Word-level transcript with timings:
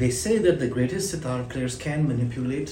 Greatest 0.00 1.00
sitar 1.06 1.40
players 1.52 1.76
can 1.78 2.06
manipulate 2.06 2.70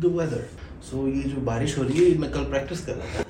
ڈویدر 0.00 0.40
so 0.82 1.08
یہ 1.08 1.22
جو 1.24 1.40
بارش 1.44 1.76
ہو 1.78 1.82
رہی 1.84 2.04
ہے 2.04 2.18
میں 2.18 2.28
کل 2.28 2.44
پریکٹس 2.50 2.86
کرا 2.86 3.02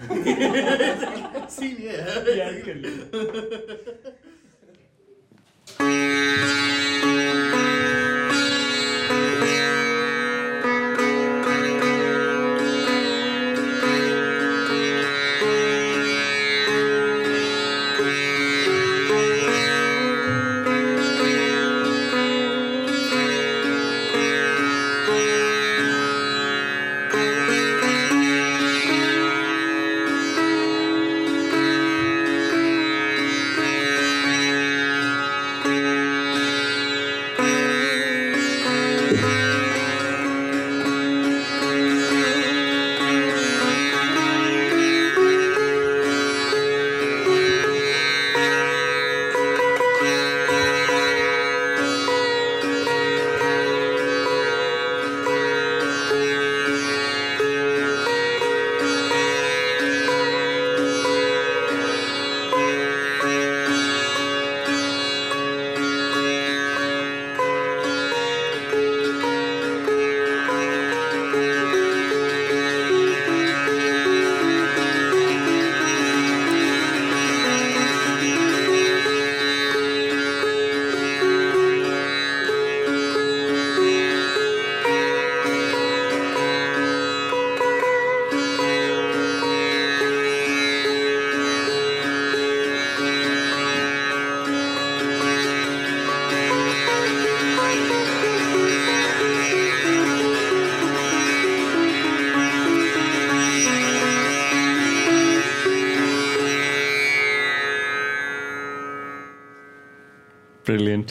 بریلینٹ 110.73 111.11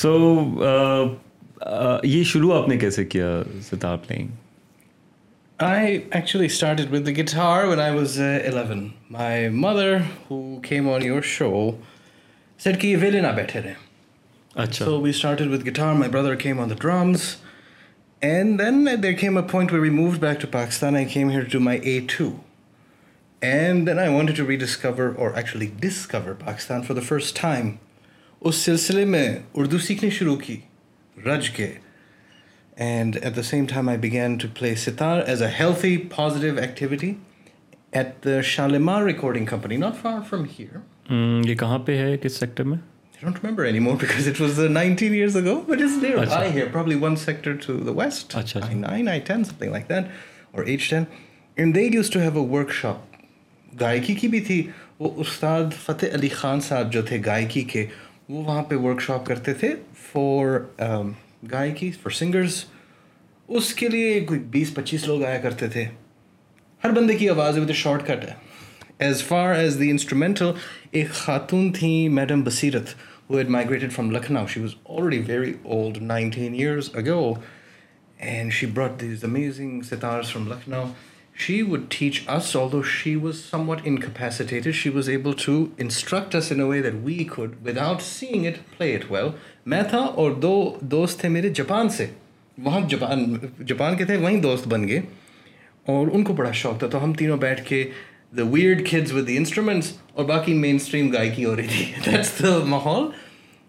سو 0.00 0.10
uh, 0.10 1.08
uh, 1.62 1.98
یہ 2.04 2.22
شروع 2.24 2.52
آپ 2.54 2.68
نے 2.68 2.76
کیسے 2.78 3.04
کیا 3.04 3.30
sitar 3.62 3.96
playing 4.06 4.28
I 5.58 5.98
actually 6.10 6.46
started 6.46 6.92
with 6.92 7.06
the 7.06 7.12
guitar 7.12 7.64
when 7.64 7.80
I 7.80 7.94
was 7.94 8.18
eleven 8.20 8.88
my 9.10 9.48
mother 9.56 9.96
who 10.30 10.38
came 10.62 10.88
on 10.88 11.04
your 11.04 11.22
show 11.26 11.50
set 12.60 12.80
کہ 12.80 12.86
یہ 12.86 12.96
ویلے 13.00 13.20
نہ 13.20 13.32
بیٹھے 13.36 13.60
رہے 13.60 13.72
اچھا 14.54 14.84
so 14.84 15.00
we 15.00 15.10
started 15.10 15.52
with 15.52 15.66
guitar 15.66 15.94
my 15.94 16.10
brother 16.10 16.34
came 16.36 16.60
on 16.60 16.70
the 16.70 16.74
drums 16.80 17.24
and 18.22 18.58
then 18.58 18.86
there 19.02 19.12
came 19.12 19.36
a 19.36 19.42
point 19.50 19.72
we 19.72 19.90
move 19.90 20.10
back 20.20 20.40
to 20.40 20.48
Pakistan 20.52 20.96
I 20.96 21.04
came 21.06 21.30
here 21.30 21.48
to 21.52 21.60
my 21.60 21.80
a 21.80 21.98
to 22.16 22.30
and 23.42 23.86
then 23.86 23.98
I 23.98 24.14
want 24.14 24.36
to 24.36 24.48
re 24.48 24.56
discover 24.56 25.12
اور 25.16 25.30
actually 25.30 25.66
discover 25.80 26.32
Pakistan 26.44 26.82
for 26.82 26.96
the 26.96 27.02
first 27.08 27.40
time 27.42 27.70
اس 28.42 28.54
سلسلے 28.54 29.04
میں 29.04 29.28
اردو 29.54 29.78
سیکھنے 29.78 30.08
شروع 30.10 30.34
کی 30.36 30.56
رج 31.16 31.48
کے 31.50 31.66
and 32.76 33.16
at 33.22 33.36
the 33.36 33.42
same 33.42 33.64
time 33.70 33.88
I 33.88 33.98
begin 33.98 34.36
to 34.38 34.48
play 34.58 34.74
sitar 34.74 35.22
as 35.26 35.42
a 35.42 35.48
healthy 35.58 35.96
positive 36.16 36.58
activity 36.60 37.12
at 37.90 38.24
the 38.24 38.40
Shalimar 38.50 39.02
recording 39.04 39.46
company 39.46 39.76
not 39.76 40.00
far 40.02 40.20
from 40.30 40.44
here 40.58 41.48
یہ 41.48 41.54
کہاں 41.54 41.78
پہ 41.78 41.96
ہے 41.98 42.16
کس 42.22 42.38
سیکٹر 42.40 42.64
میں 42.64 42.78
I 43.18 43.20
I-9, 43.20 43.30
hmm, 43.30 43.30
I-10, 43.30 43.32
don't 43.32 43.42
remember 43.42 43.64
anymore 43.64 43.96
because 44.00 44.26
it 44.28 44.38
was 44.38 44.58
uh, 44.60 44.68
19 44.68 45.12
years 45.12 45.34
ago, 45.34 45.64
but 45.66 45.80
it's 45.80 45.94
Achha. 45.94 46.26
Achha. 46.26 46.52
here, 46.52 46.70
probably 46.70 46.96
one 46.96 47.16
sector 47.16 47.54
to 47.56 47.66
to 47.66 47.84
the 47.84 47.92
west, 47.92 48.36
H-10. 48.36 49.46
something 49.46 49.72
like 49.72 49.88
that, 49.88 50.10
or 50.52 50.64
And 51.56 51.74
they 51.74 51.90
used 51.90 52.12
have 52.20 52.36
a 52.36 52.48
workshop. 52.56 53.04
گائکی 53.80 54.14
کی 54.14 54.28
بھی 54.28 54.40
تھی 54.40 54.62
وہ 55.00 55.10
استاد 55.16 55.74
فتح 55.82 56.14
علی 56.14 56.28
خان 56.28 56.60
صاحب 56.60 56.92
جو 56.92 57.02
تھے 57.02 57.20
گائکی 57.26 57.62
کے 57.62 57.86
وہ 58.28 58.42
وہاں 58.44 58.62
پہ 58.62 58.76
ورک 58.76 59.00
شاپ 59.00 59.26
کرتے 59.26 59.54
تھے 59.54 59.68
فور 60.02 60.58
um, 60.82 61.10
گائے 61.52 61.70
کی 61.70 61.90
فار 61.92 62.10
سنگرز 62.12 62.64
اس 63.48 63.72
کے 63.74 63.88
لیے 63.88 64.20
کوئی 64.26 64.40
بیس 64.50 64.74
پچیس 64.74 65.06
لوگ 65.06 65.24
آیا 65.24 65.38
کرتے 65.38 65.68
تھے 65.68 65.84
ہر 66.82 66.90
بندے 66.90 67.16
کی 67.16 67.28
آواز 67.28 67.56
ابھی 67.56 67.66
تو 67.66 67.74
شارٹ 67.74 68.06
کٹ 68.06 68.24
ہے 68.24 68.34
as 68.98 69.22
far 69.24 69.54
as 69.54 69.78
the 69.80 69.90
instrumental 69.90 70.50
ایک 70.90 71.10
خاتون 71.14 71.72
تھیں 71.72 72.08
میڈم 72.10 72.42
بصیرت 72.42 72.94
وہ 73.28 73.38
had 73.38 73.48
migrated 73.50 73.92
from 73.92 74.10
Lucknow 74.10 74.46
she 74.46 74.60
was 74.60 74.74
already 74.88 75.18
very 75.26 75.52
old 75.64 76.02
nineteen 76.02 76.54
years 76.54 76.90
ago 76.94 77.32
and 78.18 78.52
she 78.52 78.66
brought 78.68 79.00
these 79.00 79.24
amazing 79.24 79.80
sitar 79.82 80.22
from 80.22 80.48
Lucknow 80.48 80.84
she 81.38 81.60
would 81.62 81.80
teach 81.88 82.20
us 82.26 82.56
able 82.56 82.80
she 82.84 83.14
was 83.16 83.40
some 83.50 83.68
what 83.68 83.86
a 83.86 84.70
she 84.72 84.90
was 84.90 85.08
we 85.08 85.16
we 87.04 87.24
without 87.24 87.54
with 87.64 87.78
out 87.78 88.02
seeing 88.02 88.46
it 88.46 89.12
well. 89.12 89.30
میں 89.66 89.82
تھا 89.90 89.98
اور 89.98 90.30
دو 90.42 90.54
دوست 90.80 91.20
تھے 91.20 91.28
میرے 91.28 91.48
Japan 91.48 91.88
سے 91.88 92.06
وہاں 92.58 92.80
Japan 92.88 93.24
Japan 93.66 93.96
کے 93.96 94.04
تھے 94.04 94.16
وہیں 94.16 94.40
دوست 94.42 94.68
بن 94.68 94.88
گئے 94.88 95.00
اور 95.86 96.08
ان 96.12 96.24
کو 96.24 96.32
بڑا 96.32 96.50
شوق 96.52 96.78
تھا 96.78 96.86
تو 96.86 97.04
ہم 97.04 97.12
تینوں 97.12 97.36
بیٹھ 97.36 97.62
کے 97.68 97.84
the 98.36 98.44
weird 98.44 98.86
کھیڈز 98.86 99.12
with 99.12 99.26
the 99.28 99.36
instruments 99.36 99.92
اور 100.12 100.24
باقی 100.24 100.54
مین 100.54 100.76
اسٹریم 100.76 101.12
گائکی 101.12 101.44
ہو 101.44 101.54
رہی 101.56 101.66
تھی 101.68 101.84
دیٹس 102.04 102.32
دا 102.38 102.58
ماحول 102.64 103.08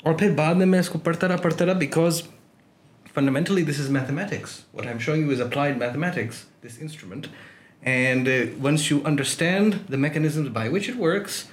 اور 0.03 0.13
پھر 0.13 0.31
بعد 0.31 0.55
میں 0.55 0.65
میں 0.65 0.79
اس 0.79 0.89
کو 0.89 0.99
پڑھتا 0.99 1.27
رہا 1.27 1.35
پڑھتا 1.35 1.65
رہا 1.65 1.73
because 1.79 2.21
fundamentally 3.13 3.63
this 3.63 3.79
is 3.79 3.89
mathematics 3.89 4.59
اور 4.71 4.83
mathematics 4.85 6.43
this 6.65 6.81
instrument 6.81 7.27
and 7.81 8.29
once 8.61 8.91
you 8.91 8.99
understand 9.03 9.75
the 9.91 9.97
mechanism 9.97 10.51
by 10.53 10.69
which 10.69 10.89
it 10.89 10.99
works 10.99 11.43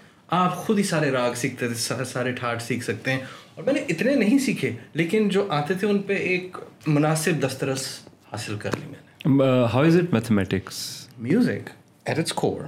آپ 0.28 0.56
خود 0.56 0.78
ہی 0.78 0.82
سارے 0.82 1.10
راگ 1.10 1.34
سیکھتے 1.34 1.68
تھے 1.68 2.04
سارے 2.04 2.32
ٹھاٹ 2.32 2.62
سیکھ 2.62 2.84
سکتے 2.84 3.12
ہیں 3.12 3.20
اور 3.54 3.64
میں 3.64 3.72
نے 3.72 3.80
اتنے 3.88 4.14
نہیں 4.14 4.38
سیکھے 4.38 4.70
لیکن 4.94 5.28
جو 5.28 5.46
آتے 5.50 5.74
تھے 5.74 5.86
ان 5.86 5.98
پہ 5.98 6.14
ایک 6.30 6.56
مناسب 6.86 7.42
دسترس 7.42 7.86
حاصل 8.32 8.56
کر 8.56 8.70
لی 8.76 8.86
میں 8.86 9.38
نے 9.38 9.66
how 9.72 9.82
is 9.82 9.96
it 9.96 10.12
mathematics 10.12 10.78
music 11.18 11.70
at 12.04 12.18
its 12.18 12.32
cover 12.32 12.64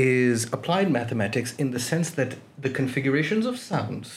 is 0.00 0.46
applied 0.50 0.90
mathematics 0.90 1.54
in 1.58 1.72
the 1.72 1.78
sense 1.78 2.16
that 2.16 2.30
the 2.30 2.68
the 2.68 2.72
configurations 2.74 3.46
of 3.46 3.52
of 3.52 3.58
of 3.58 3.68
sounds 3.68 4.08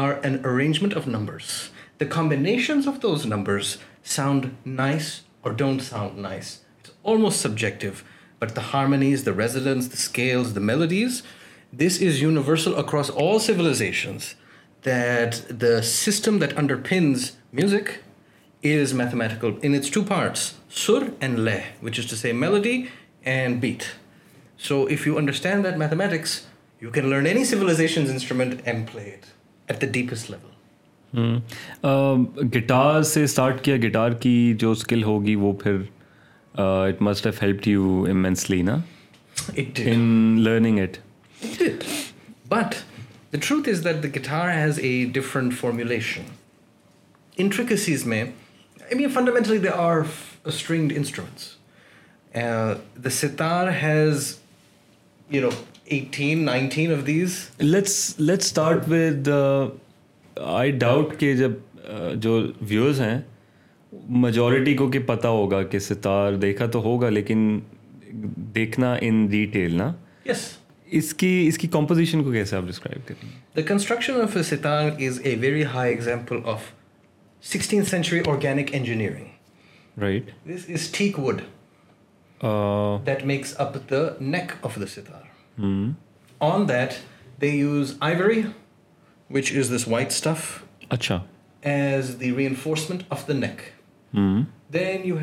are 0.00 0.12
an 0.22 0.36
arrangement 0.44 1.06
numbers 1.06 1.62
numbers 2.00 3.02
those 3.02 3.76
sound 4.04 4.46
nice 4.66 5.10
اور 5.40 5.52
don't 5.52 5.82
sound 5.82 6.18
nice 6.18 6.56
almost 7.04 7.40
subjective 7.40 7.88
but 8.40 8.56
the 8.56 8.62
harmonies 8.72 9.26
the 9.26 9.32
resonance 9.38 9.86
the 9.86 9.96
scales 9.98 10.54
the 10.56 10.60
melodies 10.60 11.22
this 11.72 12.02
is 12.02 12.22
universal 12.22 12.74
across 12.76 13.10
all 13.16 13.38
سولہ 13.38 13.72
that 14.84 15.60
the 15.62 15.80
system 15.82 16.38
that 16.38 16.58
underpins 16.58 17.30
music 17.52 17.90
is 18.62 18.92
mathematical 18.94 19.52
in its 19.62 19.90
two 19.90 20.02
parts 20.04 20.52
sur 20.76 21.08
and 21.20 21.38
laya 21.38 21.60
which 21.82 21.98
is 21.98 22.10
the 22.10 22.16
same 22.16 22.40
melody 22.40 22.82
and 23.24 23.60
beat 23.60 23.84
so 24.58 24.82
if 24.90 25.06
you 25.06 25.16
understand 25.18 25.64
that 25.64 25.76
mathematics 25.76 26.40
you 26.82 26.90
can 26.90 27.08
learn 27.10 27.26
any 27.26 27.44
solutions 27.44 28.10
instrument 28.10 28.60
and 28.64 28.86
played 28.92 29.26
at 29.68 29.80
the 29.82 29.86
deepest 29.92 30.30
level 30.30 30.52
guitar 32.54 33.02
سے 33.02 33.22
start 33.24 33.64
کیا 33.64 33.76
guitar 33.76 34.12
کی 34.20 34.54
جو 34.58 34.70
skill 34.70 35.02
ہوگی 35.02 35.34
وہ 35.34 35.52
پھر 35.52 35.76
truth 36.56 37.26
is 43.68 43.84
that 43.84 44.02
the 44.02 44.08
guitar 44.08 44.54
has 44.54 44.78
a 44.78 45.04
different 45.04 45.54
formulations 45.54 48.06
میں 48.06 48.24
sitar 53.10 53.68
has 53.68 54.36
nothing 55.32 56.94
majority 64.22 64.74
کو 64.74 64.90
کہ 64.90 64.98
پتا 65.06 65.28
ہوگا 65.28 65.62
کہ 65.62 65.78
ستار 65.78 66.32
دیکھا 66.32 66.66
تو 66.66 66.82
ہوگا 66.82 67.08
لیکن 67.08 67.58
دیکھنا 68.54 68.94
ان 69.00 69.26
ڈیٹیل 69.26 69.76
نا 69.76 69.92
یس 70.26 70.48
اس 70.88 71.12
کی 71.14 71.44
اس 71.48 71.58
کی 71.58 71.68
کمپوزیشن 71.68 72.22
کو 72.24 72.32
کیسے 72.32 72.56
آپ 72.56 72.62
ڈسکرائب 72.66 73.08
کریں 73.08 73.28
the 73.56 73.62
construction 73.68 74.20
of 74.20 74.36
sitar 74.46 74.90
is 75.06 75.20
a 75.24 75.34
very 75.40 75.64
high 75.64 75.92
example 75.92 76.36
of 76.44 76.70
sixteen 77.42 77.84
century 77.84 78.20
organic 78.26 78.70
engineering 78.72 80.00
right 80.00 80.30
this 80.48 80.70
is 80.70 80.90
ٹھیک 80.92 81.18
would 81.18 81.40
that 83.06 83.24
makes 83.26 83.54
up 83.58 83.76
the 83.90 84.02
neck 84.20 84.52
of 84.62 84.78
the 84.80 84.86
sitar 84.86 85.60
on 86.40 86.68
that 86.68 86.92
they 87.40 87.48
use 87.48 87.94
ivory 88.00 88.42
which 89.30 89.56
is 89.58 89.72
this 89.74 89.88
white 89.88 90.06
stuff 90.06 90.52
اچھا 90.88 91.22
as 91.62 92.16
the 92.20 92.34
re 92.36 92.46
enforcement 92.46 93.02
of 93.08 93.28
the 93.28 93.34
neck 93.34 93.62
میں 94.14 95.14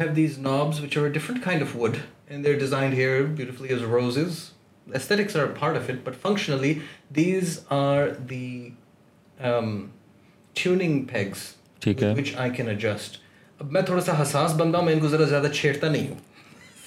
تھوڑا 0.95 1.11
سا 14.01 14.21
حساس 14.21 14.53
بندہ 14.53 14.77
ہوں 14.77 14.85
میں 14.85 14.93
ان 14.93 14.99
کو 14.99 15.07
ذرا 15.07 15.23
زیادہ 15.23 15.47
چھیڑتا 15.53 15.89
نہیں 15.91 16.07
ہوں 16.07 16.19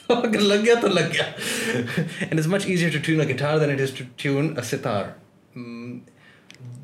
اگر 0.24 0.40
لگ 0.40 0.64
گیا 0.64 0.74
تو 0.80 0.88
لگ 0.88 1.12
گیا 1.12 1.24
and 2.20 2.38
is 2.38 2.46
much 2.46 2.66
to 2.92 2.98
tune 3.04 3.20
a 3.20 3.34
guitar 3.34 3.58
then 3.58 3.70
it 3.70 3.80
is 3.80 3.90
to 3.90 4.04
tune 4.16 4.54
a 4.56 4.62
Sattar 4.62 5.04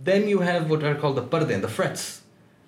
then 0.06 0.28
you 0.28 0.42
have 0.42 0.60
what 0.68 0.84
are 0.84 0.94
call 0.94 1.16
the 1.16 1.38
the 1.62 1.68
Fritz 1.76 2.19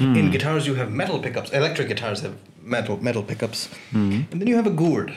Mm. 0.00 0.16
In 0.16 0.30
guitars, 0.30 0.66
you 0.66 0.74
have 0.76 0.90
metal 0.90 1.18
pickups. 1.18 1.50
Electric 1.52 1.88
guitars 1.88 2.20
have 2.22 2.34
metal, 2.62 2.96
metal 3.02 3.22
pickups. 3.22 3.68
Mm. 3.92 4.32
And 4.32 4.40
then 4.40 4.48
you 4.48 4.56
have 4.56 4.66
a 4.66 4.70
gourd. 4.70 5.16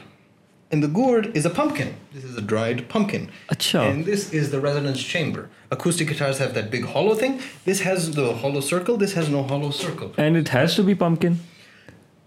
And 0.72 0.84
the 0.84 0.88
gourd 0.88 1.36
is 1.38 1.46
a 1.46 1.50
pumpkin. 1.50 1.96
This 2.12 2.24
is 2.24 2.36
a 2.36 2.42
dried 2.42 2.90
pumpkin. 2.90 3.30
Achha. 3.50 3.90
And 3.90 4.06
this 4.06 4.34
is 4.34 4.52
the 4.52 4.60
resonance 4.60 5.02
chamber. 5.02 5.50
Acoustic 5.72 6.08
guitars 6.08 6.40
have 6.40 6.54
that 6.56 6.70
big 6.70 6.86
hollow 6.86 7.16
thing. 7.16 7.40
This 7.64 7.82
has 7.82 8.16
the 8.16 8.34
hollow 8.34 8.60
circle. 8.60 8.98
This 8.98 9.14
has 9.14 9.30
no 9.30 9.44
hollow 9.44 9.72
circle. 9.72 10.14
And 10.18 10.36
it 10.36 10.50
has 10.50 10.76
to 10.76 10.84
be 10.84 10.96
pumpkin. 10.96 11.40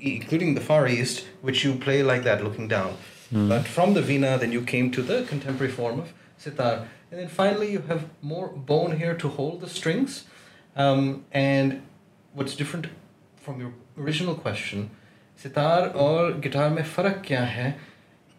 including 0.00 0.54
the 0.54 0.60
Far 0.60 0.86
East, 0.86 1.26
which 1.42 1.64
you 1.64 1.74
play 1.74 2.02
like 2.02 2.24
that, 2.24 2.42
looking 2.44 2.68
down. 2.68 2.96
Mm. 3.32 3.48
But 3.48 3.66
from 3.66 3.94
the 3.94 4.02
Veena, 4.02 4.38
then 4.38 4.52
you 4.52 4.62
came 4.62 4.90
to 4.92 5.02
the 5.02 5.24
contemporary 5.24 5.72
form 5.72 6.00
of 6.00 6.12
sitar. 6.38 6.88
And 7.10 7.20
then 7.20 7.28
finally, 7.28 7.72
you 7.72 7.80
have 7.88 8.04
more 8.22 8.48
bone 8.48 8.96
here 8.96 9.14
to 9.14 9.28
hold 9.28 9.60
the 9.60 9.68
strings. 9.68 10.24
Um, 10.76 11.24
and 11.32 11.82
what's 12.32 12.54
different 12.54 12.86
from 13.36 13.60
your 13.60 13.72
original 13.98 14.34
question, 14.34 14.90
sitar 15.36 15.92
or 15.94 16.32
guitar 16.32 16.70
mein 16.70 16.84
farak 16.84 17.24
kya 17.24 17.46
hai? 17.46 17.74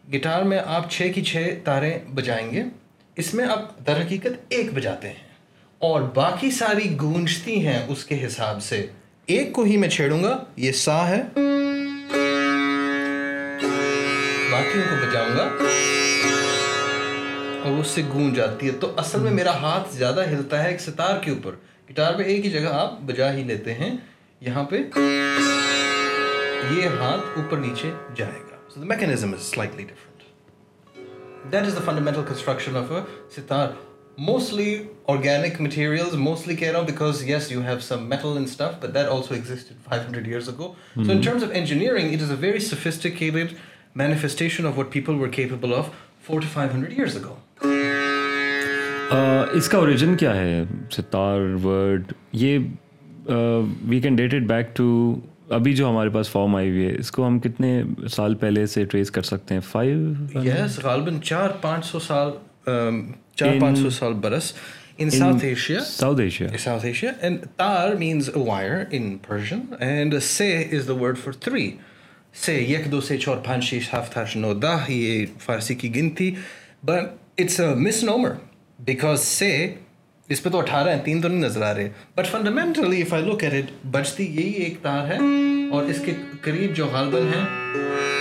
Guitar 0.09 0.45
mein 0.45 0.63
aap 0.63 0.89
chhe 0.89 1.13
ki 1.13 1.21
chhe 1.21 1.63
tare 1.63 2.05
bajayenge. 2.13 2.71
اس 3.15 3.33
میں 3.33 3.45
آپ 3.45 3.87
در 3.87 4.01
حقیقت 4.01 4.45
ایک 4.49 4.73
بجاتے 4.73 5.07
ہیں 5.07 5.29
اور 5.77 6.01
باقی 6.01 6.51
ساری 6.51 6.97
گونجتی 7.01 7.67
ہیں 7.67 7.79
اس 7.87 8.05
کے 8.05 8.25
حساب 8.25 8.61
سے 8.63 8.87
ایک 9.31 9.51
کو 9.53 9.63
ہی 9.63 9.75
میں 9.77 9.89
چھیڑوں 9.89 10.21
گا 10.23 10.37
یہ 10.57 10.71
سا 10.75 10.97
ہے 11.09 11.21
باقیوں 14.51 14.83
کو 14.89 14.95
بجاؤں 15.01 15.35
گا 15.37 15.43
اور 17.63 17.79
اس 17.79 17.87
سے 17.87 18.01
گونج 18.13 18.35
جاتی 18.35 18.67
ہے 18.67 18.71
تو 18.79 18.93
اصل 18.97 19.19
میں 19.19 19.31
میرا 19.31 19.53
ہاتھ 19.57 19.93
زیادہ 19.95 20.25
ہلتا 20.29 20.63
ہے 20.63 20.69
ایک 20.69 20.81
ستار 20.81 21.19
کے 21.23 21.31
اوپر 21.31 21.55
گٹار 21.91 22.17
پہ 22.17 22.23
ایک 22.23 22.45
ہی 22.45 22.51
جگہ 22.51 22.73
آپ 22.73 22.99
بجا 23.05 23.31
ہی 23.33 23.43
لیتے 23.43 23.73
ہیں 23.73 23.95
یہاں 24.41 24.63
پہ 24.63 24.81
یہ 26.71 26.99
ہاتھ 26.99 27.37
اوپر 27.37 27.57
نیچے 27.57 27.91
جائے 28.15 28.41
گا 28.41 28.57
so 28.73 28.79
the 28.79 28.87
mechanism 28.87 29.33
is 29.33 29.49
slightly 29.51 29.83
different 29.83 31.51
that 31.51 31.63
is 31.63 31.75
the 31.75 31.81
fundamental 31.85 32.23
construction 32.27 32.77
of 32.77 32.91
a 32.91 33.01
sitar 33.35 33.67
mostly 34.17 34.77
organic 35.07 35.61
materials 35.61 36.13
mostly 36.17 36.55
کہہ 36.55 36.71
رہا 36.71 36.79
ہوں 36.79 36.85
because 36.85 37.23
yes 37.29 37.51
you 37.51 37.61
have 37.61 37.79
some 37.79 38.07
metal 38.09 38.27
and 38.27 38.47
stuff 38.47 38.81
but 38.81 38.93
that 38.93 39.07
also 39.07 39.33
exist 39.33 39.71
five 39.83 40.03
hundred 40.05 40.27
years 40.27 40.49
ago 40.49 40.71
so 40.95 41.11
in 41.11 41.21
terms 41.21 41.43
of 41.43 41.49
engineering 41.53 42.13
it 42.13 42.21
is 42.21 42.31
a 42.31 42.37
very 42.39 42.59
sophisticated 42.59 43.53
manifestation 43.95 44.65
of 44.65 44.77
what 44.77 44.91
people 44.93 45.15
were 45.15 45.27
capable 45.27 45.73
of 45.73 45.89
four 46.25 46.41
to 46.41 46.47
five 46.53 46.71
hundred 46.73 46.99
years 46.99 47.17
ago 47.17 47.35
اس 49.53 49.69
کا 49.69 49.77
origin 49.77 50.15
کیا 50.17 50.35
ہے 50.35 50.63
ستار 50.91 51.39
word 51.63 52.11
یہ 52.33 52.59
we 53.87 53.99
can 53.99 54.15
date 54.15 54.33
it 54.33 54.41
back 54.41 54.75
to 54.75 55.15
ابھی 55.49 55.73
جو 55.73 55.89
ہمارے 55.89 56.09
پاس 56.09 56.29
form 56.31 56.55
آئی 56.55 56.69
ہوئی 56.69 56.85
ہے 56.85 56.95
اس 56.99 57.11
کو 57.11 57.27
ہم 57.27 57.39
کتنے 57.39 57.81
سال 58.11 58.35
پہلے 58.35 58.65
سے 58.65 58.85
ٹریس 58.85 59.11
کر 59.11 59.21
سکتے 59.21 59.53
ہیں 59.53 59.61
فائیو 59.61 60.13
یس 60.43 60.79
غالباً 60.83 61.19
چار 61.19 61.49
پانچ 61.61 61.85
سو 61.85 61.99
سال 61.99 62.31
چار 63.35 63.59
پانچ 63.59 63.79
سو 63.79 63.89
سال 63.89 64.13
برس 64.13 64.53
انشیا 64.97 65.79
فارسی 75.39 75.75
کی 75.75 75.95
گنتی 75.95 76.35
سے 79.17 79.75
اس 80.27 80.43
پہ 80.43 80.49
تو 80.49 80.57
اٹھارہ 80.57 80.89
ہیں 80.89 81.01
تین 81.03 81.21
تو 81.21 81.27
نہیں 81.27 81.39
نظر 81.39 81.61
آ 81.61 81.73
رہے 81.73 81.89
بٹ 82.15 82.27
فنڈامینٹلی 82.27 83.03
بجتی 83.91 84.25
یہی 84.25 84.51
ایک 84.51 84.77
تار 84.81 85.07
ہے 85.07 85.17
اور 85.71 85.83
اس 85.83 86.01
کے 86.05 86.13
قریب 86.41 86.75
جو 86.75 86.85
غالب 86.85 87.15
ہیں 87.15 87.45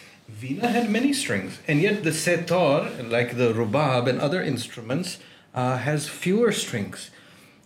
وی 0.41 0.49
نا 0.61 0.73
had 0.73 0.89
many 0.89 1.09
strings 1.09 1.59
and 1.67 1.83
yet 1.83 2.03
that 2.05 2.51
اور 2.51 2.85
like 3.09 3.31
the 3.37 3.47
rabab 3.57 4.07
and 4.07 4.23
other 4.23 4.41
instruments 4.41 5.17
has 5.85 6.09
fewer 6.09 6.47
strings 6.47 7.09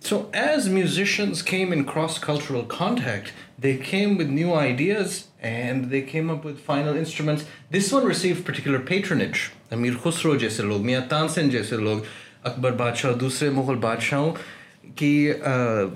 so 0.02 0.22
as 0.34 0.68
musicians 0.68 1.44
came 1.44 1.72
in 1.72 1.84
cross 1.84 2.20
cultural 2.20 2.62
contact 2.68 3.30
they 3.64 3.78
came 3.84 4.18
with 4.18 4.28
new 4.28 4.54
ideas 4.56 5.24
and 5.42 5.92
they 5.92 6.02
came 6.02 6.30
up 6.32 6.46
with 6.46 6.62
final 6.66 6.98
instruments 6.98 7.44
this 7.74 7.94
one 7.94 8.08
receive 8.08 8.36
particular 8.46 8.80
پیٹرنٹ 8.80 9.36
Amir 9.72 9.94
Khusro 10.04 10.36
جیسے 10.36 10.64
لوگ 10.64 10.86
میاں 10.86 11.02
تانسن 11.10 11.50
جیسے 11.50 11.78
لوگ 11.78 12.00
اکبر 12.44 12.72
بادشاہ 12.72 13.14
دوسرے 13.14 13.50
مغل 13.50 13.76
بادشاہوں 13.76 14.34
کی 14.96 15.32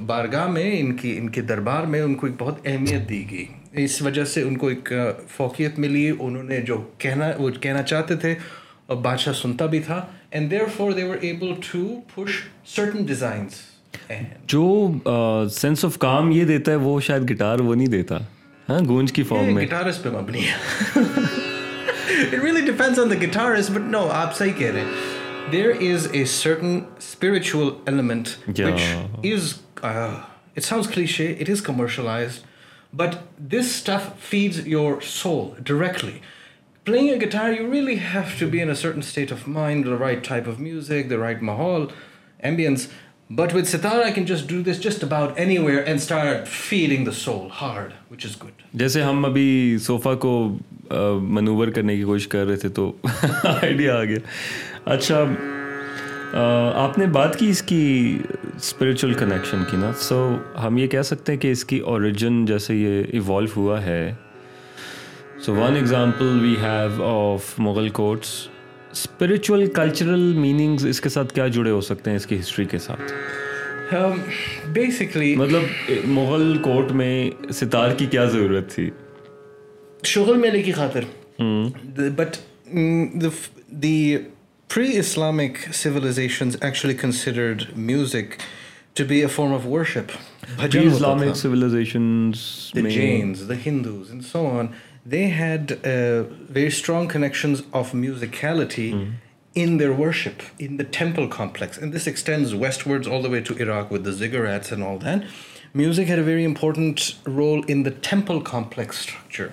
بارگاہ 0.06 0.48
میں 0.48 0.80
ان 0.80 0.96
کی 0.96 1.18
ان 1.18 1.30
کے 1.30 1.42
دربار 1.42 1.84
میں 1.84 2.02
ان 2.02 2.16
کو 2.16 2.28
ایک 2.28 2.36
بہت 2.40 2.60
اہمیت 2.66 3.10
دی 3.10 3.26
گئی 3.32 3.46
اس 3.74 4.02
وجہ 4.02 4.24
سے 4.26 4.42
ان 4.42 4.56
کو 4.58 4.68
ایک 4.68 4.92
فوقیت 5.28 5.80
ملی 5.80 6.10
انہوں 6.20 6.44
نے 6.44 6.60
جو 6.62 6.78
کہنا 6.98 7.32
وہ 7.38 7.50
کہنا 7.62 7.84
چاہتے 7.84 8.16
تھے 8.16 8.34
اور 8.86 8.98
بادشاہ 8.98 9.34
سنتا 9.34 9.66
بھی 9.66 9.80
تھا 9.80 10.02
and 10.30 10.52
there 10.52 10.66
for 10.78 10.92
they were 10.92 11.18
able 11.22 11.54
to 11.72 11.88
push 12.16 12.42
certain 12.76 13.06
designs 13.06 13.62
جو 14.48 14.88
سینس 15.52 15.86
آف 15.86 15.98
کام 15.98 16.32
یہ 16.32 16.46
دیتا 16.46 16.72
ہے 16.72 16.78
وہ 16.78 17.00
شاید 17.00 17.30
گٹار 17.32 17.60
وہ 17.60 17.76
نہیں 17.76 17.88
دیتا 17.88 18.18
ہاں 18.70 18.80
گونج 18.88 19.14
کی 19.14 19.24
فارم 19.24 19.54
میں 19.54 19.66
گٹار 19.66 19.86
اس 19.86 20.02
پہ 20.04 20.10
مبنی 20.10 20.48
ہے 20.48 20.56
it 22.22 22.34
really 22.34 22.62
depends 22.62 23.00
on 23.00 23.10
the 23.10 23.16
guitar 23.22 23.56
اس 23.56 23.70
بٹ 23.70 23.90
نو 23.92 24.08
آپ 24.14 24.38
صحیح 24.38 24.54
کہہ 24.58 24.72
رہے 24.72 24.82
ہیں 24.82 25.52
there 25.52 25.70
is 25.92 26.08
a 26.12 26.26
certain 26.26 26.80
spiritual 26.98 27.70
element 27.86 28.28
which 28.50 28.62
is 29.26 29.54
it 29.84 30.64
sounds 30.64 30.90
cliche 30.94 31.32
it 31.32 31.50
is 31.50 31.62
commercialized 31.62 32.48
but 32.94 33.16
this 33.38 33.90
feed 34.20 34.68
your 34.68 34.94
soul 35.02 35.62
directly 35.64 36.18
playing 36.84 37.10
a 37.10 37.16
guitar 37.16 37.52
you 37.60 37.72
really 37.74 37.96
the 41.10 41.18
right 41.18 41.42
ماحول 41.42 41.86
ambience 42.40 42.88
but 43.30 43.56
with 43.56 43.68
sitars 43.68 44.84
just 44.84 45.04
about 45.04 45.30
any 45.36 45.58
where 45.58 45.84
and 45.86 46.02
feeling 46.48 47.06
good 48.44 48.62
جیسے 48.74 49.04
ہم 49.04 49.26
ابھی 49.26 49.78
صوفہ 49.82 50.16
کو 50.16 50.58
manoeuvre 51.22 51.68
کرنے 51.68 51.96
کی 51.98 52.04
کوشش 52.04 52.28
کر 52.28 52.46
رہے 52.46 52.56
تھے 52.56 52.70
تو 52.70 52.92
آئیڈیا 53.44 53.96
آ 54.00 54.04
گیا 54.04 54.20
اچھا 54.86 55.24
آپ 56.34 56.98
نے 56.98 57.06
بات 57.06 57.38
کی 57.40 57.50
اس 57.50 57.62
کی 57.62 58.18
اسپریچل 58.56 59.14
کنیکشن 59.14 59.64
کی 59.72 59.78
نا 59.78 59.92
سو 60.00 60.36
ہم 60.64 60.78
یہ 60.78 60.88
کہہ 60.88 61.02
سکتے 61.02 61.32
ہیں 61.32 61.40
کہ 61.40 61.52
اس 61.52 61.64
کی 61.66 61.80
اوریجن 61.80 62.46
جیسے 62.46 62.76
یہ 62.76 63.04
ایوالو 63.14 63.48
ہوا 63.56 63.84
ہے 63.86 64.14
so 65.46 65.56
one 65.56 65.76
example 65.76 66.40
we 66.42 66.56
have 66.62 67.04
of 67.04 67.54
Mughal 67.58 67.90
courts 67.90 68.30
spiritual 68.92 69.66
cultural 69.66 70.34
meanings 70.34 70.86
اس 70.86 71.02
کے 71.02 71.10
ساتھ 71.10 71.34
کیا 71.34 71.48
جڑے 71.48 71.72
ہو 71.72 71.82
سکتے 71.82 72.10
ہیں 72.10 72.18
اس 72.18 72.26
کی 72.26 72.40
ہسٹری 72.40 72.66
کے 72.66 72.78
ساتھ 72.78 73.12
بیسکلی 74.74 75.36
مطلب 75.36 75.62
مغل 76.08 76.58
کوٹ 76.58 76.92
میں 76.92 77.30
ستار 77.52 77.94
کی 77.98 78.06
کیا 78.06 78.26
ضرورت 78.26 78.70
تھی 78.70 78.90
شغل 80.04 80.38
میلے 80.38 80.62
کی 80.62 80.72
خاطر 80.72 81.04
but 82.18 82.38
the 83.68 84.18
pre 84.70 85.00
Islamic 85.00 85.74
civilizations 85.74 86.58
actually 86.62 86.94
considered 86.94 87.64
music 87.76 88.34
to 88.94 89.04
be 89.08 89.22
a 89.22 89.28
form 89.28 89.54
of 89.54 89.68
worship 89.68 92.32
they 95.12 95.26
had 95.26 95.72
very 96.50 96.68
strong 96.68 97.08
connection 97.08 97.54
of 97.72 97.96
music 97.96 98.46
in 99.56 99.80
their 99.80 99.90
worship 99.90 100.42
انپلیکس 100.60 101.80
this 101.96 102.08
extends 102.08 102.54
waste 102.54 102.88
would 102.88 103.08
to 103.46 103.54
Iraq 103.60 103.92
whether 103.92 105.16
music 105.76 106.12
very 106.26 106.46
important 106.46 107.00
role 107.28 107.62
in 107.68 107.84
temple 108.02 108.36
complex 108.44 108.98
structure 108.98 109.48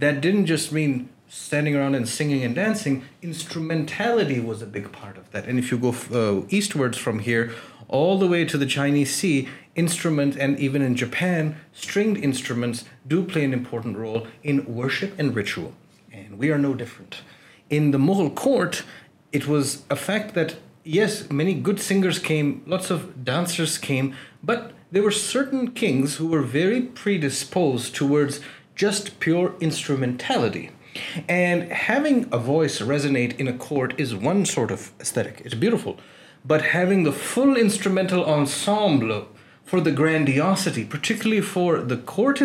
that 0.00 0.14
that 0.14 0.46
just 0.46 0.72
men 0.72 1.04
standing 1.28 1.74
around 1.76 1.94
and 1.94 2.08
singing 2.08 2.42
and 2.44 2.54
dancing, 2.54 3.04
instrumentality 3.22 4.40
was 4.40 4.62
a 4.62 4.66
big 4.66 4.92
part 4.92 5.16
of 5.16 5.30
that. 5.32 5.46
And 5.46 5.58
if 5.58 5.70
you 5.70 5.78
go 5.78 5.94
uh, 6.12 6.46
eastwards 6.48 6.98
from 6.98 7.20
here, 7.20 7.52
all 7.88 8.18
the 8.18 8.26
way 8.26 8.44
to 8.44 8.58
the 8.58 8.66
Chinese 8.66 9.14
Sea, 9.14 9.48
instruments, 9.74 10.36
and 10.36 10.58
even 10.58 10.82
in 10.82 10.96
Japan, 10.96 11.56
stringed 11.72 12.16
instruments 12.18 12.84
do 13.06 13.22
play 13.22 13.44
an 13.44 13.52
important 13.52 13.96
role 13.96 14.26
in 14.42 14.64
worship 14.64 15.14
and 15.18 15.34
ritual. 15.34 15.72
And 16.12 16.38
we 16.38 16.50
are 16.50 16.58
no 16.58 16.74
different. 16.74 17.22
In 17.70 17.90
the 17.90 17.98
Mughal 17.98 18.34
court, 18.34 18.82
it 19.32 19.46
was 19.46 19.84
a 19.90 19.96
fact 19.96 20.34
that, 20.34 20.56
yes, 20.82 21.30
many 21.30 21.54
good 21.54 21.80
singers 21.80 22.18
came, 22.18 22.62
lots 22.66 22.90
of 22.90 23.24
dancers 23.24 23.78
came, 23.78 24.14
but 24.42 24.72
there 24.90 25.02
were 25.02 25.10
certain 25.10 25.72
kings 25.72 26.16
who 26.16 26.28
were 26.28 26.42
very 26.42 26.80
predisposed 26.80 27.94
towards 27.94 28.40
just 28.74 29.20
pure 29.20 29.54
instrumentality. 29.60 30.70
And 31.26 31.62
having 31.88 32.20
a 32.32 32.38
voice 32.46 32.82
resonate 32.82 33.42
آفرفل 33.42 35.90
but 36.44 36.60
having 36.74 37.06
a 37.06 37.12
full 37.24 37.52
instrumental 37.60 38.18
آن 38.26 38.46
سانب 38.46 39.02
لب 39.02 39.22
for 39.70 39.80
the 39.80 39.90
grandiosity 39.98 40.84
particularly 40.84 41.40
for 41.40 41.74
the 41.74 41.94
court 42.04 42.42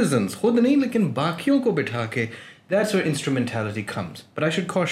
خود 0.34 0.60
نہیں 0.60 0.76
لیکن 0.76 1.08
باقیوں 1.08 1.60
کو 1.60 1.72
بٹھا 1.72 2.06
کے 2.06 2.26
that's 2.72 2.96
your 2.96 3.04
instrument 3.06 3.52
comes 3.88 4.60
کو 4.68 4.84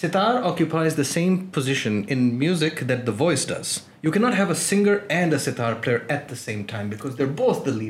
ستار 0.00 0.42
occupies 0.42 0.96
the 0.96 1.04
same 1.04 1.46
position 1.46 2.02
in 2.08 2.38
music 2.38 2.88
that 2.88 3.06
the 3.06 3.12
voice 3.18 3.48
does 3.48 3.78
you 4.02 4.10
کی 4.10 4.20
not 4.20 4.38
have 4.38 4.48
a 4.48 4.54
singer 4.54 4.96
and 5.08 5.32
a 5.32 5.38
Sattar 5.38 5.74
player 5.74 5.98
at 6.08 6.30
the 6.30 6.34
same 6.34 6.62
time 6.62 6.92
role 6.92 7.30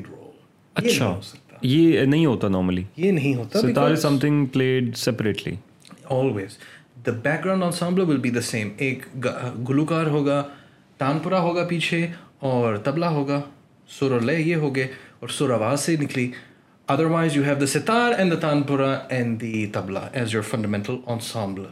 یہ 1.62 2.04
نہیں 2.04 2.26
ہوتا 2.26 2.48
نارملی 2.48 2.82
یہ 2.96 3.10
نہیں 3.10 3.34
ہوتا 3.34 3.60
ستارے 3.60 3.96
some 3.96 4.18
thing 4.18 4.46
played 4.46 4.96
separately 4.96 5.54
always 6.10 6.56
the 7.06 7.12
back 7.12 7.44
ground 7.44 7.64
ensemble 7.64 8.02
will 8.02 8.18
be 8.18 8.30
the 8.30 8.40
same 8.40 8.68
ایک 8.78 9.06
گلوکار 9.68 10.06
ہوگا 10.06 10.42
تانپورا 11.00 11.40
ہوگا 11.40 11.66
پیچھے 11.68 12.06
اور 12.40 12.76
تبلا 12.76 13.10
ہوگا 13.10 13.40
سر 13.90 14.20
لے 14.20 14.40
یہ 14.40 14.56
ہو 14.56 14.74
گئے 14.74 14.86
اور 15.20 15.28
سر 15.28 15.50
آواز 15.50 15.80
سے 15.80 15.96
نکلی 15.96 16.30
other 16.88 17.04
wise 17.04 17.36
you 17.36 17.44
have 17.44 17.54
the 17.54 17.66
sitar 17.68 18.12
and 18.18 18.32
the 18.32 18.36
tanpura 18.40 18.92
and 19.08 19.40
the 19.40 19.66
tabla 19.72 20.06
as 20.12 20.34
your 20.34 20.42
fundamental 20.42 20.96
آنسامبل 21.06 21.64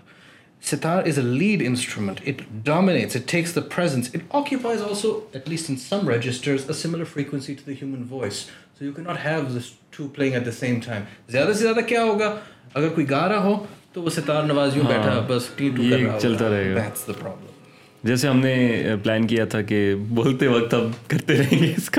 Sattar 0.62 1.02
is 1.06 1.18
a 1.18 1.24
lead 1.24 1.62
instrument 1.66 2.20
it 2.26 2.42
dominates 2.64 3.16
it 3.16 3.28
takes 3.28 3.54
the 3.54 3.60
presence 3.74 4.10
it 4.14 4.34
occupies 4.36 4.82
also 4.82 5.18
at 5.32 5.48
least 5.48 5.70
in 5.70 5.76
some 5.78 6.08
registers 6.08 6.64
a 6.66 6.72
similar 6.72 7.04
frequency 7.12 7.54
to 7.54 7.70
the 7.70 7.76
human 7.82 8.02
voice 8.10 8.44
so 8.80 8.86
you 8.86 8.92
کی 8.92 9.02
not 9.02 9.16
have 9.24 9.58
to 9.90 10.06
at 10.18 10.44
the 10.44 10.50
same 10.50 10.80
time 10.80 11.02
زیادہ 11.28 11.48
سے 11.48 11.58
زیادہ 11.58 11.80
کیا 11.86 12.02
ہوگا 12.02 12.36
اگر 12.74 12.88
کوئی 12.88 13.10
گا 13.10 13.28
رہا 13.28 13.38
ہو 13.38 13.66
تو 13.92 14.02
وہ 14.02 14.10
ستار 14.10 14.44
ہاں، 14.44 14.84
بیٹھا 14.84 15.26
بس 15.28 15.50
چلتا 16.20 16.48
رہے 16.48 16.74
گا 16.74 16.90
جیسے 18.04 18.28
ہم 18.28 18.38
نے 18.38 18.96
پلان 19.02 19.26
کیا 19.26 19.44
تھا 19.44 19.62
کہ 19.62 19.94
بولتے 20.10 20.46
وقت 20.46 20.74
اب 20.74 20.90
کرتے 21.08 21.36
رہیں 21.36 21.58
گے 21.58 21.74
اس 21.76 21.90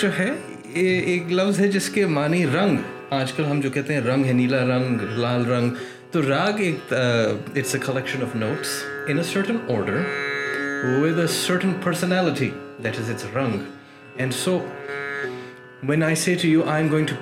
جو 0.00 0.08
ہے 0.18 0.30
ہے 0.72 0.86
ایک 1.12 1.32
لفظ 1.32 1.60
جس 1.72 1.88
کے 1.88 2.06
معنی 2.06 2.46
رنگ 2.46 2.76
آج 3.10 3.32
کل 3.32 3.44
ہم 3.44 3.60
جو 3.60 3.70
کہتے 3.70 3.94
ہیں 3.94 4.00
رنگ 4.00 4.24
ہے 4.24 4.32
نیلا 4.32 4.64
رنگ 4.66 5.02
لال 5.16 5.44
رنگ 5.46 5.70
تو 6.10 6.22
راگ 6.22 6.60
راگ 6.92 7.52
ایک 7.54 7.74
کلیکشن 7.86 8.22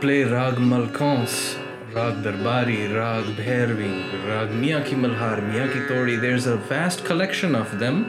پلے 0.01 0.25
ملکانس 0.59 1.57
راگ 1.95 2.23
درباری 2.25 2.87
راگ 2.89 3.31
بھیروی 3.37 3.93
راگ 4.27 4.53
میاں 4.61 4.79
کی 4.85 4.97
ملہار 4.97 5.39
میاں 5.39 5.67
کی 5.73 5.81
Todi 5.89 6.17
there 6.17 6.35
is 6.35 6.47
a 6.49 6.55
vast 6.71 7.07
collection 7.07 7.57
of 7.57 7.75
them 7.81 8.03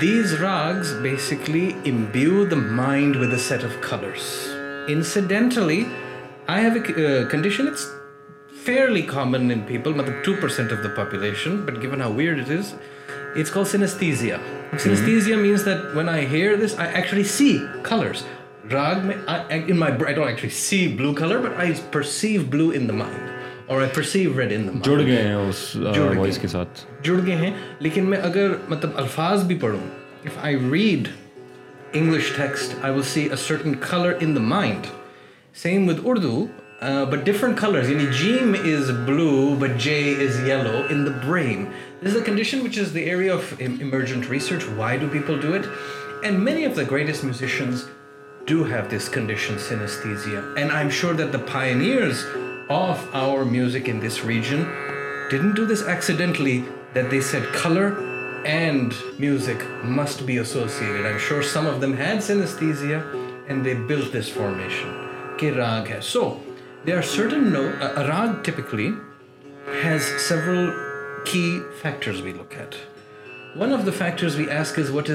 these 0.00 0.34
rags 0.40 0.92
basically 1.02 1.70
imbue 1.86 2.44
the 2.44 2.56
mind 2.56 3.16
with 3.16 3.32
a 3.32 3.38
set 3.38 3.64
of 3.64 3.76
colours 3.90 4.26
incidentally 4.88 5.82
I 6.46 6.64
have 6.64 6.72
a 6.96 7.24
condition 7.30 7.68
it's 7.68 7.86
fairly 8.64 9.02
common 9.06 9.50
in 9.50 9.60
people 9.66 9.92
مطلب 9.92 10.24
two 10.24 10.32
percent 10.40 10.72
of 10.72 10.84
the 10.84 10.94
population 10.96 11.56
but 11.56 11.82
given 11.82 12.00
how 12.00 12.14
where 12.14 12.38
it 12.38 12.50
is 12.50 12.74
it's 13.36 13.50
called 13.50 13.64
synesthesia 13.64 14.36
synesthesia 14.78 15.36
means 15.36 15.64
that 15.66 15.94
when 15.96 16.08
I 16.08 16.26
hear 16.26 16.56
this 16.56 16.78
I 16.78 16.94
actually 16.94 17.24
see 17.30 17.56
colours 17.82 18.24
rag 18.72 18.96
I 18.96 19.34
I 19.34 19.44
I 19.48 19.56
in 19.56 19.68
in 19.68 19.78
my 19.78 19.90
don't 19.90 20.28
actually 20.28 20.50
see 20.50 20.88
blue 20.88 20.96
blue 20.96 21.14
color 21.14 21.40
but 21.40 21.90
perceive 21.90 22.50
the 22.86 22.92
mind 22.92 23.30
rag 23.68 24.02
سی 24.02 24.26
جڑ 27.02 27.20
گئے 27.26 27.34
ہیں 27.34 27.50
لیکن 27.78 28.04
میں 28.04 28.18
اگر 28.18 28.50
مطلب 28.68 28.90
الفاظ 28.94 29.44
بھی 29.44 29.58
پڑھوں 29.60 29.80
but 37.10 37.26
different 37.26 37.64
blue 39.06 39.56
but 39.58 39.70
J 39.78 40.14
is 40.20 40.48
yellow 40.48 40.82
in 40.88 41.04
brain 41.26 41.64
condition 42.24 42.60
do 48.46 48.64
have 48.64 48.88
this 48.88 49.08
condition, 49.08 49.56
synesthesia. 49.56 50.56
And 50.56 50.70
I'm 50.70 50.90
sure 50.90 51.14
that 51.14 51.32
the 51.32 51.38
pioneers 51.38 52.24
of 52.68 53.14
our 53.14 53.44
music 53.44 53.88
in 53.88 54.00
this 54.00 54.22
region 54.22 54.64
didn't 55.30 55.54
do 55.54 55.66
this 55.66 55.82
accidentally, 55.82 56.64
that 56.94 57.10
they 57.10 57.20
said 57.20 57.44
color 57.52 57.88
and 58.46 58.94
music 59.18 59.60
must 59.82 60.24
be 60.24 60.38
associated. 60.38 61.04
I'm 61.04 61.18
sure 61.18 61.42
some 61.42 61.66
of 61.66 61.80
them 61.80 61.96
had 61.96 62.18
synesthesia 62.18 63.02
and 63.48 63.66
they 63.66 63.74
built 63.74 64.12
this 64.12 64.28
formation. 64.28 65.02
So, 66.00 66.40
there 66.84 66.98
are 66.98 67.02
certain 67.02 67.52
notes, 67.52 67.76
a 67.80 68.08
rag 68.08 68.42
typically 68.44 68.94
has 69.82 70.02
several 70.22 70.72
key 71.24 71.60
factors 71.82 72.22
we 72.22 72.32
look 72.32 72.56
at. 72.56 72.76
پانچ 73.58 74.20
ہزار 74.22 75.12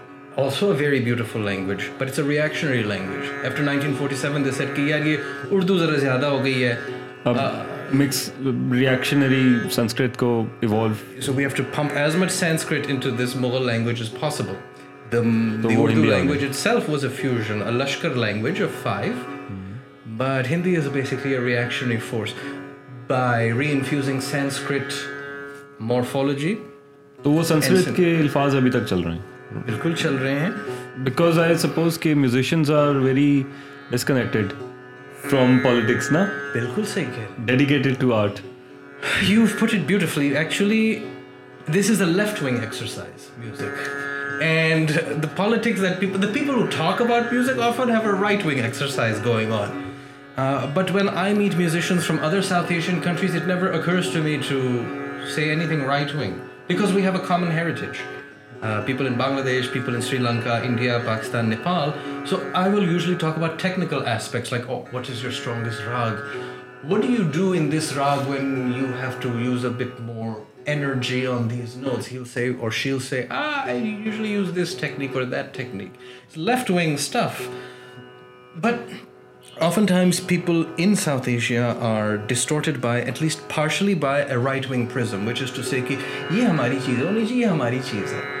الفاظ 0.36 0.80
ابھی 28.56 28.70
تک 28.70 28.86
چل 28.86 29.00
رہے 29.00 29.12
ہیں 29.12 29.31
بالکل 29.56 29.94
چل 29.94 30.14
رہے 30.14 30.38
ہیں 30.38 30.50
بیکاز 31.04 31.38
آئی 31.38 31.54
سپوز 31.58 31.98
کہ 32.00 32.14
musicians 32.14 32.70
are 32.72 32.94
very 33.02 33.42
disconnected 33.90 34.52
from 35.22 35.58
politics 35.58 36.10
نا 36.12 36.24
بالکل 36.52 36.84
صحیح 36.84 37.18
ہے 37.18 37.26
dedicated 37.46 38.00
to 38.00 38.12
art 38.14 38.40
you 39.22 39.44
put 39.58 39.74
it 39.74 39.86
beautifully 39.86 40.36
actually 40.36 40.82
this 41.68 41.90
is 41.90 42.02
a 42.02 42.08
left 42.08 42.42
wing 42.42 42.58
exercise 42.58 43.28
music 43.38 44.42
and 44.42 44.90
the 45.22 45.28
politics 45.36 45.82
the 45.82 45.92
people 46.32 46.50
who 46.50 46.66
talk 46.78 47.02
about 47.02 47.32
music 47.32 47.60
often 47.62 47.90
have 47.90 48.00
a 48.04 48.20
right 48.22 48.46
wing 48.46 48.60
exercise 48.60 49.24
going 49.26 49.52
on 49.52 50.70
but 50.74 50.90
when 50.94 51.08
I 51.14 51.34
meet 51.34 51.54
musicians 51.54 52.06
from 52.06 52.24
other 52.24 52.40
South 52.42 52.72
Asian 52.72 53.00
countries 53.00 53.36
it 53.36 53.46
never 53.46 53.74
occurs 53.74 54.12
to 54.14 54.22
me 54.22 54.36
to 54.48 54.60
say 55.34 55.48
any 55.48 55.66
thing 55.66 55.86
right 55.86 56.14
wing 56.14 56.38
because 56.68 56.94
we 56.94 57.02
have 57.02 57.12
a 57.12 57.26
common 57.28 57.50
heritage 57.50 58.02
people 58.62 59.06
in 59.06 59.12
بنگلہ 59.12 59.42
دیش 59.42 59.70
people 59.72 59.94
in 59.94 60.00
Sri 60.00 60.18
Lanka 60.18 60.56
India 60.56 60.98
Pakistan 60.98 61.48
Nepal 61.48 61.90
so 62.26 62.36
I 62.52 62.72
will 62.72 62.92
usually 62.92 63.14
talk 63.14 63.38
about 63.38 63.62
technical 63.62 64.06
aspects 64.06 64.52
like 64.52 64.70
what 64.70 65.10
is 65.10 65.24
you 65.24 65.30
strongest 65.30 65.88
راگ 65.88 66.90
what 66.90 67.02
do 67.02 67.10
you 67.12 67.22
do 67.34 67.50
in 67.52 67.72
this 67.72 67.92
راگ 67.92 68.30
when 68.30 68.72
you 68.76 68.86
have 69.00 69.10
to 69.20 69.28
use 69.38 69.66
a bit 69.66 70.00
more 70.00 70.40
energy 70.66 71.26
on 71.26 71.50
these 71.50 71.76
notes 71.76 72.12
اور 72.60 72.70
left 76.36 76.70
wing 76.70 76.94
stuff 76.94 77.40
but 78.56 78.92
often 79.60 79.86
times 79.86 80.26
people 80.26 80.62
in 80.76 80.94
South 80.94 81.28
Asia 81.28 81.74
are 81.80 82.16
distorted 82.26 82.76
by 82.80 83.02
at 83.02 83.22
least 83.22 83.40
partially 83.56 83.94
by 83.94 84.24
right 84.44 84.70
wing 84.70 84.86
پر 84.86 85.00
یہ 86.30 86.42
ہماری 86.42 86.78
چیز 86.86 86.98
ہے 86.98 87.04
اور 87.04 87.12
نجی 87.12 87.40
یہ 87.40 87.46
ہماری 87.46 87.78
چیز 87.90 88.12
ہے 88.12 88.40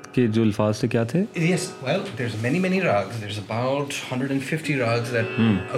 کے 0.13 0.25
جو 0.27 0.41
الفاظ 0.41 0.79
تھے 0.79 0.87
کیا 0.87 1.03
تھے 1.11 1.23
yes 1.35 1.69
well 1.81 2.01
there's 2.17 2.35
many 2.41 2.59
many 2.59 2.81
rags 2.81 3.21
there's 3.21 3.37
about 3.39 3.93
150 4.13 4.77
rags 4.79 5.13
that 5.13 5.39
a 5.39 5.77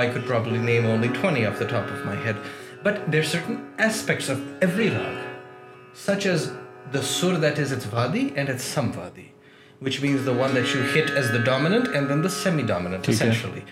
I 0.00 0.10
could 0.10 0.26
probably 0.26 0.60
name 0.62 0.90
only 0.92 1.10
20 1.10 1.46
off 1.46 1.62
the 1.62 1.70
top 1.72 1.92
of 1.96 2.00
my 2.06 2.16
head 2.24 2.42
but 2.86 3.04
there 3.12 3.20
are 3.20 3.28
certain 3.28 3.60
aspects 3.86 4.32
of 4.34 4.42
every 4.60 4.88
rag 4.90 5.22
such 6.00 6.26
as 6.32 6.50
the 6.92 7.02
sur 7.10 7.32
that 7.44 7.62
is 7.64 7.78
its 7.78 7.92
vadi 7.92 8.26
and 8.36 8.52
its 8.56 8.66
samvadi 8.72 9.28
which 9.80 10.02
means 10.02 10.26
the 10.26 10.34
one 10.34 10.52
that 10.54 10.74
you 10.74 10.82
hit 10.96 11.14
as 11.22 11.30
the 11.30 11.42
dominant 11.44 11.88
and 11.88 12.12
then 12.12 12.22
the 12.22 12.34
semi-dominant 12.36 13.08
essentially 13.14 13.64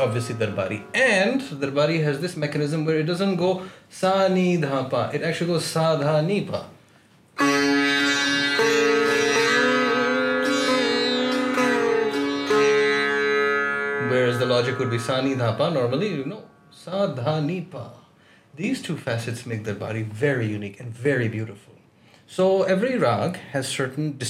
will 0.00 0.10
be 0.10 0.20
سانی 14.98 15.34
Darbari 15.34 15.64
and 15.64 15.76
very 21.02 21.28
beautiful 21.28 21.85
so 22.30 22.64
every 22.68 22.98
راگ 22.98 23.28
ہیزنگ 23.54 24.18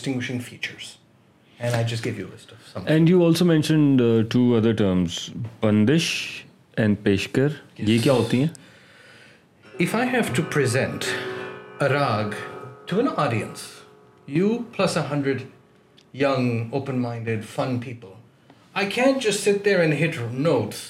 open 16.71 16.99
minded 16.99 17.45
fun 17.45 17.79
people 17.81 18.09
I 18.75 18.87
can 18.91 19.19
to 19.25 19.31
set 19.31 19.67
and 19.67 19.95
hit 19.95 20.19
notice 20.33 20.90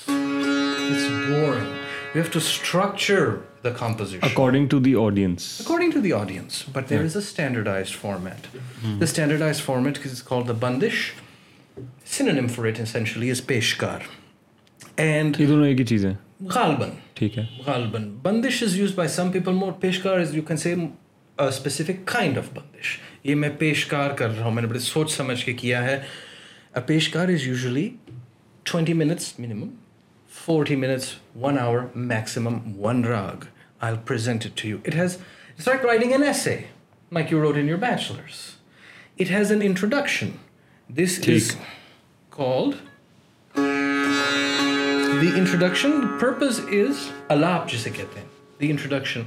the 3.66 3.72
composition. 3.74 4.28
According 4.30 4.68
to 4.74 4.80
the 4.80 4.94
audience. 5.04 5.48
According 5.60 5.92
to 5.92 6.00
the 6.00 6.12
audience. 6.12 6.62
But 6.76 6.88
there 6.88 7.00
yeah. 7.00 7.12
is 7.12 7.16
a 7.16 7.22
standardized 7.22 7.94
format. 8.04 8.42
Mm-hmm. 8.44 8.98
The 9.00 9.06
standardized 9.06 9.62
format, 9.62 9.94
because 9.94 10.12
it's 10.12 10.26
called 10.30 10.46
the 10.46 10.58
Bandish, 10.66 11.02
synonym 12.04 12.48
for 12.48 12.66
it 12.66 12.78
essentially 12.86 13.34
is 13.36 13.42
Peshkar. 13.52 14.00
And. 14.98 15.44
غالباً 16.42 16.88
ٹھیک 17.14 17.36
ہے 17.38 17.44
غالباً 17.66 18.08
بندش 18.22 18.62
is 18.62 18.76
use 18.76 18.92
by 18.94 19.08
some 19.08 19.30
people 19.32 19.52
more 19.52 19.72
پیشکار 19.80 20.18
is 20.20 20.34
you 20.34 20.42
can 20.48 20.56
see 20.56 20.74
specific 21.38 22.04
kind 22.04 22.38
of 22.38 22.48
بندش 22.54 22.98
یہ 23.24 23.34
میں 23.34 23.48
پیشکار 23.58 24.10
کر 24.18 24.36
رہا 24.36 24.44
ہوں 24.44 24.54
میں 24.54 24.62
نے 24.62 24.68
بڑے 24.68 24.78
سوچ 24.78 25.10
سمجھ 25.10 25.44
کے 25.44 25.52
کیا 25.62 25.82
ہے 25.84 25.98
پیشکار 26.86 27.28
is 27.28 27.46
usually 27.46 27.88
twenty 28.62 28.92
minutes 28.92 29.38
minimum 29.38 29.68
forty 30.44 30.76
minutes 30.76 31.10
one 31.40 31.58
hour 31.58 31.80
maximum 31.94 32.58
one 32.80 33.04
راگ 33.04 33.44
I'll 33.80 33.98
present 33.98 34.46
it 34.46 34.56
to 34.56 34.68
you. 34.68 34.80
It 34.84 34.94
has, 34.94 35.18
it's 35.56 35.66
like 35.66 35.82
writing 35.82 36.12
an 36.12 36.22
essay, 36.22 36.68
like 37.10 37.30
you 37.30 37.38
wrote 37.38 37.56
in 37.56 37.66
your 37.66 37.78
bachelor's. 37.78 38.56
It 39.16 39.28
has 39.28 39.50
an 39.50 39.62
introduction. 39.62 40.40
This 40.88 41.18
Take. 41.18 41.28
is 41.36 41.56
called 42.30 42.80
The 43.54 45.32
Introduction. 45.36 46.00
The 46.00 46.18
purpose 46.18 46.58
is 46.58 47.10
Alap 47.28 47.68
Jisekatin. 47.68 48.26
The 48.58 48.70
introduction. 48.70 49.27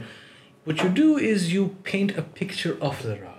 What 0.63 0.83
you 0.83 0.89
do 0.89 1.17
is 1.17 1.51
you 1.53 1.75
paint 1.83 2.17
a 2.17 2.21
picture 2.21 2.77
of 2.81 3.01
the 3.03 3.15
rag 3.15 3.38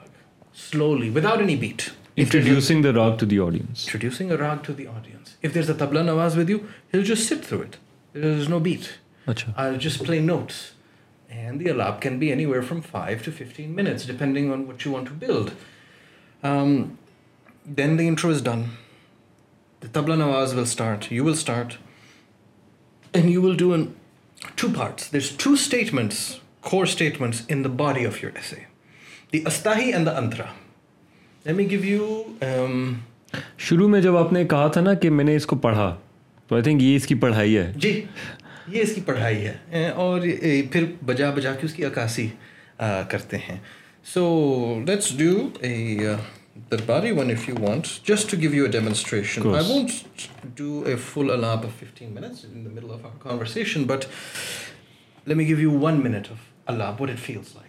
slowly, 0.53 1.11
without 1.11 1.41
any 1.41 1.57
beat. 1.57 1.93
Introducing 2.17 2.81
a, 2.81 2.83
the 2.93 3.01
rag 3.01 3.19
to 3.19 3.27
the 3.27 3.41
audience. 3.41 3.87
Introducing 3.87 4.31
a 4.31 4.37
rag 4.37 4.63
to 4.65 4.73
the 4.73 4.87
audience. 4.87 5.37
If 5.43 5.53
there's 5.53 5.71
a 5.71 5.75
tabla 5.75 6.05
nawaz 6.05 6.37
with 6.37 6.49
you, 6.49 6.69
he'll 6.91 7.03
just 7.03 7.27
sit 7.27 7.45
through 7.45 7.63
it. 7.63 7.77
There's 8.13 8.49
no 8.49 8.61
beat. 8.61 8.99
Achha. 9.27 9.55
I'll 9.57 9.79
just 9.79 10.05
play 10.05 10.21
notes. 10.21 10.73
and 11.31 11.61
the 11.61 11.67
alab 11.67 12.01
can 12.01 12.19
be 12.19 12.31
anywhere 12.33 12.63
from 12.63 12.83
5 12.83 13.23
to 13.25 13.33
15 13.33 13.75
minutes 13.75 14.05
depending 14.05 14.51
on 14.53 14.67
what 14.67 14.85
you 14.85 14.91
want 14.91 15.07
to 15.07 15.13
build. 15.13 15.53
Um, 16.43 16.99
then 17.65 17.97
the 17.97 18.09
intro 18.09 18.31
is 18.31 18.43
done. 18.43 18.71
The 19.81 19.89
tabla 19.89 20.17
nawaz 20.17 20.55
will 20.55 20.67
start, 20.67 21.11
you 21.11 21.25
will 21.25 21.37
start 21.37 21.79
and 23.15 23.31
you 23.31 23.41
will 23.41 23.55
do 23.55 23.73
an, 23.73 23.95
two 24.57 24.71
parts. 24.71 25.09
There's 25.09 25.31
two 25.37 25.57
statements, 25.57 26.41
core 26.63 26.87
statements 26.87 27.45
in 27.47 27.63
the 27.63 27.69
body 27.69 28.05
of 28.05 28.21
your 28.23 28.33
essay. 28.37 28.67
The 29.31 29.43
astahi 29.43 29.95
and 29.95 30.07
the 30.07 30.13
antra. 30.13 30.51
Let 31.45 31.57
me 31.57 31.65
give 31.65 31.85
you... 31.85 32.37
Um, 32.43 33.05
شروع 33.59 33.89
میں 33.89 34.01
جب 34.01 34.17
آپ 34.17 34.33
نے 34.33 34.45
کہا 34.51 34.69
تھا 34.75 34.81
نا 34.81 34.95
کہ 35.03 35.11
میں 35.11 35.25
نے 35.25 35.35
اس 35.37 35.47
کو 35.47 35.57
پڑھا 35.57 35.95
تو 36.49 36.55
آئی 36.55 36.63
تھنک 36.65 36.83
یہ 36.83 36.97
اس 36.97 37.07
کی 37.07 37.15
پڑھائی 37.15 37.57
ہے 37.59 37.73
جی 37.77 37.93
یہ 38.69 38.83
اس 38.83 38.95
کی 38.95 39.01
پڑھائی 39.07 39.47
ہے 39.47 39.89
اور 39.97 40.21
پھر 40.73 40.85
بجا 41.07 41.31
بجا 41.31 41.55
کے 41.55 41.67
اس 41.67 41.73
کی 41.75 41.85
عکاسی 41.85 42.29
کرتے 43.09 43.39
ہیں 43.39 43.57
so 44.05 44.23
let's 44.87 45.17
do 45.19 45.35
a 45.61 46.15
Darbari 46.71 47.11
one 47.11 47.31
if 47.31 47.49
you 47.49 47.55
want 47.61 47.87
just 48.05 48.31
to 48.31 48.37
give 48.41 48.55
you 48.55 48.65
a 48.65 48.71
demonstration 48.71 49.55
I 49.55 49.71
want 49.71 50.27
do 50.59 50.83
a 50.87 50.95
full 51.05 51.31
alap 51.31 51.67
of 51.67 51.81
fifteen 51.81 52.13
minutes 52.13 52.45
in 52.45 52.65
the 52.65 52.71
middle 52.71 52.91
of 52.91 53.05
our 53.05 53.17
conversation 53.23 53.85
but 53.85 54.05
let 55.27 55.37
me 55.37 55.47
give 55.47 55.61
you 55.61 55.79
one 55.81 56.01
minute 56.05 56.31
of 56.31 56.49
alap 56.67 57.03
what 57.03 57.11
it 57.11 57.19
feels 57.19 57.55
like 57.57 57.69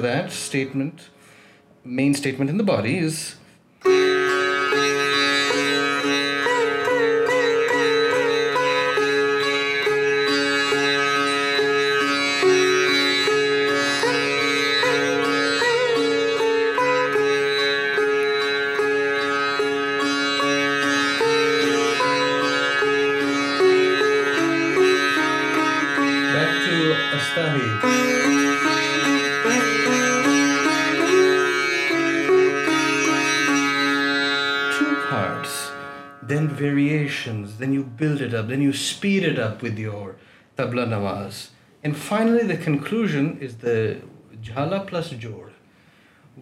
that 0.00 0.28
statement 0.28 1.00
main 1.84 2.10
statement 2.10 2.50
in 2.50 2.58
the 2.58 2.64
باری 2.64 2.98
is 2.98 3.14
then 37.62 37.72
you 37.72 37.84
build 37.84 38.20
it 38.20 38.34
up, 38.34 38.48
then 38.48 38.60
you 38.60 38.72
speed 38.72 39.22
it 39.22 39.38
up 39.38 39.62
with 39.62 39.78
your 39.78 40.16
tabla 40.56 40.86
nawaz. 40.86 41.48
And 41.84 41.96
finally, 41.96 42.44
the 42.44 42.56
conclusion 42.56 43.38
is 43.40 43.56
the 43.56 44.02
jhala 44.42 44.86
plus 44.86 45.10
jor, 45.10 45.52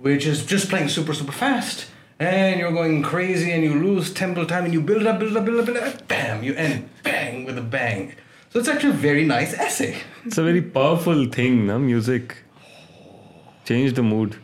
which 0.00 0.27
is 0.27 0.45
just 0.45 0.69
playing 0.69 0.89
super, 0.89 1.15
super 1.15 1.33
fast. 1.33 1.87
And 2.19 2.61
you're 2.61 2.73
going 2.73 3.03
crazy 3.03 3.51
and 3.51 3.65
you 3.65 3.75
lose 3.75 4.13
temple 4.13 4.45
time 4.45 4.65
and 4.65 4.75
you 4.75 4.83
build 4.83 5.07
up, 5.07 5.19
build 5.19 5.37
up, 5.37 5.45
build 5.45 5.61
up, 5.61 5.67
build 5.67 5.79
up, 5.79 5.85
and 5.85 6.09
bam, 6.09 6.43
you 6.43 6.55
end 6.55 6.89
bang 7.03 7.45
with 7.47 7.57
a 7.57 7.63
bang. 7.63 8.15
So 8.51 8.59
it's 8.59 8.69
actually 8.69 8.91
a 8.91 9.03
very 9.09 9.25
nice 9.25 9.55
essay. 9.55 9.97
It's 10.25 10.37
a 10.37 10.43
very 10.43 10.61
powerful 10.61 11.27
thing, 11.27 11.67
no? 11.67 11.79
Music. 11.79 12.37
Change 13.65 13.95
the 13.95 14.03
mood. 14.03 14.37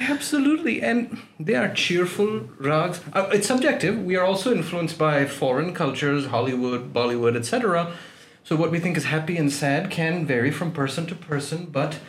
Absolutely. 0.08 0.80
And 0.82 1.18
they 1.38 1.54
are 1.54 1.72
cheerful 1.72 2.48
rags. 2.58 3.00
Uh, 3.12 3.28
it's 3.32 3.46
subjective. 3.46 4.02
We 4.02 4.16
are 4.16 4.24
also 4.24 4.52
influenced 4.52 4.98
by 4.98 5.26
foreign 5.26 5.74
cultures, 5.74 6.26
Hollywood, 6.26 6.92
Bollywood, 6.92 7.36
etc. 7.36 7.92
So 8.44 8.56
what 8.56 8.70
we 8.70 8.80
think 8.80 8.96
is 8.96 9.04
happy 9.04 9.36
and 9.36 9.52
sad 9.52 9.90
can 9.90 10.26
vary 10.26 10.50
from 10.50 10.72
person 10.72 11.06
to 11.06 11.14
person, 11.14 11.66
but 11.66 11.98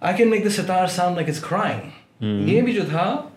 I 0.00 0.12
can 0.12 0.30
make 0.30 0.44
the 0.44 0.50
sitar 0.50 0.88
sound 0.88 1.16
like 1.16 1.28
it's 1.28 1.40
crying. 1.40 1.92
Mm-hmm. 2.20 2.48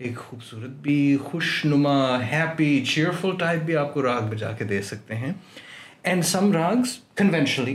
ایک 0.00 0.16
خوبصورت 0.16 0.70
بھی 0.82 1.16
خوش 1.22 1.64
نما 1.64 2.20
happy 2.30 2.84
cheerful 2.88 3.30
type 3.38 3.62
بھی 3.66 3.76
آپ 3.76 3.92
کو 3.94 4.02
راگ 4.02 4.28
بجا 4.30 4.52
کے 4.58 4.64
دے 4.64 4.80
سکتے 4.90 5.14
ہیں 5.16 5.32
ملحار 6.14 7.68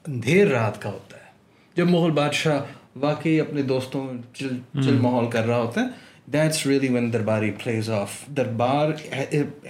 دھیر 0.05 0.47
رات 0.47 0.81
کا 0.81 0.89
ہوتا 0.89 1.17
ہے 1.17 1.31
جب 1.75 1.89
مغل 1.89 2.11
بادشاہ 2.11 2.61
واقعی 2.95 3.39
اپنے 3.39 3.61
دوستوں 3.61 4.07
چل 4.33 4.97
ماحول 5.01 5.29
کر 5.31 5.45
رہا 5.45 5.57
ہوتا 5.57 5.81
ہے 5.81 5.87
that's 6.33 6.65
really 6.67 6.87
when 6.87 7.11
Darbari 7.13 7.51
please 7.63 7.89
of 7.89 8.17
دربار 8.37 8.91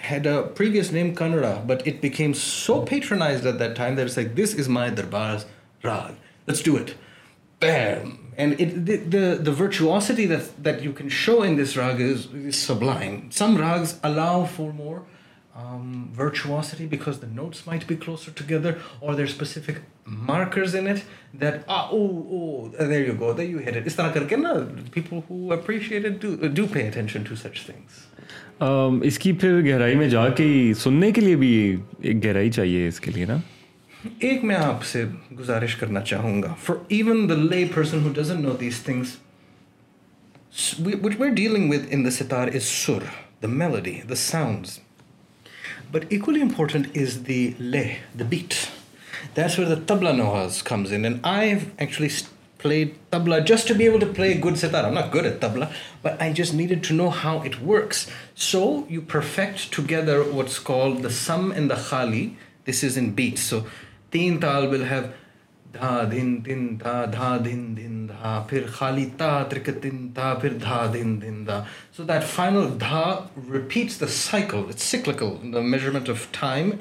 head 0.10 0.28
a 0.28 0.38
previous 0.58 0.92
name 0.94 1.14
kinda 1.14 1.54
but 1.66 1.88
it 1.88 2.02
became 2.02 2.34
so 2.34 2.86
patronised 2.90 3.46
at 3.46 3.54
that 3.54 3.60
that 3.60 3.78
time 3.78 3.98
like 3.98 4.38
this 4.38 4.56
is 4.60 4.70
my 4.70 4.92
دربار 4.92 5.38
راگ 5.84 6.12
let's 6.48 6.66
do 6.66 6.76
it 6.76 6.92
virtuosity 9.60 10.28
that 10.28 10.84
you 10.84 10.92
can 10.92 11.10
show 11.10 11.42
in 11.42 11.58
this 11.64 11.78
راگ 11.78 12.02
is 12.02 12.28
sublime 12.56 13.20
some 13.32 13.58
rags 13.58 13.96
allow 14.02 14.44
for 14.56 14.72
more 14.72 15.00
جا 15.56 16.60
کے 16.82 17.14
سننے 30.78 31.12
کے 31.12 31.22
لیے 31.22 31.36
بھی 31.36 31.76
ایک 32.00 32.26
گہرائی 32.26 32.52
چاہیے 32.52 32.88
اس 32.88 33.00
کے 33.00 33.12
لیے 33.12 33.26
آپ 34.56 34.84
سے 34.84 35.06
گزارش 35.40 35.76
کرنا 35.76 36.02
چاہوں 36.02 36.44
گا 36.44 36.54
فار 36.64 36.76
ایون 36.88 37.30
دا 37.30 37.36
لے 37.36 37.66
پر 37.74 37.84
میلوڈی 43.48 44.02
دا 44.10 44.16
سا 44.16 44.52
but 45.92 46.06
equally 46.10 46.42
important 46.42 46.98
is 46.98 47.18
the 47.28 47.40
لے 47.60 47.84
the 48.20 48.26
beat 48.30 48.54
the 49.38 49.48
tabla 49.88 50.12
now 50.12 50.34
has 50.36 50.62
comes 50.64 50.94
in 50.94 51.18
I 51.24 51.50
have 51.50 51.60
actually 51.78 52.10
played 52.60 52.84
tabla 53.10 53.38
just 53.48 53.72
be 53.72 53.84
able 53.84 54.00
to 54.00 54.14
play 54.16 54.34
good 54.46 54.64
نا 54.74 55.02
good 55.16 55.28
tabla 55.40 55.66
but 56.02 56.22
I 56.22 56.34
just 56.34 56.54
needed 56.54 56.88
to 56.88 56.96
know 56.96 57.10
how 57.24 57.40
it 57.40 57.56
works 57.66 58.06
so 58.42 58.64
you 58.90 59.02
perfect 59.12 59.72
to 59.76 59.84
gather 59.90 60.20
what's 60.34 60.60
called 60.64 61.04
the 61.04 61.10
sam 61.16 61.52
and 61.52 61.70
the 61.70 61.76
khali 61.82 62.28
this 62.68 62.84
is 62.84 62.98
in 62.98 63.10
bat 63.16 63.40
سو 63.40 63.60
تین 64.10 64.38
تال 64.38 64.68
well 64.68 64.84
have 64.92 65.02
دھا 65.74 66.04
دھن 66.12 66.36
دا 66.86 66.94
دھا 67.06 67.38
دھن 67.38 67.76
دھن 67.78 68.08
دھا 68.08 68.46
پھر 68.50 68.66
خالی 68.68 69.06
تا 69.18 69.44
ترک 69.44 69.70
تن 69.82 70.08
دھا 70.16 70.34
پھر 70.34 70.54
دھا 70.54 70.86
دھن 70.94 71.22
دن 71.22 71.46
دھا 71.48 71.64
so 71.98 72.04
final 72.36 72.68
دھا 72.80 73.04
repeats 73.54 74.34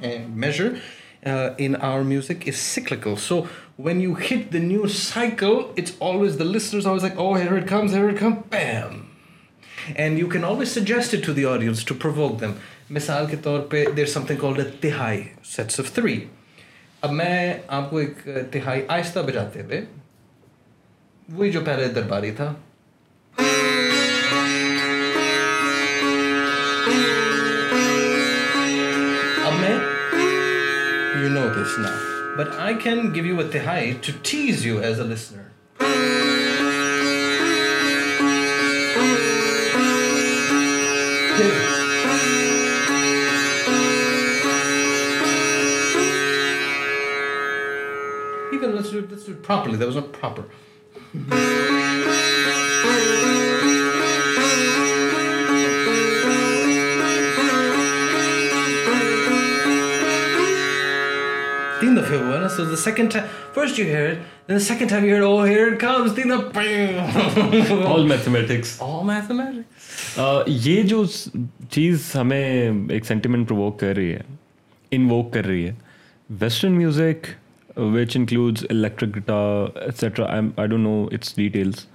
and 0.02 0.28
major 0.36 0.68
in 1.58 1.74
cyclical 2.52 3.14
so 3.18 3.42
when 3.78 4.00
you 4.00 4.14
the 4.52 4.58
new 4.58 4.86
cycle 4.86 5.54
provoke 12.00 12.40
them 12.40 12.52
مثال 12.90 13.26
کے 13.30 13.36
طور 13.42 13.60
پہ 13.60 13.84
there 13.96 14.06
some 14.06 14.24
thing 14.26 14.44
of 15.80 15.94
three 15.94 16.20
اب 17.02 17.12
میں 17.12 17.54
آپ 17.68 17.88
کو 17.90 17.98
ایک 17.98 18.18
تہائی 18.52 18.82
آہستہ 18.88 19.20
بجاتے 19.20 19.62
ہوئے 19.62 19.80
وہی 21.28 21.50
جو 21.50 21.60
پہلے 21.64 21.86
درباری 21.88 22.30
تھا 22.36 22.52
اب 29.44 29.58
میں 29.60 29.76
یو 31.16 31.28
نو 31.28 31.46
دس 31.54 31.78
نا 31.78 31.94
but 32.38 32.58
I 32.58 32.74
can 32.82 33.14
give 33.14 33.26
you 33.26 33.38
a 33.38 33.48
tihai 33.52 33.92
to 34.00 34.12
tease 34.22 34.66
you 34.66 34.78
as 34.78 35.00
a 35.00 35.06
listener 35.06 35.49
یہ 48.94 49.22
جو 70.82 71.04
چیز 71.70 72.10
ہمیں 72.14 72.70
ایک 72.88 73.06
سینٹیمنٹ 73.06 73.48
پروک 73.48 73.80
کر 73.80 73.94
رہی 73.96 74.12
ہے 74.12 74.20
انوک 74.90 75.32
کر 75.32 75.46
رہی 75.46 75.66
ہے 75.68 75.74
western 76.30 76.72
music 76.72 77.26
which 77.76 78.16
includes 78.16 78.64
electric 78.70 79.16
guitar 79.16 79.66
etcetera 79.76 80.26
I 80.26 80.66
don't 80.66 80.82
know 80.82 81.06
its 81.12 81.34
details 81.36 81.86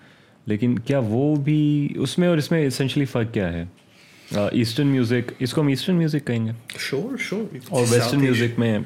لیکن 0.48 0.78
کیا 0.80 1.00
وہ 1.00 1.36
بھی 1.36 1.88
اس 1.96 2.18
میں 2.18 2.28
اور 2.28 2.38
اس 2.38 2.52
میں 2.52 2.66
اسینشلی 2.66 3.06
فرق 3.06 3.34
کیا 3.34 3.52
ہے 3.54 3.66
ایسٹرن 4.32 4.88
میوزک 4.88 5.32
اس 5.40 5.54
کو 5.54 5.62
ہم 5.62 5.68
ایسٹرن 5.68 5.96
میوزک 5.96 6.28
کہیں 6.28 6.46
گے 6.46 6.52
شور 6.80 7.18
شور 7.20 7.56
اور 7.70 7.86
ویسٹرن 7.92 8.20
میوزک 8.20 8.60
میں 8.60 8.78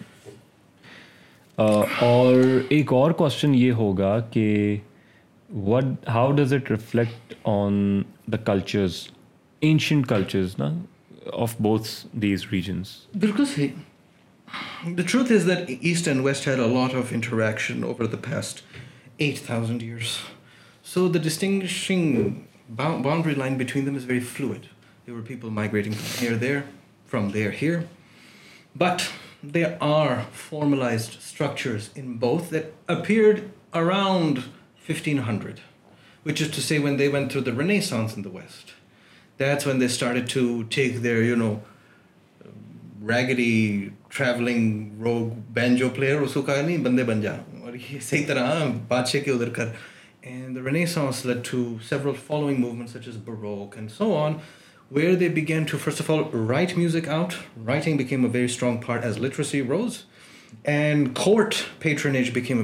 اور 1.57 2.35
ایک 2.69 2.93
اور 2.93 3.11
کوشچن 3.11 3.55
یہ 3.55 3.71
ہوگا 3.71 4.19
کہ 4.31 4.77
what 5.49 6.09
how 6.09 6.31
does 6.31 6.53
it 6.53 6.71
reflect 6.71 7.33
on 7.47 8.01
the 8.31 8.37
cultures 8.45 9.01
ancient 9.61 10.07
cultures 10.07 10.55
نا 10.59 10.73
آف 11.33 11.55
بوتھ 11.59 11.87
دیز 12.21 12.45
ریجنس 12.51 12.95
بالکل 13.19 13.45
صحیح 13.45 13.67
The 14.85 15.03
truth 15.03 15.29
is 15.29 15.45
that 15.45 15.69
East 15.69 16.07
and 16.07 16.23
West 16.23 16.45
had 16.45 16.59
a 16.59 16.65
lot 16.65 16.93
of 16.93 17.11
interaction 17.11 17.83
over 17.83 18.07
the 18.07 18.17
past 18.17 18.63
8,000 19.19 19.81
years. 19.81 20.19
So 20.81 21.07
the 21.07 21.19
distinguishing 21.19 22.47
boundary 22.69 23.35
line 23.35 23.57
between 23.57 23.85
them 23.85 23.95
is 23.95 24.05
very 24.05 24.19
fluid. 24.19 24.69
There 25.05 25.13
were 25.13 25.21
people 25.21 25.49
migrating 25.49 25.93
from 25.93 26.25
here, 26.25 26.37
there, 26.37 26.65
from 27.05 27.31
there, 27.31 27.51
here. 27.51 27.87
But 28.75 29.11
there 29.43 29.77
are 29.81 30.23
formalized 30.31 31.21
structures 31.21 31.89
in 31.95 32.17
both 32.17 32.49
that 32.51 32.73
appeared 32.87 33.51
around 33.73 34.45
1500, 34.85 35.61
which 36.23 36.41
is 36.41 36.49
to 36.51 36.61
say 36.61 36.79
when 36.79 36.97
they 36.97 37.09
went 37.09 37.31
through 37.31 37.41
the 37.41 37.53
Renaissance 37.53 38.15
in 38.15 38.21
the 38.21 38.29
West. 38.29 38.73
That's 39.37 39.65
when 39.65 39.79
they 39.79 39.87
started 39.87 40.27
to 40.29 40.63
take 40.65 40.97
their, 40.97 41.23
ریگری 43.07 43.89
travelling 44.09 45.01
rogue 45.03 45.29
banjo 45.53 45.89
player 45.89 46.21
اس 46.21 46.33
کو 46.33 46.41
کہا 46.41 46.61
نہیں 46.61 46.77
بندے 46.77 47.03
بن 47.03 47.21
جا 47.21 47.31
اور 47.61 47.73
یہ 47.73 47.99
صحیح 48.01 48.25
طرح 48.27 48.65
بادشاہ 48.87 49.21
کے 49.21 49.31
ادھر 49.31 49.49
کر 49.49 49.67
and 50.21 50.57
Renaissance 50.65 51.25
led 51.25 51.45
to 51.51 51.63
several 51.89 52.15
following 52.27 52.59
movement 52.59 52.89
such 52.89 53.07
as 53.07 53.17
Brook 53.25 53.77
and 53.77 53.91
so 53.91 54.15
on 54.17 54.33
where 54.91 55.15
they 55.15 55.29
begin 55.29 55.63
to 55.63 55.77
first 55.77 56.01
of 56.01 56.11
all 56.11 56.23
write 56.49 56.77
music 56.77 57.09
out 57.09 57.33
writing 57.67 57.97
became 57.97 58.25
a 58.25 58.31
very 58.31 58.45
strong 58.45 58.77
part 58.87 59.05
as 59.05 59.17
literacy 59.17 59.61
rose 59.61 59.97
and 60.65 61.07
court 61.15 61.55
patronage 61.79 62.31
became 62.33 62.64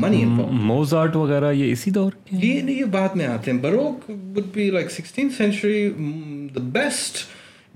money 0.00 0.24
Mozart 0.24 1.16
وغیرہ 1.16 1.52
یہ 1.52 1.72
اسی 1.72 1.90
دور 1.90 2.12
یہ 2.30 2.70
یہ 2.70 2.84
بات 2.92 3.16
میں 3.16 3.26
آتے 3.26 3.50
ہیں 3.50 3.58
Brook 3.58 4.10
would 4.10 4.54
be 4.54 4.70
like 4.70 4.90
sixteen 4.90 5.30
century 5.30 5.88
the 6.54 6.60
best 6.72 7.24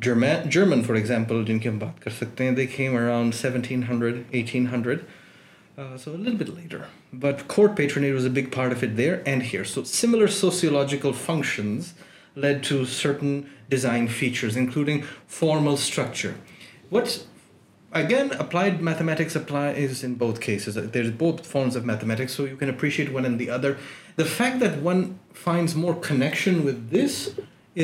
German 0.00 0.48
German 0.50 0.82
for 0.82 0.94
example 0.94 1.44
جن 1.44 1.58
کی 1.58 1.68
ہم 1.68 1.78
بات 1.78 2.02
کر 2.02 2.10
سکتے 2.10 2.44
ہیں 2.44 2.54
دیکھیں 2.56 2.88
around 2.88 3.34
seventeen 3.34 3.82
hundred 3.82 4.22
eighteen 4.30 4.66
hundred 4.66 4.98
so 5.98 6.12
but 6.12 6.50
later 6.50 6.78
but 7.12 7.46
court 7.46 7.76
patron 7.76 8.12
was 8.12 8.26
a 8.26 8.30
big 8.32 8.50
part 8.54 8.72
of 8.72 8.82
it 8.82 8.96
there 8.98 9.16
and 9.24 9.42
here 9.52 9.64
so 9.64 9.84
similar 9.84 10.26
sociological 10.34 11.12
functions 11.24 11.92
lead 12.36 12.62
to 12.68 12.84
certain 12.90 13.40
design 13.68 14.06
features 14.08 14.58
including 14.58 15.00
formal 15.30 15.72
structure 15.72 16.30
what 16.92 17.08
again 17.92 18.28
applied 18.38 18.82
mathematics 18.82 19.36
applies 19.36 20.04
cases 20.40 20.78
there 20.94 21.04
is 21.04 21.10
بہت 21.18 21.46
forms 21.46 21.76
of 21.76 21.84
mathematics 21.84 22.32
so 22.32 22.48
you 22.48 22.56
can 22.56 22.68
appreciate 22.68 23.14
one 23.14 23.24
and 23.24 23.38
the 23.40 23.50
other 23.50 23.72
the 24.18 24.24
fact 24.36 24.60
that 24.60 24.78
one 24.82 25.04
finds 25.44 25.76
more 25.76 25.94
connection 26.08 26.60
with 26.64 26.92
this 26.92 27.28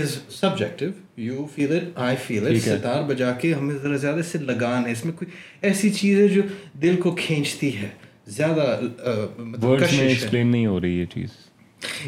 is 0.00 0.16
subjective 0.30 0.86
you 1.16 1.44
feel 1.54 1.72
it 1.76 1.98
I 2.00 2.16
feel 2.26 2.46
it 2.46 2.60
sitar 2.62 3.02
بجا 3.08 3.32
کے 3.40 3.52
ہمیں 3.54 3.74
ذرا 3.82 3.96
زیادہ 3.96 4.22
سے 4.22 4.38
لگان 4.38 4.86
ہے 4.86 4.92
اس 4.92 5.04
میں 5.04 5.12
کوئی 5.12 5.30
ایسی 5.62 5.90
چیز 5.90 6.18
ہے 6.20 6.28
جو 6.28 6.42
دل 6.82 6.96
کو 7.00 7.14
کھینچتی 7.16 7.76
ہے 7.76 7.88
زیادہ 8.28 8.60
ایکسپلین 8.60 10.06
مطلب 10.08 10.34
نہیں 10.34 10.66
ہو 10.66 10.80
رہی 10.80 10.98
یہ 10.98 11.04
چیز 11.14 11.30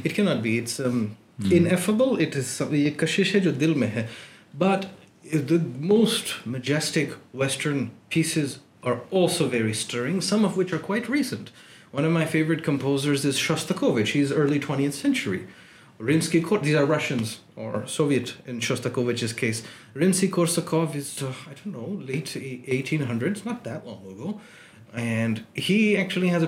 اٹ 0.04 0.14
کی 0.16 0.22
not 0.22 0.36
be 0.42 0.58
it's 0.58 0.80
انفبل 1.52 2.24
it 2.24 2.36
is 2.36 2.60
یہ 2.72 2.90
کشش 2.96 3.34
ہے 3.34 3.40
جو 3.40 3.50
دل 3.60 3.74
میں 3.74 3.88
ہے 3.94 4.06
but 4.58 4.86
the 5.50 5.56
most 5.84 6.32
majestic 6.46 7.14
western 7.34 7.84
pieces 8.08 8.56
are 8.82 8.92
also 9.12 9.48
very 9.50 9.70
string 9.70 10.20
some 10.20 10.44
of 10.44 10.58
which 10.58 10.72
are 10.72 10.78
quite 10.78 11.10
recent 11.10 11.50
one 11.94 12.04
of 12.04 12.10
my 12.12 12.26
favourite 12.30 12.64
composers 12.64 13.26
is 13.26 13.36
Shostakovich 13.38 14.16
he 14.16 14.22
is 14.22 14.32
early 14.32 14.58
twenty 14.58 14.90
century 14.92 15.38
runs 16.08 16.28
keys 16.28 16.44
ا 16.76 17.82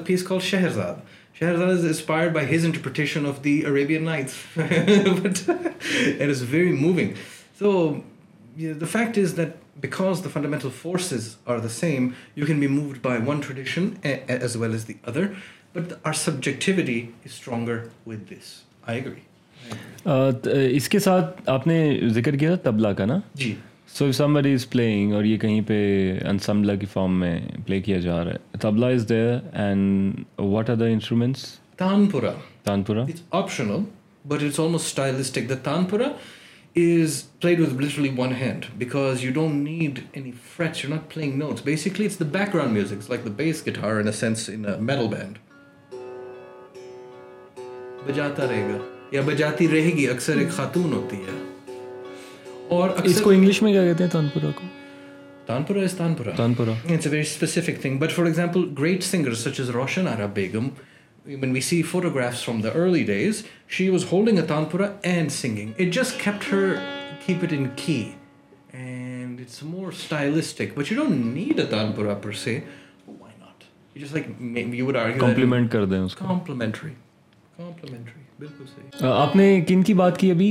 پیس 0.07 0.22
کال 0.22 0.40
شہزاد 0.40 0.94
شہرزادز 1.38 1.85
inspired 1.85 2.33
by 2.33 2.57
his 2.57 2.64
interpretation 2.64 3.27
of 3.27 3.44
the 3.44 3.62
Arabian 3.66 3.99
night 3.99 4.27
but 5.22 5.51
it 6.18 6.29
is 6.29 6.42
very 6.51 6.72
moving 6.72 7.11
so 7.59 7.94
the 8.81 8.87
fact 8.87 9.18
is 9.18 9.37
that 9.37 9.49
because 9.81 10.25
the 10.25 10.29
fundamental 10.33 10.68
forces 10.83 11.37
are 11.44 11.59
the 11.59 11.68
same 11.68 12.09
you 12.37 12.46
can 12.46 12.61
be 12.61 12.66
moved 12.66 12.99
by 13.03 13.20
one 13.27 13.40
tradition 13.40 13.88
as 14.03 14.57
well 14.57 14.72
as 14.72 14.88
the 14.88 14.94
other 15.03 15.27
but 15.75 15.92
are 16.03 16.12
subjectivity 16.12 17.07
stronger 17.25 17.79
with 18.07 18.31
this 18.31 18.55
I 18.83 19.01
agree 19.01 19.36
اس 20.07 20.88
کے 20.88 20.99
ساتھ 20.99 21.40
آپ 21.51 21.66
نے 21.66 21.79
ذکر 22.14 22.37
کیا 22.37 22.55
تھا 22.55 22.70
تبلہ 22.70 22.88
کا 22.88 23.05
نا 23.05 23.18
جی 23.35 23.55
سو 23.94 24.11
سمبر 24.12 24.44
از 24.53 24.68
پلینگ 24.70 25.12
اور 25.12 25.25
یہ 25.25 25.38
کہیں 25.38 25.61
پہ 25.66 25.79
انسمبلا 26.29 26.75
کی 26.75 26.87
فارم 26.87 27.18
میں 27.20 27.38
پلے 27.66 27.81
کیا 27.81 27.99
جا 27.99 28.25
رہا 28.25 28.33
ہے 28.33 28.59
tabla 28.61 28.87
is 28.94 29.09
there 29.09 29.37
and 29.53 30.20
what 30.38 30.70
are 30.70 30.77
the 30.77 30.87
instruments 30.87 31.44
tanpura 31.77 32.33
tanpura 32.64 33.03
it's 33.03 33.22
optional 33.31 33.85
but 34.25 34.42
it's 34.42 34.61
almost 34.61 34.87
stylistic 34.87 35.49
the 35.49 35.55
tanpura 35.62 36.09
is 36.77 37.22
played 37.40 37.61
with 37.61 37.72
literally 37.75 38.09
one 38.18 38.33
hand 38.40 38.64
because 38.79 39.25
you 39.25 39.33
don't 39.35 39.68
need 39.68 39.99
any 40.12 40.31
fret 40.57 40.85
you 40.85 40.90
not 40.90 41.12
playing 41.14 41.38
notes 41.38 41.64
basically 41.64 42.07
it's 42.07 42.18
the 42.20 42.25
back 42.33 42.55
ground 42.55 42.72
music 42.72 43.11
like 43.11 43.25
the 43.25 43.33
bass 43.37 43.66
guitar 43.66 44.01
in 44.01 44.12
sense 44.12 44.49
in 44.49 44.64
medal 44.81 45.09
band 45.09 45.38
بجاتا 48.07 48.46
رہے 48.49 48.62
گا 48.62 48.95
یا 49.12 49.22
بجاتی 49.27 49.68
رہے 49.68 49.92
گی 49.96 50.09
اکثر 50.09 50.37
ایک 50.37 50.51
خاتون 50.57 50.92
ہوتی 50.92 51.16
ہے 51.16 51.38
اور 52.77 52.90
اس 53.05 53.20
کو 53.20 53.31
انگلش 53.31 53.62
میں 53.62 53.72
کیا 53.72 53.85
کہتے 53.85 54.05
ہیں 54.05 54.11
تانپورا 54.11 54.51
کو 54.57 54.66
تانپورا 55.46 55.83
اس 55.83 55.94
tanpura 55.96 56.33
tanpura 56.37 56.72
it's 56.72 57.07
a 57.07 57.11
very 57.11 57.22
specific 57.22 57.81
thing 57.83 57.99
but 57.99 58.12
for 58.12 58.25
example 58.25 58.68
great 58.79 59.03
singer 59.03 59.35
such 59.44 59.61
as 59.61 59.70
Roshan 59.70 60.07
Ara 60.09 60.35
Begum 60.35 60.68
when 61.42 61.53
we 61.57 61.61
see 61.68 61.83
photographs 61.92 62.42
from 62.46 62.59
the 62.64 62.72
early 62.81 63.05
days 63.07 63.38
she 63.77 63.87
was 63.94 64.05
holding 64.11 64.37
a 64.42 64.42
tanpura 64.51 64.87
and 65.12 65.33
singing 65.37 65.70
it 65.85 65.88
just 65.96 66.18
kept 66.25 66.44
her 66.51 66.66
keep 67.25 67.40
it 67.46 67.55
in 67.57 67.64
key 67.81 68.05
and 68.83 69.40
it's 69.44 69.62
more 69.70 69.90
stylistic 70.03 70.77
but 70.77 70.92
you 70.92 70.99
don't 71.01 71.25
need 71.38 71.62
a 71.64 71.66
tanpura 71.72 72.14
per 72.27 72.35
se 72.42 72.55
why 73.22 73.33
not 73.40 73.66
you 73.94 74.05
just 74.05 74.14
like 74.18 74.29
maybe 74.59 74.81
you 74.83 74.87
would 74.90 75.01
argue 75.03 75.25
compliment 75.25 75.72
kar 75.75 75.83
de 75.94 76.01
usko 76.11 76.29
complimentary 76.31 76.94
complimentary 77.64 78.15
بالکل 78.38 78.64
صحیح 78.66 79.09
آپ 79.09 79.37
نے 79.37 79.61
کن 79.68 79.83
کی 79.83 79.94
بات 79.94 80.18
کی 80.18 80.31
ابھی 80.31 80.51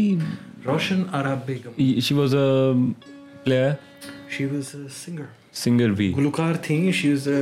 روشن 0.65 1.01
Ara 1.13 1.45
Begum 1.45 1.99
she 2.01 2.15
was 2.15 2.35
a 2.35 2.71
player 3.43 3.71
she 4.37 4.45
was 4.45 4.75
a 4.75 4.87
singer 4.95 5.25
singer 5.53 5.91
بھی 5.91 6.11
گلوکار 6.17 6.53
تھیں 6.63 6.91
she 6.91 7.09
was 7.09 7.27
a 7.27 7.42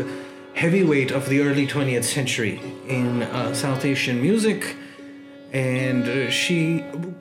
heavy 0.62 0.82
weight 0.84 1.14
of 1.16 1.30
the 1.30 1.41
early 1.41 1.66
twenty 1.74 2.02
century 2.02 2.56
in 2.88 3.22
south 3.54 3.86
Asian 3.86 4.18
music 4.18 4.66
and 5.52 6.10
she 6.32 6.60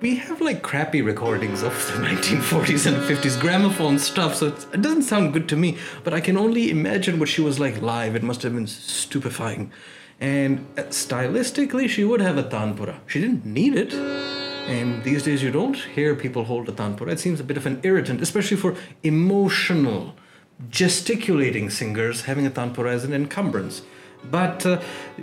we 0.03 0.11
have 0.11 0.45
like 0.45 0.63
creepy 0.63 1.07
recordings 1.07 1.65
of 1.65 1.91
nineteen 2.01 2.41
forties 2.49 2.87
and 2.87 3.03
fifties 3.09 3.43
gram 3.43 3.69
phone 3.79 3.95
stuff 3.95 4.37
so 4.37 4.49
doesn't 4.75 5.05
sound 5.05 5.35
good 5.37 5.49
to 5.49 5.57
me 5.57 5.73
but 6.05 6.13
I 6.13 6.23
can 6.23 6.37
only 6.37 6.71
imagine 6.71 7.19
but 7.19 7.29
she 7.29 7.43
was 7.43 7.61
like 7.61 7.83
life 7.85 8.15
it 8.15 8.25
must 8.25 8.45
have 8.45 8.55
been 8.55 8.65
stupefying 8.65 9.67
And 10.23 10.59
stylistically, 10.97 11.89
she 11.89 12.03
would 12.05 12.21
have 12.21 12.37
a 12.39 12.45
tanpura. 12.45 12.97
She 13.07 13.21
didn't 13.21 13.45
need 13.45 13.75
it. 13.75 13.95
And 14.73 15.03
these 15.03 15.25
days, 15.25 15.43
you 15.43 15.51
don't 15.51 15.81
hear 15.95 16.15
people 16.15 16.45
hold 16.45 16.69
a 16.69 16.73
tanpura. 16.73 17.11
It 17.15 17.21
seems 17.23 17.41
a 17.41 17.45
bit 17.45 17.57
of 17.57 17.67
an 17.67 17.81
irritant, 17.83 18.23
especially 18.23 18.57
for 18.57 18.77
emotional, 19.03 20.15
gesticulating 20.71 21.71
singers, 21.71 22.23
having 22.23 22.47
a 22.47 22.51
tanpura 22.51 22.93
as 22.93 23.09
an 23.09 23.13
encumbrance. 23.13 23.83
But, 24.31 24.61
karte 24.61 25.24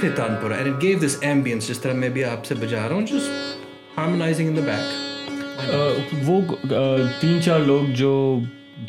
the 0.00 0.10
tanpura, 0.22 0.58
and 0.58 0.68
it 0.68 0.80
gave 0.80 1.02
this 1.02 1.18
ambience, 1.18 1.66
just 1.66 1.82
that 1.82 1.94
maybe 1.94 2.22
aap 2.22 2.46
se 2.46 2.54
just 3.04 3.30
harmonizing 3.94 4.46
in 4.46 4.54
the 4.54 4.62
back. 4.62 4.86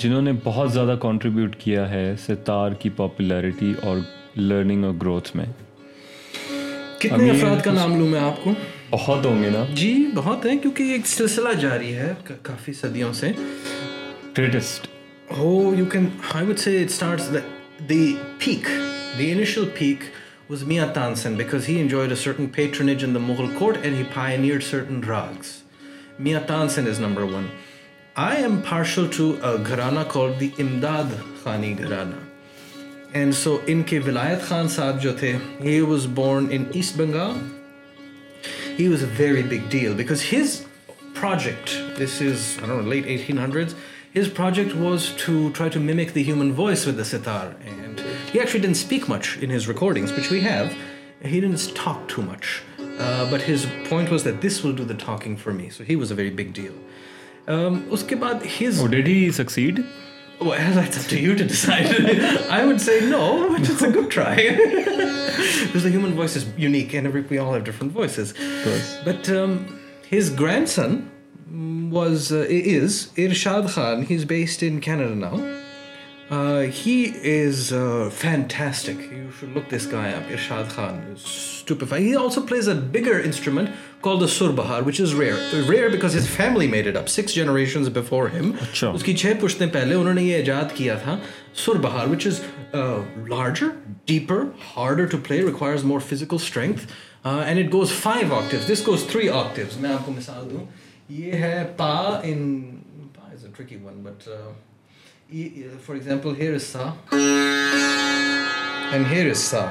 جنہوں 0.00 0.21
نے 0.21 0.31
بہت 0.43 0.71
زیادہ 0.73 0.95
contribute 1.01 1.55
کیا 1.59 1.89
ہے 1.89 2.15
ستار 2.19 2.71
کی 2.79 2.89
popularity 2.95 3.73
اور 3.81 3.97
learning 4.35 4.83
اور 4.83 4.93
growth 5.01 5.35
میں 5.35 5.45
کتنے 6.99 7.29
افراد 7.29 7.63
کا 7.63 7.71
نام 7.73 7.97
لوں 7.99 8.07
میں 8.07 8.19
آپ 8.19 8.43
کو 8.43 8.53
بہت 8.89 9.25
ہوں 9.25 9.43
گے 9.43 9.49
نا 9.49 9.63
جی 9.73 9.93
بہت 10.15 10.45
ہیں 10.45 10.57
کیونکہ 10.59 10.91
ایک 10.93 11.07
سلسلہ 11.07 11.53
جاری 11.61 11.93
ہے 11.95 12.13
کافی 12.41 12.73
صدیوں 12.73 13.11
سے 13.13 13.31
greatest 14.37 14.87
who 15.37 15.51
you 15.77 15.85
can 15.85 16.07
I 16.33 16.47
would 16.47 16.59
say 16.59 16.77
it 16.81 16.89
start 16.89 17.89
the 17.89 18.15
pack 18.37 18.67
the 19.19 19.31
initial 19.31 19.65
pack 19.79 20.03
was 20.49 20.63
me 20.63 20.79
a 20.79 20.85
Tansen 20.93 21.35
because 21.35 21.69
he 21.69 21.79
enjoy 21.81 22.15
certain 22.15 22.47
patronage 22.55 23.05
in 23.05 23.13
the 23.15 23.19
Mughal 23.19 23.47
court 23.59 23.77
and 23.81 23.97
he 23.97 24.03
five 24.13 24.37
near 24.37 24.59
certain 24.69 25.03
ragas 25.03 25.55
me 26.19 26.35
a 26.35 26.39
Tansen 26.47 26.87
is 26.87 26.99
number 26.99 27.21
one 27.33 27.45
I 28.23 28.41
am 28.43 28.59
partial 28.69 29.07
to 29.17 29.33
gharana 29.67 29.99
call 30.07 30.39
the 30.39 30.49
امداد 30.57 31.17
خانی 31.43 31.77
گھرانہ 31.77 32.32
and 33.13 33.33
so 33.35 33.57
ان 33.67 33.81
کے 33.83 33.99
ولایت 33.99 34.41
خان 34.41 34.67
صاحب 34.67 35.01
جو 35.01 35.11
تھے 35.13 35.31
he 35.61 35.79
was 35.81 36.05
born 36.15 36.45
in 36.51 36.63
East 36.73 36.97
Bengal 36.97 37.37
he 38.79 38.87
was 38.87 39.03
a 39.03 39.09
very 39.17 39.41
big 39.41 39.69
deal 39.69 39.93
because 39.93 40.23
his 40.33 40.59
project 41.19 41.69
this 41.99 42.21
is 42.21 42.47
late 42.87 43.07
eighteen 43.07 43.39
hundred 43.39 43.73
his 44.17 44.33
project 44.35 44.75
was 44.75 45.07
to 45.25 45.49
try 45.55 45.71
to 45.71 45.79
mimic 45.79 46.15
the 46.15 46.23
human 46.23 46.51
voice 46.57 46.87
with 46.87 46.97
the 46.97 47.03
sitar 47.03 47.53
and 47.63 48.01
he 48.33 48.39
actually 48.39 48.63
didn't 48.63 48.71
speak 48.71 49.09
much 49.09 49.37
in 49.41 49.55
his 49.55 49.67
recordings 49.67 50.17
which 50.17 50.31
we 50.31 50.39
have 50.41 50.65
he 51.25 51.39
didn't 51.39 51.55
talk 51.75 52.09
too 52.09 52.21
much 52.21 52.45
but 53.31 53.49
his 53.49 53.65
point 53.89 54.11
was 54.11 54.25
that 54.25 54.43
this 54.45 54.63
will 54.65 54.75
do 54.75 54.83
the 54.83 54.95
talking 55.05 55.35
for 55.43 55.53
me 55.53 55.69
so 55.71 55.83
he 55.89 55.95
was 55.95 56.11
a 56.11 56.17
very 56.17 56.35
big 56.35 56.53
deal 56.53 57.77
اس 57.89 58.03
کے 58.03 58.15
بعد 58.15 58.45
his 58.61 58.83
dad 58.91 59.07
he 59.07 59.29
succeed 59.33 59.79
but 60.45 61.41
his 70.11 70.39
grand 70.39 70.69
sun 70.69 70.95
was 71.91 72.33
is 72.49 73.07
Irshad 73.17 73.61
Khan 73.69 74.03
has 74.09 74.25
based 74.25 74.63
in 74.67 74.79
کی 74.79 74.91
نا 74.91 75.31
has 76.85 77.73
fantastic 78.17 79.13
look 79.43 79.73
Irshad 79.93 80.63
Khan so 80.75 82.41
plays 82.41 82.69
a 82.69 82.75
bigger 82.75 83.21
instrument 83.23 83.69
called 84.03 84.21
the 84.21 84.29
Surbahar, 84.31 84.83
which 84.87 84.99
is 84.99 85.13
rare. 85.19 85.37
Rare 85.67 85.89
because 85.89 86.13
his 86.13 86.27
family 86.27 86.67
made 86.67 86.87
it 86.91 86.97
up 87.01 87.07
six 87.13 87.35
generations 87.39 87.89
before 87.97 88.25
him. 88.33 88.51
اچھا 88.61 88.89
اس 88.89 89.03
کی 89.03 89.13
چھ 89.21 89.33
پشتیں 89.41 89.67
پہلے 89.73 89.95
انہوں 89.95 90.13
نے 90.13 90.23
یہ 90.23 90.35
ایجاد 90.35 90.75
کیا 90.75 90.95
تھا 91.03 91.17
Surbahar, 91.63 92.03
which 92.11 92.25
is 92.31 92.41
uh, 92.73 92.99
larger, 93.31 93.69
deeper, 94.11 94.39
harder 94.75 95.07
to 95.13 95.17
play, 95.27 95.41
requires 95.47 95.83
more 95.91 95.99
physical 96.09 96.39
strength, 96.45 96.85
uh, 97.23 97.43
and 97.49 97.63
it 97.63 97.69
goes 97.75 97.91
five 98.05 98.33
octaves. 98.37 98.65
This 98.71 98.81
goes 98.87 99.03
three 99.13 99.29
octaves. 99.41 99.77
میں 99.81 99.93
آپ 99.93 100.05
کو 100.05 100.11
مثال 100.11 100.49
دوں 100.51 100.65
یہ 101.19 101.45
ہے 101.45 101.63
پا 101.77 101.93
in 102.31 102.41
پا 103.15 103.31
is 103.35 103.45
a 103.49 103.53
tricky 103.59 103.77
one, 103.89 104.01
but 104.07 104.27
uh, 104.37 104.51
for 105.85 105.95
example 105.99 106.35
here 106.41 106.57
is 106.61 106.65
sa 106.73 106.89
and 108.97 109.07
here 109.13 109.29
is 109.35 109.45
sa. 109.51 109.63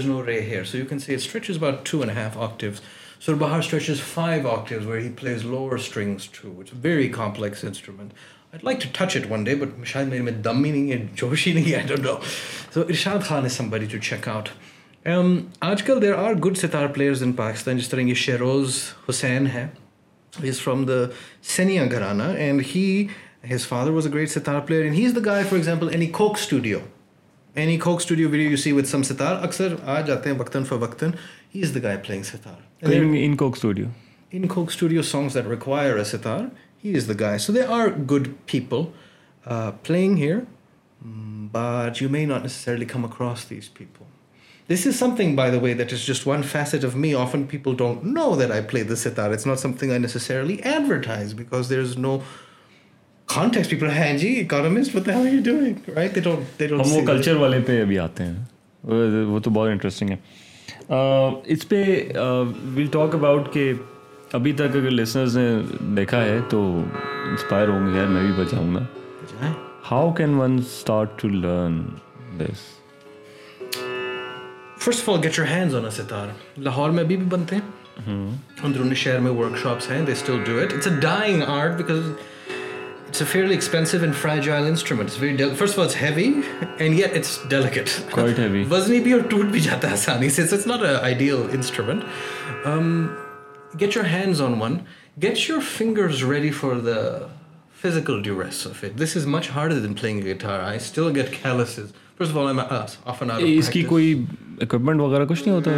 میں 10.21 10.31
دم 10.31 10.63
ہی 10.63 10.71
نہیں 10.71 10.91
ہے 10.91 11.07
جوشی 11.15 11.53
نہیں 11.53 11.71
ہے 11.71 11.83
پاکستان 17.33 17.73
um, 17.73 17.79
جس 17.79 17.89
طرح 17.89 17.99
یہ 17.99 18.13
شہروز 18.13 18.81
حسین 19.09 19.47
ہے 19.47 19.67
Senia 21.41 21.85
gharana 21.91 22.27
and 22.27 22.61
he 22.75 23.07
his 23.51 23.67
father 23.67 23.89
was 23.89 24.07
a 24.07 24.13
great 24.13 24.29
sitar 24.29 24.59
player 24.59 24.85
in 24.85 24.93
he 24.93 25.05
is 25.05 25.15
the 25.15 25.25
guy 25.25 25.43
for 25.43 25.55
example 25.55 25.89
E 25.91 26.05
Coke 26.05 26.37
studio 26.39 26.79
any 27.55 27.77
Coke 27.77 27.99
studio 28.01 28.29
very 28.29 28.45
you 28.45 28.57
see 28.57 28.71
with 28.71 28.85
some 28.85 29.03
sitar 29.03 29.35
اکثر 29.43 29.75
آ 29.83 29.99
جاتے 30.01 30.29
ہیں 30.29 30.39
وقتن 30.39 30.63
فار 30.63 30.77
وقتن 30.77 31.09
he 31.55 31.61
is 31.63 31.75
the 31.75 31.79
guy 31.83 31.97
in 34.31 34.47
Coke 34.47 34.69
studio 34.69 35.01
سانگزر 35.01 36.03
sitar 36.03 36.39
he 36.83 36.95
is 36.95 37.07
the 37.07 37.13
guy 37.19 37.37
so 37.37 37.53
they 37.53 37.61
are 37.67 37.87
good 38.11 38.27
people 38.45 38.83
playing 39.83 40.17
here 40.17 40.37
by 41.51 42.03
you 42.03 42.09
may 42.09 42.25
not 42.25 42.41
necessarily 42.41 42.85
come 42.85 43.05
across 43.05 43.49
these 43.49 43.73
people 43.73 44.73
this 44.73 44.87
is 44.87 44.95
some 44.95 45.15
thing 45.17 45.35
by 45.35 45.51
the 45.51 45.61
way 45.61 45.73
that 45.73 45.93
is 45.93 45.99
just 45.99 46.27
one 46.27 46.43
facet 46.43 46.85
of 46.85 46.95
me 46.95 47.13
often 47.13 47.43
people 47.43 47.75
don't 47.77 48.03
know 48.03 48.35
that 48.39 48.51
I 48.51 48.61
play 48.71 48.83
this 48.83 48.99
sitar 48.99 49.31
it's 49.31 49.47
not 49.47 49.59
some 49.59 49.73
thing 49.73 49.91
only 49.91 50.55
advertise 50.63 51.33
because 51.33 51.69
there 51.69 51.79
is 51.79 51.97
no 51.97 52.17
context 53.27 53.69
people 53.69 53.89
ہیں 53.89 54.17
جی 54.17 54.29
economist 54.39 54.93
پتہ 54.93 55.11
ہے 55.11 55.31
you 55.31 55.41
doing 55.45 55.89
right 55.95 56.15
they 56.15 56.21
don't 56.21 56.59
they 56.59 56.67
don't 56.67 56.85
ہم 56.85 56.93
وہ 56.93 57.05
culture 57.07 57.35
والے 57.35 57.59
پہ 57.67 57.81
ابھی 57.81 57.99
آتے 57.99 58.23
ہیں 58.23 59.23
وہ 59.29 59.39
تو 59.39 59.51
بہت 59.51 59.69
انٹرسٹنگ 59.69 60.09
ہے 60.09 60.93
اس 61.45 61.67
پہ 61.69 61.83
ویل 62.75 62.87
ٹاک 62.91 63.15
اباؤٹ 63.15 63.53
کہ 63.53 63.71
ابھی 64.33 64.51
تک 64.51 64.75
اگر 64.75 64.91
لسنرز 64.91 65.37
نے 65.37 65.49
دیکھا 65.95 66.23
ہے 66.23 66.39
تو 66.49 66.61
انسپائر 67.25 67.67
ہوں 67.67 67.87
گے 67.87 67.97
یار 67.97 68.07
میں 68.07 68.21
بھی 68.21 68.43
بچاؤں 68.43 68.73
گا 68.75 68.85
how 69.91 70.11
can 70.13 70.33
one 70.33 70.57
start 70.59 71.19
to 71.21 71.29
learn 71.29 71.81
this 72.39 72.63
first 74.79 74.99
of 74.99 75.09
all 75.09 75.23
get 75.23 75.39
your 75.39 75.47
hands 75.47 75.75
on 75.75 75.85
a 75.85 75.91
sitar 75.91 76.27
Lahore 76.59 76.89
میں 76.89 77.03
ابھی 77.03 77.17
بھی 77.17 77.25
بنتے 77.29 77.55
ہیں 77.55 78.15
اندرونی 78.63 78.95
شہر 78.95 79.19
میں 79.19 79.31
ورک 79.31 79.57
شاپس 79.57 79.89
ہیں 79.91 80.01
they 80.05 80.11
still 80.11 80.43
do 80.45 80.59
it 80.59 80.73
it's 80.73 80.87
a 80.87 80.93
dying 81.01 81.43
art 81.47 81.77
because 81.77 82.11
It's 83.15 83.21
a 83.21 83.25
fairly 83.25 83.55
expensive 83.55 84.03
and 84.03 84.13
fragile 84.13 84.65
instrument. 84.65 85.07
It's 85.07 85.15
very 85.15 85.37
del- 85.37 85.53
first 85.55 85.75
of 85.75 85.79
all, 85.79 85.85
it's 85.85 85.93
heavy, 85.93 86.43
and 86.85 86.97
yet 86.97 87.13
it's 87.15 87.37
delicate. 87.47 87.91
Quite 88.11 88.37
heavy. 88.37 88.63
وزنی 88.69 88.99
bhi 89.03 89.13
اور 89.13 89.21
toot 89.33 89.53
bhi 89.53 89.61
jata 89.67 89.87
ہے 89.89 89.93
آسانی 89.93 90.31
So 90.37 90.43
it's 90.57 90.65
not 90.71 90.83
an 90.87 90.97
ideal 91.09 91.45
instrument. 91.57 92.03
Um, 92.71 92.89
get 93.83 93.95
your 93.97 94.03
hands 94.15 94.41
on 94.47 94.57
one. 94.63 94.75
Get 95.27 95.45
your 95.51 95.61
fingers 95.61 96.25
ready 96.31 96.51
for 96.57 96.73
the 96.89 96.97
physical 97.83 98.19
duress 98.25 98.59
of 98.71 98.83
it. 98.87 98.97
This 99.03 99.15
is 99.21 99.29
much 99.37 99.49
harder 99.59 99.79
than 99.85 99.95
playing 100.01 100.19
a 100.23 100.25
guitar. 100.25 100.57
I 100.73 100.75
still 100.89 101.09
get 101.19 101.31
calluses. 101.37 101.95
First 102.17 102.35
of 102.35 102.41
all, 102.41 102.51
I'm 102.51 102.61
uh, 102.65 102.67
often 103.13 103.31
out 103.31 103.39
of 103.39 103.45
practice. 103.45 103.55
اس 103.59 103.69
کی 103.77 103.83
کوئی 103.93 104.11
equipment 104.67 105.05
وغیرہ 105.05 105.25
کچھ 105.31 105.47
نہیں 105.47 105.55
ہوتا 105.55 105.77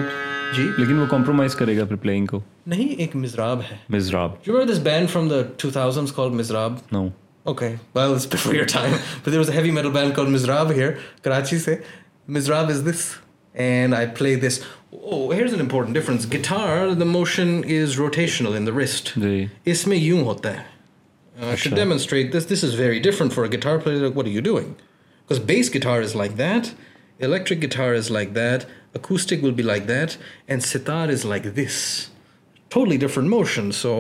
جی 0.55 0.67
لیکن 0.77 0.99
وہ 0.99 1.05
compromise 1.13 1.55
کرے 1.57 1.77
گا 1.77 1.85
پھر 1.85 2.01
playing 2.07 2.25
کو 2.33 2.39
نہیں 2.75 2.95
ایک 3.05 3.15
مزراب 3.15 3.61
ہے 3.71 3.77
مزراب 3.89 4.35
You 4.47 4.57
remember 4.57 4.73
this 4.73 4.83
band 4.89 5.15
from 5.15 5.31
the 5.35 5.45
2000s 5.67 6.17
called 6.17 6.41
Mizraab 6.41 6.83
No. 6.91 7.05
Okay 7.47 7.67
well 7.95 8.13
before 8.31 8.55
your 8.55 8.65
time 8.73 8.91
but 8.91 9.25
there 9.25 9.37
was 9.37 9.49
heavy 9.49 9.71
metal 9.71 9.89
band 9.91 10.15
call 10.15 10.27
Mizraab 10.29 10.71
here 10.71 10.91
Karachi 11.23 11.57
سے 11.59 11.75
mizraab 12.37 12.69
is 12.69 12.81
this 12.85 13.03
and 13.55 13.95
I 13.95 14.07
play 14.17 14.35
this 14.35 14.59
او 14.91 15.19
ہر 15.33 15.43
is 15.43 15.53
a 15.53 15.59
important 15.59 15.95
difference 15.95 16.25
guitar 16.33 16.89
the 16.99 17.05
motion 17.05 17.59
is 17.75 17.95
rotational 17.99 18.55
in 18.55 18.67
the 18.67 18.71
wrist 18.77 19.17
اس 19.65 19.85
میں 19.87 19.97
یوں 19.97 20.23
ہوتا 20.23 20.53
ہے 20.53 21.55
demonstrate 21.75 22.33
this 22.33 22.49
this 22.51 22.63
is 22.63 22.75
very 22.79 22.99
different 22.99 23.33
for 23.33 23.47
guitar 23.47 23.77
play 23.77 24.07
what 24.15 24.27
you 24.27 24.41
doing 24.41 24.73
because 24.73 25.39
base 25.45 25.73
guitar 25.75 26.01
is 26.01 26.15
like 26.15 26.37
that 26.37 26.67
electric 27.23 27.63
guitar 27.63 27.93
is 27.93 28.11
like 28.11 28.35
that 28.35 28.63
acoustic 28.95 29.43
will 29.43 29.53
be 29.53 29.63
like 29.63 29.87
that 29.87 30.17
and 30.47 30.63
sitar 30.63 31.09
is 31.09 31.25
like 31.25 31.43
this 31.55 31.79
totally 32.71 32.97
different 32.97 33.29
motion 33.29 33.71
so 33.71 34.00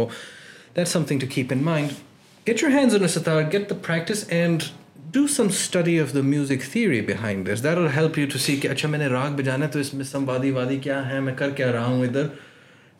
that 0.75 0.87
some 0.87 1.03
thing 1.03 1.19
to 1.19 1.27
keep 1.29 1.53
in 1.53 1.63
mind 1.63 2.06
get 2.47 2.61
your 2.61 2.71
hands 2.71 2.93
on 2.95 3.03
a 3.03 3.09
sitar, 3.09 3.43
get 3.45 3.67
the 3.67 3.75
practice, 3.77 4.23
and 4.29 4.69
do 5.11 5.27
some 5.27 5.49
study 5.51 5.97
of 5.97 6.13
the 6.13 6.23
music 6.23 6.61
theory 6.63 7.01
behind 7.01 7.45
this. 7.45 7.61
That'll 7.61 7.89
help 7.89 8.17
you 8.17 8.27
to 8.27 8.39
see 8.39 8.55
اچھا 8.69 8.89
میں 8.89 8.99
نے 8.99 9.07
راگ 9.07 9.35
بجانا 9.35 9.65
ہے 9.65 9.71
تو 9.71 9.79
اس 9.79 9.93
میں 9.93 10.05
سمبادی 10.05 10.51
وادی 10.51 10.77
کیا 10.83 10.99
ہے 11.09 11.19
میں 11.19 11.33
کر 11.37 11.49
کیا 11.57 11.71
رہا 11.71 11.85
ہوں 11.85 12.03
ادھر 12.05 12.27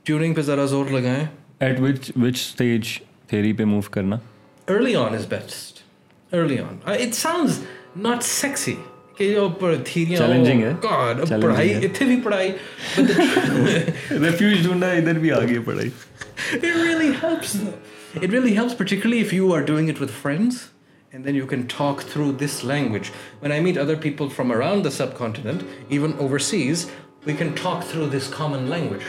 ٹیوننگ 0.05 0.34
پہ 0.34 0.41
ذرا 0.49 0.65
زور 0.74 0.91
لگائیں 0.91 1.26
at 1.59 1.80
which 1.80 2.11
which 2.18 2.36
stage 2.36 2.97
theory 3.30 3.53
پہ 3.53 3.63
موو 3.65 3.82
کرنا 3.91 4.18
early 4.68 4.95
on 4.95 5.15
is 5.15 5.26
best 5.30 5.82
early 6.32 6.59
on 6.59 6.78
it 6.88 7.15
sounds 7.15 7.59
not 8.05 8.24
sexy 8.26 8.76
کہ 9.18 9.34
جو 9.34 9.41
اوپر 9.41 9.76
تھیریاں 9.86 10.18
چیلنجنگ 10.18 10.63
ہے 10.63 10.74
گاڈ 10.84 11.28
پڑھائی 11.41 11.74
اتھے 11.76 12.05
بھی 12.05 12.20
پڑھائی 12.24 12.51
ریفیوج 14.22 14.63
ڈھونڈا 14.63 14.91
ادھر 14.91 15.20
بھی 15.20 15.32
آگے 15.34 15.59
پڑھائی 15.65 15.89
it 16.53 16.63
really 16.63 17.11
helps 17.22 17.55
it 18.24 18.34
well 18.34 18.57
helps 18.57 18.78
particularly 18.78 20.01
with 20.01 20.11
friends 20.22 20.55
and 21.11 21.26
then 21.26 21.36
you 21.36 21.47
can 21.47 21.61
talk 21.78 22.01
through 22.13 22.32
this 22.32 22.65
language 22.65 23.01
when 23.41 23.51
I 23.51 23.61
meet 23.61 23.78
other 23.78 23.95
people 23.95 24.26
from 24.36 24.51
around 24.51 24.86
the 24.86 24.89
sub 24.89 25.18
continent 25.18 25.63
even 25.89 26.11
overseas 26.18 26.86
we 27.26 27.34
can 27.38 27.47
talk 27.55 27.91
through 27.91 28.09
this 28.13 28.34
common 28.38 28.70
language 28.70 29.01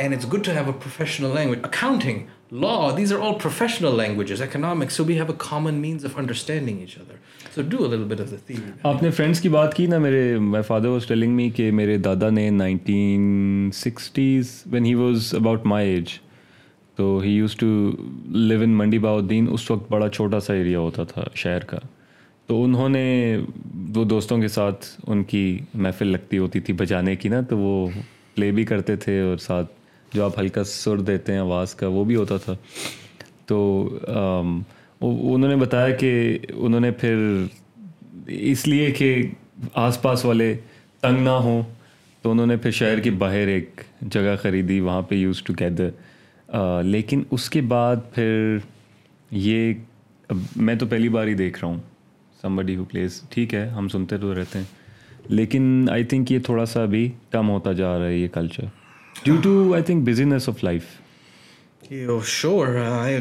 and 0.00 0.14
it's 0.14 0.32
good 0.32 0.44
to 0.44 0.52
national 1.00 1.30
language 1.34 1.58
accounting 1.62 2.18
law 2.52 2.90
these 2.96 3.12
are 3.12 3.18
all 3.18 3.32
professional 3.42 4.00
اامن 5.42 5.74
مینسرسینڈنگ 5.74 7.06
نے 11.36 11.50
کہ 11.50 11.70
میرے 11.70 11.98
دادا 11.98 12.30
نے 12.30 12.50
تو 17.00 17.18
he 17.18 17.30
used 17.30 17.54
to 17.56 17.66
live 18.26 18.60
in 18.60 18.70
Mandi 18.70 18.98
باؤ 18.98 19.18
الدین 19.18 19.46
اس 19.50 19.70
وقت 19.70 19.90
بڑا 19.92 20.08
چھوٹا 20.08 20.38
سا 20.40 20.52
ایریا 20.52 20.78
ہوتا 20.78 21.04
تھا 21.04 21.22
شہر 21.34 21.64
کا 21.64 21.78
تو 22.46 22.62
انہوں 22.64 22.88
نے 22.88 23.36
وہ 23.96 24.04
دوستوں 24.04 24.38
کے 24.40 24.48
ساتھ 24.48 24.86
ان 25.06 25.22
کی 25.24 25.42
محفل 25.74 26.06
لگتی 26.06 26.38
ہوتی 26.38 26.60
تھی 26.60 26.74
بجانے 26.74 27.14
کی 27.16 27.28
نا 27.28 27.40
تو 27.40 27.58
وہ 27.58 27.88
پلے 28.34 28.50
بھی 28.50 28.64
کرتے 28.64 28.96
تھے 28.96 29.18
اور 29.20 29.36
ساتھ 29.36 29.72
جو 30.12 30.24
آپ 30.24 30.38
ہلکا 30.38 30.64
سر 30.64 31.00
دیتے 31.00 31.32
ہیں 31.32 31.38
آواز 31.38 31.74
کا 31.74 31.88
وہ 31.88 32.04
بھی 32.04 32.16
ہوتا 32.16 32.36
تھا 32.36 32.54
تو 33.46 33.60
انہوں 35.00 35.48
نے 35.48 35.56
بتایا 35.56 35.96
کہ 35.96 36.38
انہوں 36.54 36.80
نے 36.80 36.90
پھر 36.90 37.44
اس 38.26 38.66
لیے 38.68 38.90
کہ 38.90 39.10
آس 39.74 40.02
پاس 40.02 40.24
والے 40.24 40.54
تنگ 41.00 41.24
نہ 41.24 41.38
ہوں 41.40 41.62
تو 42.24 42.30
انہوں 42.30 42.46
نے 42.46 42.56
پھر 42.56 42.70
شہر 42.70 43.00
کے 43.00 43.10
باہر 43.10 43.46
ایک 43.46 43.80
جگہ 44.10 44.36
خریدی 44.42 44.80
وہاں 44.80 45.02
پہ 45.02 45.14
یوز 45.14 45.42
ٹو 45.42 45.52
گیدر 45.60 45.90
لیکن 46.84 47.22
اس 47.30 47.50
کے 47.50 47.60
بعد 47.60 47.96
پھر 48.14 48.56
یہ 49.30 49.72
میں 50.56 50.74
تو 50.74 50.86
پہلی 50.86 51.08
بار 51.08 51.26
ہی 51.26 51.34
دیکھ 51.34 51.58
رہا 51.58 51.68
ہوں 51.68 51.78
سمبڈی 52.42 52.76
ہو 52.76 52.84
پلیز 52.84 53.20
ٹھیک 53.30 53.54
ہے 53.54 53.68
ہم 53.68 53.88
سنتے 53.88 54.18
تو 54.18 54.34
رہتے 54.34 54.58
ہیں 54.58 54.64
لیکن 55.28 55.86
آئی 55.90 56.04
تھنک 56.04 56.32
یہ 56.32 56.38
تھوڑا 56.38 56.66
سا 56.66 56.84
بھی 56.84 57.10
کم 57.30 57.50
ہوتا 57.50 57.72
جا 57.72 57.98
رہا 57.98 58.06
ہے 58.06 58.16
یہ 58.16 58.28
culture 58.28 58.64
due 59.24 59.36
to 59.42 59.74
I 59.74 59.82
think 59.82 60.08
business 60.08 60.48
of 60.48 60.64
life 60.64 60.82
sure 62.24 62.76
I 62.76 63.18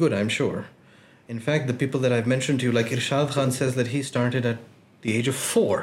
good 0.00 0.12
M 0.12 0.28
in 1.28 1.38
fact 1.44 1.68
the 1.68 1.74
people 1.78 2.02
that 2.02 2.12
I 2.12 2.22
mention 2.26 2.56
to 2.56 2.66
you 2.66 2.72
like 2.72 2.92
Irshad 2.92 3.30
Khan 3.30 3.50
says 3.50 3.76
that 3.76 3.88
he 3.92 4.00
started 4.00 4.46
at 4.46 4.56
the 5.02 5.12
age 5.12 5.28
of 5.28 5.42
four 5.44 5.78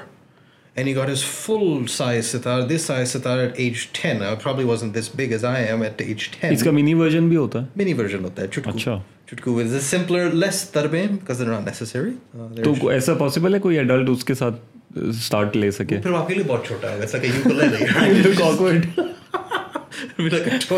and 0.75 0.87
he 0.87 0.95
got 0.95 1.09
is 1.09 1.23
full 1.25 1.85
size 1.89 2.25
sitar 2.25 2.61
this 2.69 2.81
size 2.81 3.09
sitar 3.09 3.37
at 3.37 3.51
age 3.55 3.87
ten 4.01 4.21
probably 4.43 4.65
was 4.65 4.83
this 4.95 5.09
big 5.15 5.31
as 5.31 5.45
I 5.45 5.65
am 5.65 5.81
at 5.81 6.01
age 6.01 6.29
ten 6.31 6.53
اس 6.53 6.63
کا 6.63 6.71
mini 6.71 6.93
version 6.93 7.29
بھی 7.29 7.37
ہوتا 7.37 7.61
ہے 7.61 7.65
منی 7.75 7.93
version 7.93 8.23
ہوتا 8.23 8.41
ہے 8.41 8.47
چٹکو 8.47 8.69
اچھا 8.69 8.99
چٹکو 9.25 9.57
از 9.59 9.77
سمپلر 9.83 10.31
لیس 10.33 10.63
تربے 10.69 11.05
بیکاز 11.11 11.39
دے 11.39 11.45
ناٹ 11.45 11.65
نیسسری 11.65 12.63
تو 12.63 12.87
ایسا 12.89 13.13
پاسبل 13.15 13.53
ہے 13.53 13.59
کوئی 13.59 13.77
ایڈلٹ 13.77 14.09
اس 14.09 14.23
کے 14.25 14.33
ساتھ 14.33 14.97
اسٹارٹ 15.09 15.55
لے 15.57 15.71
سکے 15.71 16.01
پھر 16.03 16.13
آپ 16.13 16.27
کے 16.27 16.33
لیے 16.33 16.43
بہت 16.47 16.67
چھوٹا 16.67 16.91
ہے 16.91 16.99
جیسا 16.99 17.17
کہ 17.17 17.27
یو 17.27 19.04
آپ 20.17 20.71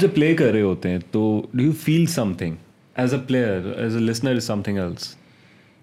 جب 0.00 0.08
پلے 0.14 0.34
کر 0.34 0.52
رہے 0.52 0.62
ہوتے 0.62 0.88
ہیں 0.88 0.98
تو 1.10 1.46
as 2.96 3.14
a 3.14 3.20
player 3.26 3.72
as 3.76 3.96
a 3.96 4.00
listener 4.00 4.36
is 4.36 4.44
some 4.46 4.60
thing 4.62 4.78
else 4.78 5.14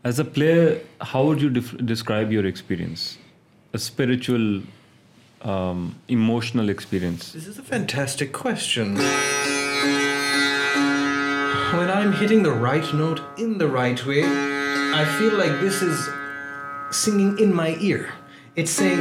as 0.04 0.20
a 0.20 0.26
player 0.34 0.68
how 1.14 1.26
would 1.28 1.42
you 1.42 1.50
describe 1.80 2.32
your 2.32 2.44
experience 2.44 3.08
spiritual 3.74 4.48
emotional 5.46 6.70
experience 6.70 7.36
a 7.36 7.62
fantastic 7.68 8.32
question 8.34 8.96
when 11.74 11.90
I 11.90 12.04
am 12.04 12.12
hitting 12.22 12.44
the 12.44 12.54
right 12.64 12.94
note 12.94 13.20
in 13.38 13.60
the 13.60 13.66
right 13.74 14.08
way 14.08 14.22
I 14.22 15.06
feel 15.18 15.38
like 15.38 15.62
this 15.62 15.84
is 15.84 16.10
singing 17.04 17.36
in 17.40 17.56
my 17.56 17.76
ear 17.80 18.00
it's 18.58 18.80
a 18.82 18.96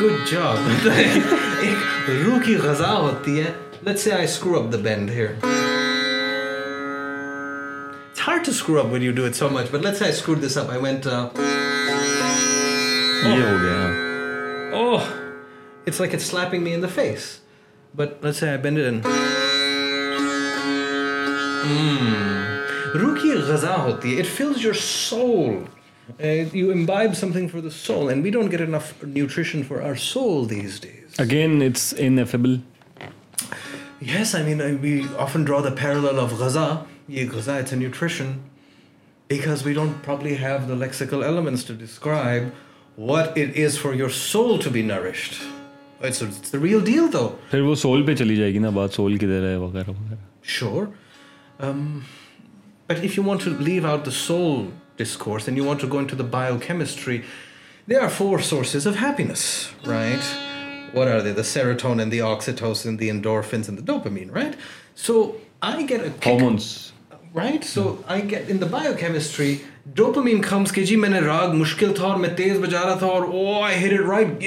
good 0.00 0.30
job 0.32 0.68
ایک 0.86 2.10
روح 2.10 2.38
کی 2.46 2.56
غذا 2.62 2.92
ہوتی 2.92 3.40
ہے 3.40 3.52
let's 3.82 4.00
say 4.00 4.12
I 4.12 4.24
screw 4.24 4.58
up 4.58 4.72
the 4.72 4.78
band 4.82 5.10
here 5.10 5.63
hard 8.24 8.42
to 8.42 8.52
screw 8.54 8.80
up 8.80 8.88
when 8.88 9.02
you 9.02 9.12
do 9.12 9.26
it 9.26 9.34
so 9.34 9.50
much. 9.50 9.70
But 9.70 9.82
let's 9.82 9.98
say 9.98 10.08
I 10.08 10.12
screwed 10.12 10.40
this 10.40 10.56
up. 10.56 10.70
I 10.70 10.78
went. 10.78 11.06
Uh, 11.06 11.30
oh. 11.34 11.42
oh 13.26 13.54
yeah. 13.68 14.70
Oh, 14.72 15.02
it's 15.86 16.00
like 16.00 16.14
it's 16.14 16.24
slapping 16.24 16.64
me 16.64 16.72
in 16.72 16.80
the 16.80 16.88
face. 16.88 17.40
But 17.94 18.18
let's 18.22 18.38
say 18.38 18.54
I 18.54 18.56
bend 18.56 18.78
it 18.78 18.86
in. 18.86 19.02
Mmm. 21.64 22.32
Ruki 22.94 23.34
ghaza 23.48 23.74
hoti. 23.84 24.18
It 24.18 24.26
fills 24.26 24.62
your 24.62 24.74
soul. 24.74 25.68
Uh, 26.22 26.26
you 26.58 26.70
imbibe 26.70 27.14
something 27.14 27.48
for 27.48 27.60
the 27.60 27.70
soul, 27.70 28.08
and 28.08 28.22
we 28.22 28.30
don't 28.30 28.50
get 28.50 28.60
enough 28.60 29.02
nutrition 29.02 29.64
for 29.64 29.82
our 29.82 29.96
soul 29.96 30.44
these 30.44 30.80
days. 30.80 31.14
Again, 31.18 31.62
it's 31.62 31.92
ineffable. 31.92 32.60
Yes, 34.00 34.34
I 34.34 34.42
mean, 34.42 34.58
we 34.82 35.08
often 35.16 35.44
draw 35.44 35.62
the 35.62 35.72
parallel 35.72 36.20
of 36.20 36.32
ghaza, 36.32 36.86
because 37.08 37.48
it's 37.48 37.72
a 37.72 37.76
nutrition 37.76 38.42
because 39.28 39.64
we 39.64 39.72
don't 39.72 40.02
probably 40.02 40.34
have 40.36 40.68
the 40.68 40.74
lexical 40.74 41.24
elements 41.24 41.64
to 41.64 41.72
describe 41.72 42.52
what 42.96 43.36
it 43.36 43.56
is 43.56 43.76
for 43.76 43.94
your 43.94 44.10
soul 44.10 44.58
to 44.58 44.70
be 44.70 44.82
nourished 44.82 45.42
it's, 46.00 46.20
a, 46.20 46.26
it's 46.26 46.50
the 46.50 46.58
real 46.58 46.80
deal 46.80 47.08
though 47.08 47.38
Phir 47.50 47.64
wo 47.64 47.74
soul 47.74 48.02
pe 48.04 48.14
chali 48.14 48.36
jayegi 48.36 48.60
na, 48.60 48.86
soul 48.88 49.18
ki 49.18 49.26
hai, 49.26 49.56
wagara, 49.64 49.86
wagara. 49.86 50.18
sure 50.42 50.90
um, 51.60 52.04
but 52.86 53.02
if 53.02 53.16
you 53.16 53.22
want 53.22 53.40
to 53.40 53.50
leave 53.50 53.84
out 53.84 54.04
the 54.04 54.12
soul 54.12 54.72
discourse 54.96 55.48
and 55.48 55.56
you 55.56 55.64
want 55.64 55.80
to 55.80 55.86
go 55.86 55.98
into 55.98 56.14
the 56.14 56.24
biochemistry 56.24 57.24
there 57.86 58.00
are 58.00 58.10
four 58.10 58.40
sources 58.40 58.86
of 58.86 58.96
happiness 58.96 59.72
right 59.84 60.22
what 60.92 61.08
are 61.08 61.20
they 61.22 61.32
the 61.32 61.42
serotonin 61.42 62.10
the 62.10 62.20
oxytocin 62.20 62.98
the 62.98 63.08
endorphins 63.08 63.68
and 63.68 63.76
the 63.78 63.82
dopamine 63.82 64.32
right 64.32 64.56
so 64.94 65.36
i 65.62 65.82
get 65.82 66.00
a 66.00 66.10
kick. 66.10 66.24
hormones 66.24 66.92
right 67.36 67.64
so 67.64 67.94
I 68.06 68.22
get 68.30 68.50
in 68.50 68.60
the 68.60 68.66
bio 68.70 68.92
chemistry 68.98 69.54
dopamine 69.96 70.40
comes 70.40 70.72
کہ 70.72 70.84
جی 70.84 70.96
میں 70.96 71.08
نے 71.08 71.20
راگ 71.20 71.54
مشکل 71.54 71.92
تھا 71.94 72.04
اور 72.06 72.16
میں 72.16 72.28
تیز 72.36 72.58
بجا 72.58 72.82
رہا 72.82 72.94
تھا 72.94 73.06
اور 73.06 73.22
oh 73.22 73.62
I 73.62 73.76
hit 73.78 73.92
it 73.92 74.06
right 74.08 74.47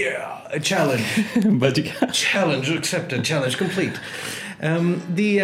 challenge 0.63 1.47
بچ 1.59 1.78
گیا 1.78 2.07
challenge 2.13 2.71
accepted 2.71 3.23
challenge 3.23 3.55
complete 3.55 3.97
the 5.17 5.38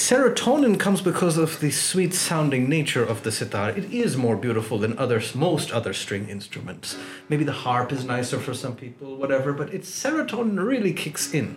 سیروٹونن 0.00 0.74
comes 0.78 1.02
because 1.04 1.38
of 1.40 1.60
the 1.62 1.70
sweet 1.70 2.14
sounding 2.14 2.68
nature 2.68 3.10
of 3.10 3.24
the 3.24 3.30
sitar 3.30 3.70
it 3.70 3.94
is 4.04 4.16
more 4.16 4.36
beautiful 4.42 4.82
than 4.82 4.92
others 4.98 5.34
most 5.36 5.74
other 5.74 5.90
string 5.90 6.30
instruments 6.30 6.94
may 7.30 7.36
be 7.36 7.44
the 7.44 7.52
heart 7.64 7.92
is 7.92 8.06
nicer 8.06 8.38
for 8.44 8.54
some 8.54 8.72
people 8.80 9.20
what 9.20 9.32
ever 9.32 9.50
but 9.58 9.74
it 9.74 9.84
serotonin 9.86 10.58
really 10.68 10.92
kicks 10.92 11.28
in 11.32 11.54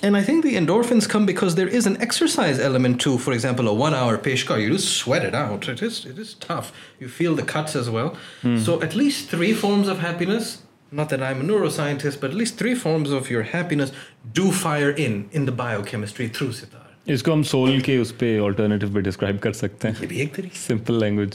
And 0.00 0.16
I 0.16 0.22
think 0.22 0.44
the 0.44 0.54
endorphins 0.54 1.08
come 1.08 1.26
because 1.26 1.56
there 1.56 1.66
is 1.66 1.84
an 1.84 2.00
exercise 2.00 2.60
element 2.60 3.00
too. 3.00 3.18
For 3.18 3.32
example, 3.32 3.68
a 3.68 3.74
one-hour 3.74 4.18
peshkar, 4.18 4.60
you 4.62 4.70
just 4.70 4.90
sweat 4.96 5.24
it 5.24 5.34
out. 5.34 5.68
It 5.68 5.82
is 5.82 6.04
it 6.06 6.18
is 6.18 6.34
tough. 6.34 6.72
You 7.00 7.08
feel 7.08 7.34
the 7.34 7.42
cuts 7.42 7.74
as 7.74 7.90
well. 7.90 8.16
Mm. 8.42 8.60
So 8.66 8.80
at 8.80 8.94
least 8.94 9.28
three 9.30 9.52
forms 9.52 9.88
of 9.88 9.98
happiness. 9.98 10.62
Not 10.92 11.10
that 11.10 11.22
I'm 11.22 11.40
a 11.40 11.44
neuroscientist, 11.44 12.20
but 12.20 12.30
at 12.30 12.36
least 12.36 12.56
three 12.58 12.76
forms 12.76 13.10
of 13.10 13.28
your 13.28 13.42
happiness 13.42 13.92
do 14.32 14.52
fire 14.52 14.90
in 15.06 15.18
in 15.32 15.50
the 15.50 15.56
biochemistry 15.64 16.28
through 16.38 16.52
sitar. 16.60 16.84
اس 17.12 17.22
کو 17.22 17.32
ہم 17.32 17.42
soul 17.50 17.78
کے 17.80 17.96
اس 17.96 18.12
پہ 18.18 18.38
alternative 18.40 18.86
بھی 18.92 19.00
describe 19.02 19.38
کر 19.40 19.52
سکتے 19.52 19.88
ہیں 19.88 19.94
یہ 20.00 20.06
بھی 20.06 20.18
ایک 20.20 20.34
طریقے 20.34 20.58
سمپل 20.58 20.98
لینگویج 21.00 21.34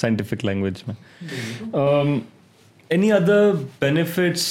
سائنٹیفک 0.00 0.44
لینگویج 0.44 0.82
میں 0.88 0.94
any 2.88 3.12
other 3.12 3.50
benefits 3.78 4.46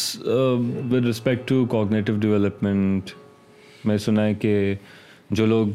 with 0.91 1.05
respect 1.05 1.47
to 1.49 1.65
cognitive 1.69 2.15
development 2.21 3.11
میں 3.87 3.95
نے 3.95 4.03
سنا 4.03 4.25
ہے 4.25 4.33
کہ 4.35 4.53
جو 5.31 5.45
لوگ 5.45 5.67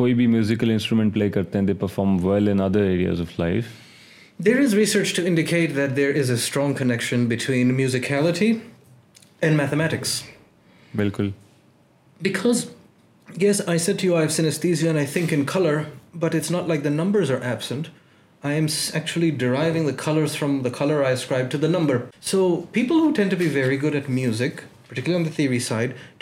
کوئی 0.00 0.14
بھی 0.14 0.26
میوزیکل 0.28 0.70
انسٹرومنٹ 0.70 1.14
پلے 1.14 1.28
کرتے 1.30 1.58
ہیں 1.58 1.66
they 1.66 1.74
perform 1.80 2.16
well 2.26 2.48
in 2.48 2.60
other 2.60 2.82
areas 2.82 3.20
of 3.20 3.38
life 3.38 3.64
there 4.38 4.60
is 4.60 4.74
research 4.74 5.14
to 5.16 5.22
indicate 5.26 5.76
that 5.76 5.96
there 5.96 6.14
is 6.20 6.30
a 6.30 6.36
strong 6.36 6.74
connection 6.74 7.26
between 7.28 7.74
musicality 7.74 8.52
and 9.40 9.56
mathematics 9.56 10.22
بالکل 10.96 11.30
because 12.20 12.64
yes 13.28 13.60
I 13.66 13.78
set 13.78 14.04
you 14.04 14.14
I 14.16 14.28
سینسٹیز 14.30 14.84
and 14.86 14.98
I 14.98 15.06
think 15.12 15.32
in 15.32 15.44
colour 15.44 15.78
but 16.14 16.34
it's 16.34 16.50
not 16.50 16.68
like 16.68 16.84
the 16.84 16.90
numbers 16.90 17.30
are 17.32 17.42
absent 17.42 17.86
I 18.42 18.54
am 18.54 18.66
actually 18.94 19.30
driving 19.38 19.88
the 19.88 19.94
colours 20.04 20.36
from 20.36 20.58
the 20.58 20.68
colour 20.78 21.02
I 21.04 21.12
ascribe 21.12 21.50
to 21.50 21.58
the 21.58 21.68
number 21.68 21.96
so 22.22 22.44
people 22.72 23.00
who 23.00 23.10
tend 23.16 23.28
to 23.28 23.36
be 23.36 23.48
very 23.52 23.82
good 23.82 23.94
at 23.94 24.08
music 24.10 24.60
مائنڈنگس 24.98 26.21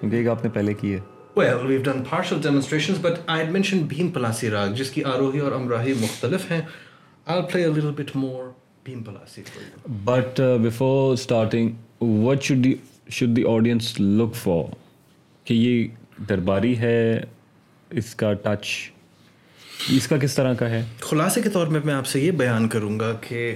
تو 0.00 0.08
ایک 0.12 0.28
آپ 0.28 0.44
نے 0.44 0.50
پہلے 0.50 0.74
کی 0.74 0.94
ہے 0.94 0.98
درباری 1.38 1.78
ہے 16.78 17.20
اس 17.90 18.14
کا 18.14 18.32
ٹچ 18.32 18.90
اس 19.90 20.08
کا 20.08 20.16
کس 20.16 20.34
طرح 20.34 20.54
کا 20.54 20.70
ہے 20.70 20.84
خلاصے 21.00 21.40
کے 21.40 21.48
طور 21.48 21.66
میں 21.66 21.80
میں 21.84 21.94
آپ 21.94 22.06
سے 22.06 22.20
یہ 22.20 22.30
بیان 22.30 22.68
کروں 22.68 23.00
گا 23.00 23.12
کہ 23.20 23.55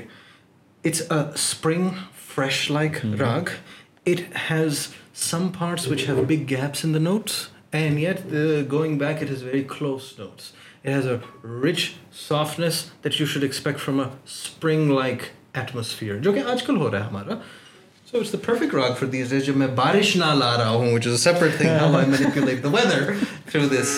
and 7.77 8.01
yet 8.01 8.31
the 8.31 8.65
going 8.69 8.99
back 8.99 9.23
it 9.23 9.29
has 9.29 9.43
very 9.43 9.63
close 9.63 10.19
notes 10.19 10.53
it 10.83 10.93
has 10.93 11.07
a 11.07 11.21
rich 11.43 11.97
softness 12.11 12.91
that 13.03 13.19
you 13.19 13.27
should 13.27 13.45
expect 13.45 13.81
from 13.81 14.01
a 14.01 14.11
spring-like 14.25 15.31
atmosphere 15.55 16.19
jo 16.21 16.33
aajkal 16.33 16.79
ho 16.85 16.91
raha 16.97 17.11
hamara 17.11 17.43
so 18.05 18.21
it's 18.21 18.31
the 18.31 18.43
perfect 18.51 18.73
rock 18.73 18.97
for 18.97 19.07
these 19.07 19.31
days 19.31 19.47
jab 19.51 19.57
main 19.65 19.77
barish 19.83 20.17
na 20.25 20.33
la 20.45 20.57
raha 20.63 20.79
hun, 20.81 20.95
which 20.95 21.07
is 21.07 21.15
a 21.21 21.25
separate 21.29 21.55
thing 21.63 21.73
how 21.85 21.93
i 22.03 22.05
manipulate 22.17 22.63
the 22.69 22.75
weather 22.79 23.03
through 23.53 23.69
this 23.77 23.93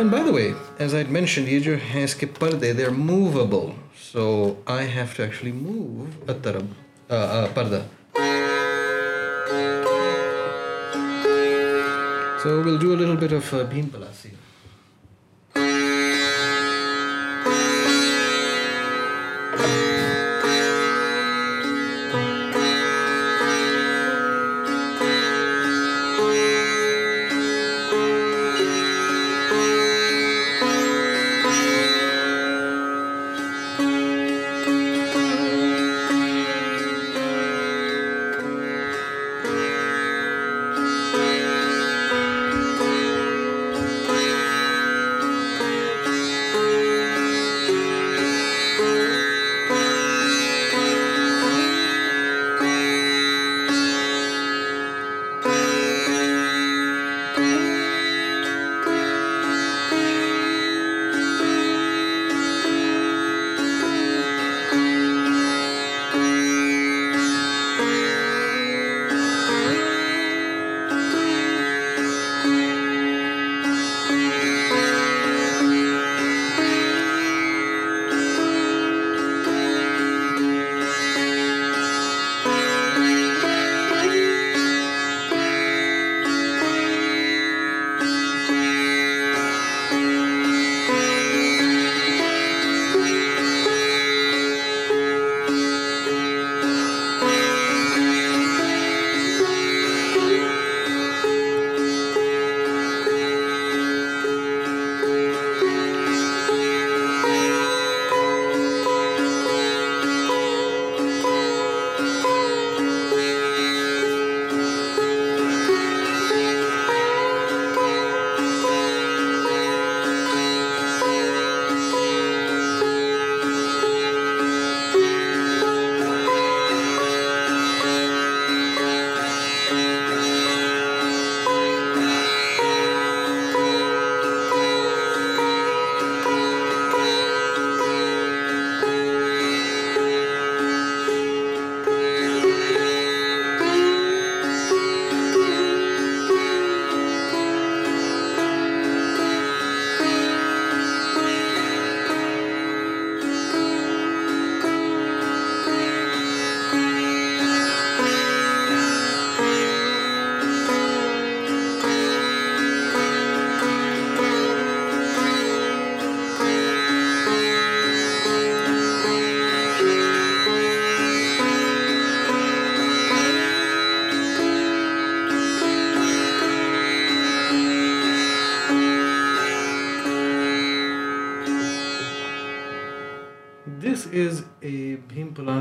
and 0.00 0.12
by 0.12 0.22
the 0.22 0.32
way, 0.32 0.54
as 0.78 0.94
I'd 0.94 1.10
mentioned, 1.10 1.48
these 1.48 1.64
has 1.64 2.14
parde, 2.14 2.60
they're 2.60 2.92
movable. 2.92 3.74
So 3.96 4.58
I 4.64 4.82
have 4.82 5.16
to 5.16 5.24
actually 5.24 5.50
move 5.50 6.16
a 6.28 6.34
tarab, 6.34 6.68
uh, 7.10 7.14
uh, 7.14 7.48
parda. 7.48 7.84
سر 12.42 12.52
وہ 12.52 13.62
Bhim 13.68 13.88
Plassey 13.92 14.28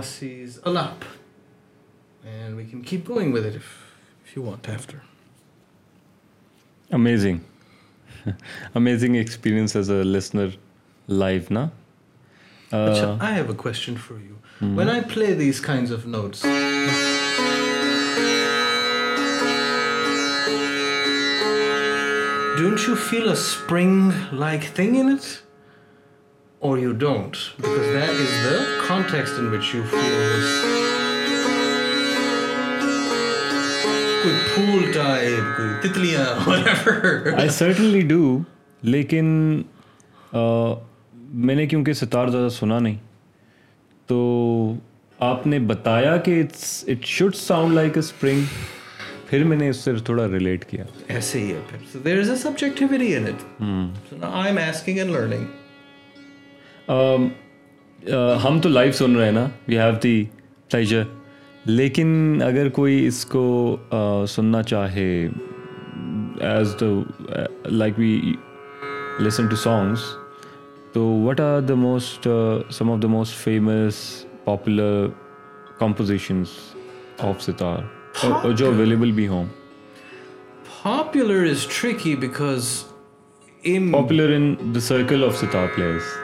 لائشچ 0.08 1.06
piece 9.42 9.92
notes 16.06 16.46
don't 22.58 22.80
you 22.88 22.96
feel 23.10 23.30
a 23.30 24.36
like 24.36 24.62
thing 24.76 24.96
in its 24.96 25.47
or 26.68 26.78
you 26.78 26.88
you 26.88 26.94
don't, 26.94 27.38
because 27.58 27.94
that 27.94 28.10
is 28.10 28.44
the 28.44 28.84
context 28.88 29.38
in 29.38 29.52
which 29.52 29.74
feel 29.84 30.02
this. 30.02 30.78
میں 41.34 41.56
نے 41.56 41.68
کیونکہ 41.68 41.94
ستار 41.94 42.28
زیادہ 42.28 42.50
سنا 42.50 42.80
نہیں 42.80 42.96
تو 44.08 44.74
آپ 45.20 45.48
نے 45.48 45.60
بتایا 45.60 46.18
کہ 46.18 46.42
it's 46.42 46.86
it 46.88 47.06
should 47.06 47.36
sound 47.36 47.74
like 47.74 47.92
a 47.94 48.00
spring 48.00 48.42
پھر 48.42 49.28
پھر 49.30 49.44
میں 49.44 49.58
نے 49.58 49.70
اس 49.70 49.78
سے 49.78 49.96
تھوڑا 49.96 50.28
ریلیٹ 50.28 50.66
کیا 50.66 50.84
ایسے 51.08 51.40
ہی 51.40 51.52
ہے 51.52 51.60
Um, 56.88 57.24
uh, 58.00 58.38
ہم 58.44 58.60
تو 58.62 58.70
لائف 58.70 58.96
سن 58.96 59.16
رہے 59.16 59.26
ہیں 59.26 59.32
نا 59.32 59.46
وی 59.68 59.78
ہیو 59.78 59.94
دی 60.04 60.24
پلیجر 60.72 61.04
لیکن 61.66 62.42
اگر 62.46 62.70
کوئی 62.70 63.06
اس 63.08 63.26
کو 63.26 63.46
uh, 63.94 64.26
سننا 64.26 64.62
چاہے 64.64 65.08
as 66.50 66.76
the 66.82 66.86
like 67.70 67.94
we 67.98 68.20
listen 69.20 69.48
to 69.48 69.56
songs 69.56 70.04
تو 70.94 71.04
what 71.24 71.40
are 71.40 71.60
the 71.62 71.76
most 71.76 72.28
some 72.70 72.92
of 72.92 73.02
the 73.02 73.08
most 73.08 73.38
famous 73.38 74.00
popular 74.44 75.08
compositions 75.80 76.50
of 77.20 77.42
sitar 77.44 78.52
جو 78.52 78.68
اویلیبل 78.68 79.12
بھی 79.12 79.28
ہوں 79.28 79.46
popular 80.84 81.44
popular 81.44 81.50
is 81.50 82.16
because 82.20 82.72
in 83.64 83.92
the 84.74 84.80
circle 84.80 85.24
of 85.24 85.38
sitar 85.38 85.68
players 85.76 86.16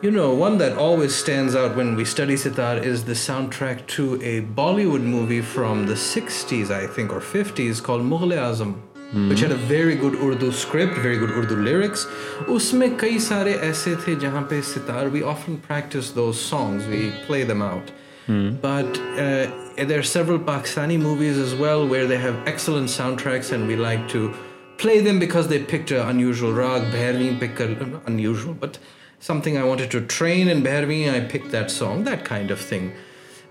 You 0.00 0.12
know, 0.12 0.32
one 0.32 0.58
that 0.58 0.78
always 0.78 1.12
stands 1.12 1.56
out 1.56 1.74
when 1.74 1.96
we 1.96 2.04
study 2.04 2.36
sitar 2.36 2.76
is 2.76 3.04
the 3.04 3.14
soundtrack 3.14 3.84
to 3.88 4.14
a 4.22 4.42
Bollywood 4.42 5.02
movie 5.02 5.40
from 5.40 5.86
the 5.86 5.94
60s, 5.94 6.70
I 6.70 6.86
think, 6.86 7.12
or 7.12 7.18
50s 7.18 7.82
called 7.82 8.02
Mughal 8.02 8.32
Azam, 8.32 8.74
mm-hmm. 8.74 9.28
which 9.28 9.40
had 9.40 9.50
a 9.50 9.56
very 9.56 9.96
good 9.96 10.14
Urdu 10.14 10.52
script, 10.52 10.94
very 10.98 11.18
good 11.18 11.30
Urdu 11.30 11.56
lyrics. 11.56 12.04
Usme 12.46 12.96
kai 12.96 13.18
sare 13.18 13.60
aise 13.60 13.86
the 13.86 14.14
jahan 14.14 14.46
pe 14.46 14.60
sitar, 14.62 15.08
we 15.08 15.24
often 15.24 15.56
practice 15.58 16.12
those 16.12 16.40
songs, 16.40 16.86
we 16.86 17.10
play 17.26 17.42
them 17.42 17.60
out. 17.60 17.90
Mm-hmm. 18.28 18.60
But 18.60 18.96
uh, 19.18 19.84
there 19.84 19.98
are 19.98 20.04
several 20.04 20.38
Pakistani 20.38 20.96
movies 20.96 21.38
as 21.38 21.56
well 21.56 21.84
where 21.84 22.06
they 22.06 22.18
have 22.18 22.36
excellent 22.46 22.88
soundtracks 22.88 23.50
and 23.50 23.66
we 23.66 23.74
like 23.74 24.08
to 24.10 24.32
play 24.76 25.00
them 25.00 25.18
because 25.18 25.48
they 25.48 25.60
picked 25.64 25.90
an 25.90 26.08
unusual 26.08 26.52
rag, 26.52 26.82
Bhairi, 26.92 27.36
Pikal, 27.40 28.00
unusual, 28.06 28.54
but. 28.54 28.78
something 29.20 29.56
I 29.56 29.64
wanted 29.64 29.90
to 29.92 30.00
train 30.06 30.48
in 30.48 30.62
Bhairavi, 30.62 31.12
I 31.12 31.20
picked 31.20 31.50
that 31.50 31.70
song, 31.70 32.04
that 32.04 32.24
kind 32.24 32.50
of 32.50 32.60
thing. 32.60 32.92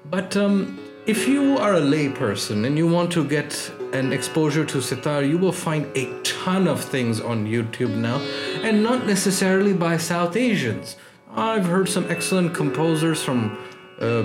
But 0.10 0.38
um, 0.38 0.80
if 1.06 1.28
you 1.28 1.58
are 1.58 1.76
a 1.76 1.80
lay 1.80 2.10
person 2.10 2.66
and 2.66 2.78
you 2.78 2.88
want 2.88 3.12
to 3.14 3.28
get 3.28 3.72
an 3.94 4.12
exposure 4.14 4.66
to 4.66 4.82
sitar, 4.82 5.24
you 5.24 5.38
will 5.38 5.52
find 5.52 5.86
a 5.96 6.22
ton 6.24 6.68
of 6.68 6.84
things 6.84 7.22
on 7.22 7.46
YouTube 7.46 7.96
now, 7.96 8.18
and 8.64 8.84
not 8.84 9.06
necessarily 9.06 9.74
by 9.74 9.98
South 9.98 10.36
Asians. 10.36 10.98
I've 11.32 11.66
heard 11.66 11.88
some 11.90 12.10
excellent 12.10 12.54
composers 12.54 13.24
from 13.24 13.58
uh, 14.00 14.24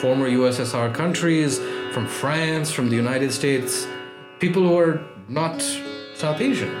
former 0.00 0.28
USSR 0.28 0.94
countries, 0.94 1.58
from 1.92 2.06
France, 2.06 2.70
from 2.70 2.90
the 2.90 2.96
United 2.96 3.32
States, 3.32 3.86
people 4.40 4.62
who 4.62 4.78
are 4.78 5.02
not 5.28 5.62
South 6.14 6.40
Asian. 6.40 6.80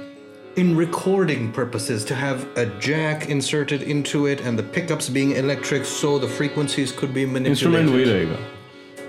in 0.55 0.75
recording 0.75 1.51
purposes 1.51 2.03
to 2.05 2.15
have 2.15 2.45
a 2.57 2.65
jack 2.79 3.29
inserted 3.29 3.83
into 3.83 4.25
it 4.25 4.41
and 4.41 4.59
the 4.59 4.63
pickups 4.63 5.09
being 5.09 5.31
electric 5.31 5.85
so 5.85 6.19
the 6.19 6.27
frequencies 6.27 6.91
could 6.91 7.13
be 7.13 7.25
manipulated. 7.25 8.29
Instrument 8.29 8.39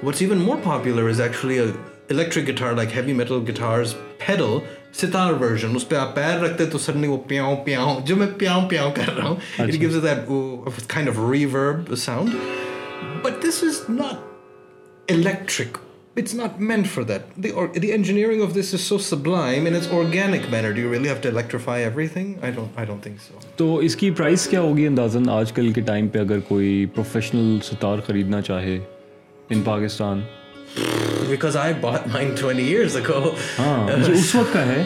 What's 0.02 0.22
even 0.22 0.40
more 0.40 0.56
popular 0.56 1.08
is 1.08 1.20
actually 1.20 1.58
a 1.58 1.74
electric 2.08 2.46
guitar 2.46 2.74
like 2.74 2.90
heavy 2.90 3.12
metal 3.12 3.40
guitars 3.40 3.94
pedal 4.18 4.62
sitar 4.92 5.34
version 5.34 5.72
uspe 5.72 5.94
aap 6.00 6.14
pair 6.16 6.40
rakhte 6.40 6.70
to 6.72 6.78
suddenly 6.78 7.08
wo 7.12 7.18
piao 7.30 7.52
piao 7.66 8.04
jo 8.10 8.16
main 8.22 8.34
piao 8.42 8.58
piao 8.72 8.88
kar 8.98 9.06
raha 9.20 9.30
hu 9.30 9.68
it 9.74 9.78
gives 9.84 9.96
it 10.00 10.04
that 10.08 10.26
kind 10.96 11.12
of 11.12 11.22
reverb 11.30 11.96
sound 12.06 12.36
but 13.22 13.40
this 13.46 13.62
is 13.68 13.80
not 14.00 14.18
electric 15.16 15.80
it's 16.14 16.34
not 16.34 16.60
meant 16.60 16.86
for 16.86 17.04
that. 17.04 17.22
The, 17.36 17.52
or, 17.52 17.68
the 17.68 17.92
engineering 17.92 18.42
of 18.42 18.54
this 18.54 18.72
is 18.74 18.84
so 18.84 18.98
sublime 18.98 19.66
in 19.66 19.74
its 19.74 19.88
organic 19.90 20.50
manner. 20.50 20.72
Do 20.72 20.80
you 20.80 20.90
really 20.90 21.08
have 21.08 21.20
to 21.22 21.28
electrify 21.28 21.80
everything? 21.80 22.38
I 22.42 22.50
don't, 22.50 22.70
I 22.76 22.84
don't 22.84 23.00
think 23.00 23.20
so. 23.20 23.46
تو 23.56 23.76
اس 23.84 23.96
کی 23.96 24.10
price 24.16 24.46
کیا 24.48 24.60
ہوگی 24.60 24.86
اندازن 24.86 25.28
آج 25.30 25.52
کل 25.52 25.72
کے 25.72 25.80
time 25.86 26.08
پہ 26.12 26.18
اگر 26.18 26.40
کوئی 26.48 26.86
پروفیشنل 26.94 27.58
ستار 27.70 27.98
خریدنا 28.06 28.40
چاہے 28.50 28.78
ان 29.50 29.62
Pakistan 29.64 30.22
Because 31.30 31.56
I 31.56 31.72
bought 31.80 32.06
mine 32.12 32.34
20 32.36 32.62
years 32.62 32.94
ago. 32.96 33.34
ہاں 33.58 34.04
جو 34.06 34.12
اس 34.12 34.34
وقت 34.34 34.52
کا 34.52 34.66
ہے 34.66 34.84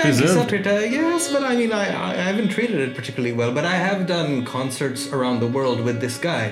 Yes, 0.04 1.24
but 1.32 1.42
I 1.46 1.56
mean, 1.56 1.72
I, 1.72 1.86
I 2.02 2.12
haven't 2.26 2.50
treated 2.50 2.80
it 2.82 2.94
particularly 2.98 3.32
well, 3.40 3.52
but 3.56 3.64
I 3.70 3.74
have 3.84 4.06
done 4.10 4.44
concerts 4.50 5.06
around 5.12 5.40
the 5.40 5.48
world 5.56 5.80
with 5.88 5.98
this 6.04 6.18
guy. 6.26 6.44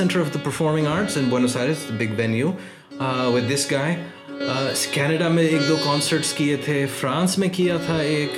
میں 7.38 7.50
کیا 7.52 7.78
تھا 7.86 7.98
ایک 7.98 8.30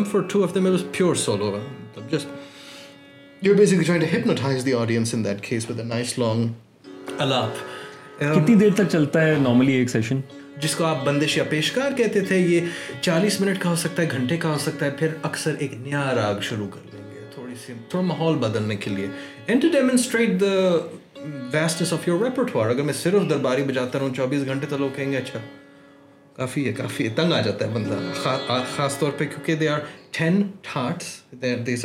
ہے 9.23 9.35
جس 10.63 10.75
کو 10.75 10.85
آپ 10.85 11.05
بندش 11.05 11.37
یا 11.37 11.45
پیشکار 11.51 11.97
کہتے 11.97 12.21
تھے 12.23 12.39
یہ 12.39 12.67
چالیس 13.01 13.41
منٹ 13.41 13.61
کا 13.61 13.71
ہو 13.71 13.77
سکتا 13.79 14.03
ہے 14.03 14.11
گھنٹے 14.11 14.37
کا 14.37 14.49
ہو 14.49 14.59
سکتا 14.59 14.87
ہے 14.87 14.91
پھر 14.99 15.15
اکثر 15.23 15.55
ایک 15.59 15.75
نیا 15.77 16.05
راگ 16.15 16.41
شروع 16.41 16.69
کر 16.69 16.93
لیں 16.93 17.05
گے 17.05 17.25
تھوڑی 17.35 17.55
سی 17.67 17.73
تھوڑا 17.91 18.05
ماحول 18.07 18.37
بدلنے 18.39 18.77
کے 18.77 18.91
لیے 18.91 19.07
دا 20.41 21.65
آف 21.93 22.09
یور 22.09 22.21
ریپرٹوار 22.21 22.71
اگر 22.71 22.83
میں 22.83 22.95
صرف 22.95 23.29
درباری 23.31 23.63
بجاتا 23.63 23.99
رہوں 23.99 24.15
چوبیس 24.15 24.47
گھنٹے 24.47 24.67
تو 24.67 24.77
لوگ 24.79 24.91
کہیں 24.97 25.11
گے 25.13 25.17
اچھا 25.17 25.39
کافی 26.37 26.67
ہے 26.67 26.73
کافی 26.73 27.05
ہے 27.05 27.09
تنگ 27.15 27.33
آ 27.33 27.41
جاتا 27.41 27.67
ہے 27.67 27.71
بندہ 27.71 27.99
خاص 28.77 28.99
طور 28.99 29.11
پہ 29.13 29.25
کیونکہ 29.27 29.55
they 29.55 29.69
are 29.69 29.81
are 29.81 29.87
ten 30.13 30.43
these 31.67 31.85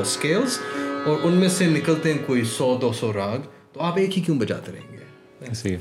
scales 0.00 0.58
اور 1.06 1.18
ان 1.22 1.36
میں 1.36 1.48
سے 1.48 1.66
نکلتے 1.68 2.12
ہیں 2.12 2.18
کوئی 2.26 2.44
سو 2.50 2.76
دو 2.82 2.92
سو 2.92 3.12
راگ 3.12 3.50
تو 3.72 3.80
آپ 3.80 3.98
ایک 3.98 4.16
ہی 4.16 4.22
کیوں 4.22 4.38
بجاتے 4.38 4.72
رہیں 4.72 4.92
گے 4.92 5.52
جی۔ 5.52 5.76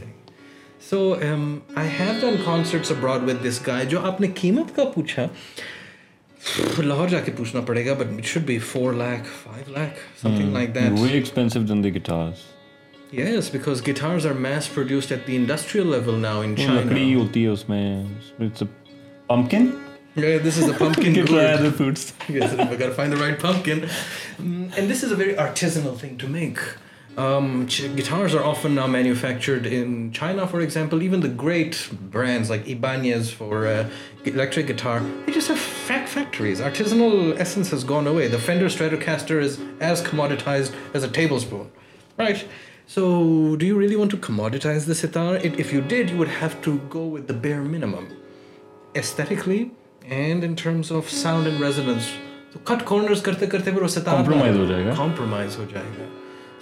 سو 0.90 1.16
I 1.76 1.90
have 2.00 2.14
done 2.22 2.36
concerts 2.46 2.92
abroad 2.92 3.30
with 3.30 3.46
this 3.46 3.60
guy 3.68 3.86
جو 3.86 4.00
آپ 4.06 4.22
نے 4.22 4.28
قیمت 4.36 4.76
کا 4.76 4.84
پوچھا 4.96 5.28
لاہور 6.80 7.08
جا 7.08 7.20
کے 7.20 7.32
پوچھنا 7.38 7.62
پڑے 7.62 7.86
گا 7.86 7.94
but 7.94 8.18
it 8.18 8.26
should 8.26 8.44
be 8.44 8.58
four 8.72 8.94
lakh 8.94 9.28
five 9.44 9.72
lakh 9.74 10.00
some 10.22 10.36
thing 10.36 10.54
like 10.54 10.76
that 10.76 11.00
very 11.00 11.14
expensive 11.14 11.60
then 11.60 11.84
the 11.84 11.96
guitars 11.96 12.42
yes 13.14 13.52
because 13.52 13.88
guitars 13.88 14.28
are 14.28 14.34
mass 14.40 14.74
produced 14.74 15.12
at 15.12 15.28
the 15.28 15.36
industrial 15.36 15.88
level 15.88 16.20
now 16.20 16.42
in 16.42 16.56
China 16.58 16.80
لکڑی 16.82 17.14
ہوتی 17.14 17.44
ہے 17.44 17.50
اس 17.50 17.68
میں 17.70 17.86
it's 18.40 18.62
a 18.62 18.66
pumpkin 19.28 19.70
this 20.46 20.58
is 20.58 20.70
a 20.70 20.78
pumpkin 20.80 21.14
guitar 21.14 21.46
as 21.46 21.66
a 21.66 21.78
foods 21.78 22.12
yes 22.30 22.54
we 22.60 22.80
got 22.80 22.96
find 22.96 23.14
the 23.14 23.22
right 23.22 23.42
pumpkin 23.42 23.80
and 24.40 24.92
this 24.92 25.04
is 25.04 25.14
a 25.14 25.16
very 25.18 25.36
artisanal 25.36 25.96
thing 26.00 26.18
to 26.18 26.28
make 26.28 26.60
گٹرڈنس 27.18 28.12
ہو 28.36 28.74
جائے 55.72 55.86
گا 55.86 56.23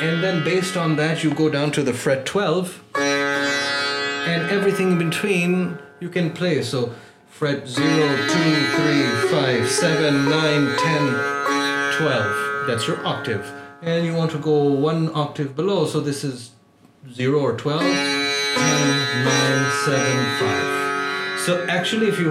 and 0.00 0.22
then 0.22 0.40
base 0.44 0.76
on 0.76 0.98
do 0.98 1.28
go 1.38 1.48
down 1.48 1.70
to 1.70 1.82
the 1.82 1.90
fret 2.02 2.32
twelve 2.32 2.62
and 4.26 4.50
every 4.50 4.70
تھنگین 4.70 5.72
you 6.00 6.08
can 6.08 6.28
play 6.28 6.54
you 6.54 6.86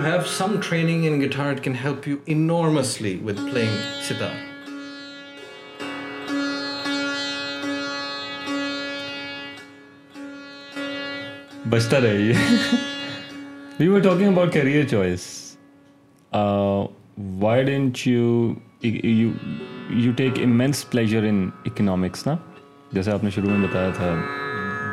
have 0.01 0.20
some 0.28 0.55
training 0.70 1.22
گیٹرڈ 1.22 1.61
can 1.61 1.74
help 1.84 2.07
you 2.07 2.16
enormously 2.26 3.20
ویت 3.24 3.38
پل 3.38 3.66
سیتا 4.07 4.30
بچتا 11.70 11.99
رہے 12.01 12.32
we 13.80 13.88
were 13.88 13.99
talking 13.99 14.28
about 14.28 14.51
career 14.53 14.84
choice 14.88 15.24
why 17.39 17.63
didn't 17.63 18.07
you 18.07 18.51
you 18.84 20.11
take 20.18 20.39
immense 20.43 20.89
pleasure 20.89 21.24
in 21.24 21.49
economics 21.66 22.26
نا 22.28 22.36
جیسے 22.91 23.11
آپ 23.11 23.24
نے 23.24 23.30
شروع 23.30 23.49
میں 23.49 23.68
بتایا 23.68 23.89
تھا 23.95 24.13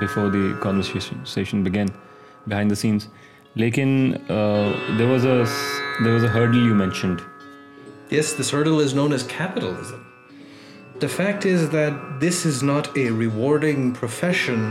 before 0.01 0.31
the 0.31 0.49
conversation 0.61 1.63
begin 1.65 1.89
behind 2.47 2.71
the 2.71 2.75
sense 2.75 3.07
لیکن 3.55 4.13
there 4.29 5.07
was 5.11 5.27
a 5.27 5.43
there 6.05 6.13
was 6.13 6.25
a 6.25 6.31
hurdle 6.31 6.67
you 6.69 6.75
mentioned 6.75 7.21
yes 8.13 8.35
this 8.41 8.55
hurdle 8.55 8.83
is 8.85 8.95
known 8.95 9.13
as 9.13 9.25
capitalism 9.29 10.03
the 11.03 11.07
fact 11.17 11.47
is 11.47 11.69
that 11.73 12.21
this 12.23 12.47
is 12.47 12.63
not 12.65 12.89
a 12.95 13.09
rewarding 13.19 13.91
profession 13.91 14.71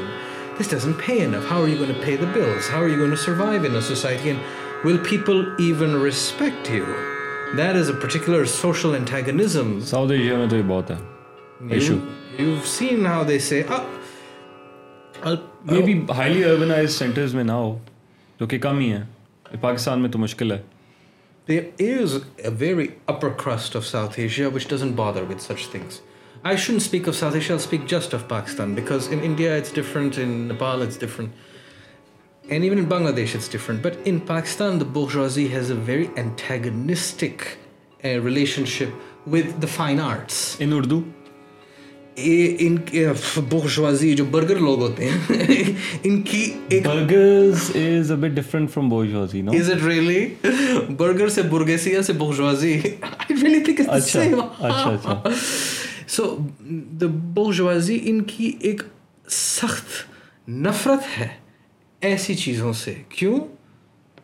articular 7.89 8.43
یہ 15.25 15.81
بھی 15.81 15.99
highly 16.09 16.43
urbanise 16.45 16.97
centres 16.97 17.35
میں 17.35 17.43
نہ 17.43 17.51
ہو 17.53 17.77
جو 18.39 18.47
کہ 18.47 18.59
کم 18.59 18.79
ہی 18.79 18.91
ہیں 18.91 19.03
پاکستان 19.43 19.59
پاکستان 19.61 20.01
میں 20.01 20.09
تو 20.09 20.19
مشکل 20.19 20.51
ہے 20.51 20.61
there 21.47 21.61
is 22.01 22.15
a 22.37 22.49
very 22.59 22.87
upper 23.05 23.29
crust 23.29 23.45
of 23.45 23.75
of 23.75 23.83
of 23.83 23.85
south 23.85 23.91
south 23.91 24.19
Asia 24.19 24.45
Asia 24.45 24.55
which 24.55 24.69
doesn't 24.69 24.91
bother 24.93 25.23
such 25.39 25.67
things 25.71 25.99
I 26.43 26.57
should 26.57 26.75
speak 26.75 27.07
speak 27.09 27.87
just 27.87 28.15
because 28.29 29.07
in 29.11 29.13
in 29.13 29.19
India 29.23 29.53
it's 29.55 29.69
it's 29.69 29.75
different 29.75 30.15
different 30.15 30.51
Nepal 30.51 30.81
and 32.43 32.63
even 32.63 32.77
in 32.77 32.85
بنگلہ 32.85 33.11
دیش 33.15 33.35
it's 33.35 33.51
different 33.51 33.83
but 33.83 34.01
in 34.05 34.19
Pakistan 34.27 34.79
the 34.79 34.85
the 34.95 35.47
has 35.53 35.71
a 35.71 35.77
very 35.85 36.05
antagonistic 36.15 37.43
relation 38.03 38.65
ship 38.67 39.27
with 39.29 39.65
fine 39.69 39.99
arts 40.01 40.55
in 40.59 40.73
Urdu 40.73 41.01
ان 42.17 42.77
کے 42.85 43.07
bourgeoisie 43.49 44.13
جو 44.15 44.25
burger 44.25 44.57
لوگ 44.57 44.79
ہوتے 44.81 45.09
ہیں 45.09 45.73
ان 46.03 46.21
کی 46.21 46.51
ایک 46.69 46.85
burgers 46.85 47.69
is 47.75 48.11
a 48.11 48.15
bit 48.15 48.31
different 48.31 48.71
from 48.71 48.89
bourgeoisie 48.89 49.41
no 49.41 49.51
is 49.51 49.71
it 49.71 49.83
really 49.83 50.25
burger 50.97 51.29
سے 51.29 51.41
برگیسیا 51.41 52.01
سے 52.01 52.13
bourgeoisie 52.13 52.73
I 53.01 53.35
really 53.41 53.59
think 53.59 53.81
it's 53.81 54.15
اچھا 54.15 54.21
اچھا 54.59 54.91
اچھا 54.91 55.29
سو 56.07 56.37
دا 57.01 57.05
بوشوازی 57.33 57.99
ان 58.03 58.21
کی 58.21 58.51
ایک 58.59 58.81
سخت 59.29 59.85
نفرت 60.49 61.19
ہے 61.19 61.27
ایسی 62.01 62.35
چیزوں 62.35 62.73
سے 62.73 62.93
کیوں 63.09 63.39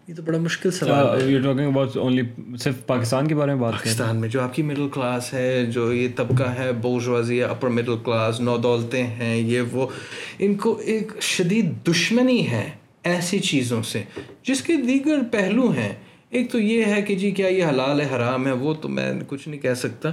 یہ 0.07 0.15
تو 0.15 0.21
بڑا 0.21 0.37
مشکل 0.37 0.71
سوالی 0.71 2.21
صرف 2.59 2.85
پاکستان 2.85 3.27
کے 3.27 3.35
بارے 3.35 3.53
میں 3.53 3.71
پاکستان 3.71 4.17
میں 4.17 4.29
جو 4.29 4.41
آپ 4.41 4.55
کی 4.55 4.63
مڈل 4.63 4.87
کلاس 4.93 5.33
ہے 5.33 5.65
جو 5.65 5.91
یہ 5.93 6.07
طبقہ 6.15 6.49
ہے 6.57 6.71
بوجھ 6.71 7.07
وازی 7.09 7.43
اپر 7.43 7.67
مڈل 7.67 7.97
کلاس 8.05 8.39
نو 8.39 8.57
دولتیں 8.57 9.03
ہیں 9.03 9.35
یہ 9.35 9.61
وہ 9.71 9.87
ان 10.39 10.55
کو 10.55 10.77
ایک 10.85 11.11
شدید 11.21 11.71
دشمنی 11.87 12.47
ہے 12.47 12.69
ایسی 13.03 13.39
چیزوں 13.39 13.81
سے 13.83 14.03
جس 14.43 14.61
کے 14.61 14.75
دیگر 14.77 15.19
پہلو 15.31 15.69
ہیں 15.71 15.93
ایک 16.29 16.51
تو 16.51 16.59
یہ 16.59 16.85
ہے 16.85 17.01
کہ 17.01 17.15
جی 17.15 17.31
کیا 17.31 17.47
یہ 17.47 17.65
حلال 17.65 18.01
ہے 18.01 18.07
حرام 18.15 18.47
ہے 18.47 18.51
وہ 18.51 18.73
تو 18.73 18.89
میں 18.89 19.11
کچھ 19.27 19.47
نہیں 19.47 19.61
کہہ 19.61 19.73
سکتا 19.73 20.09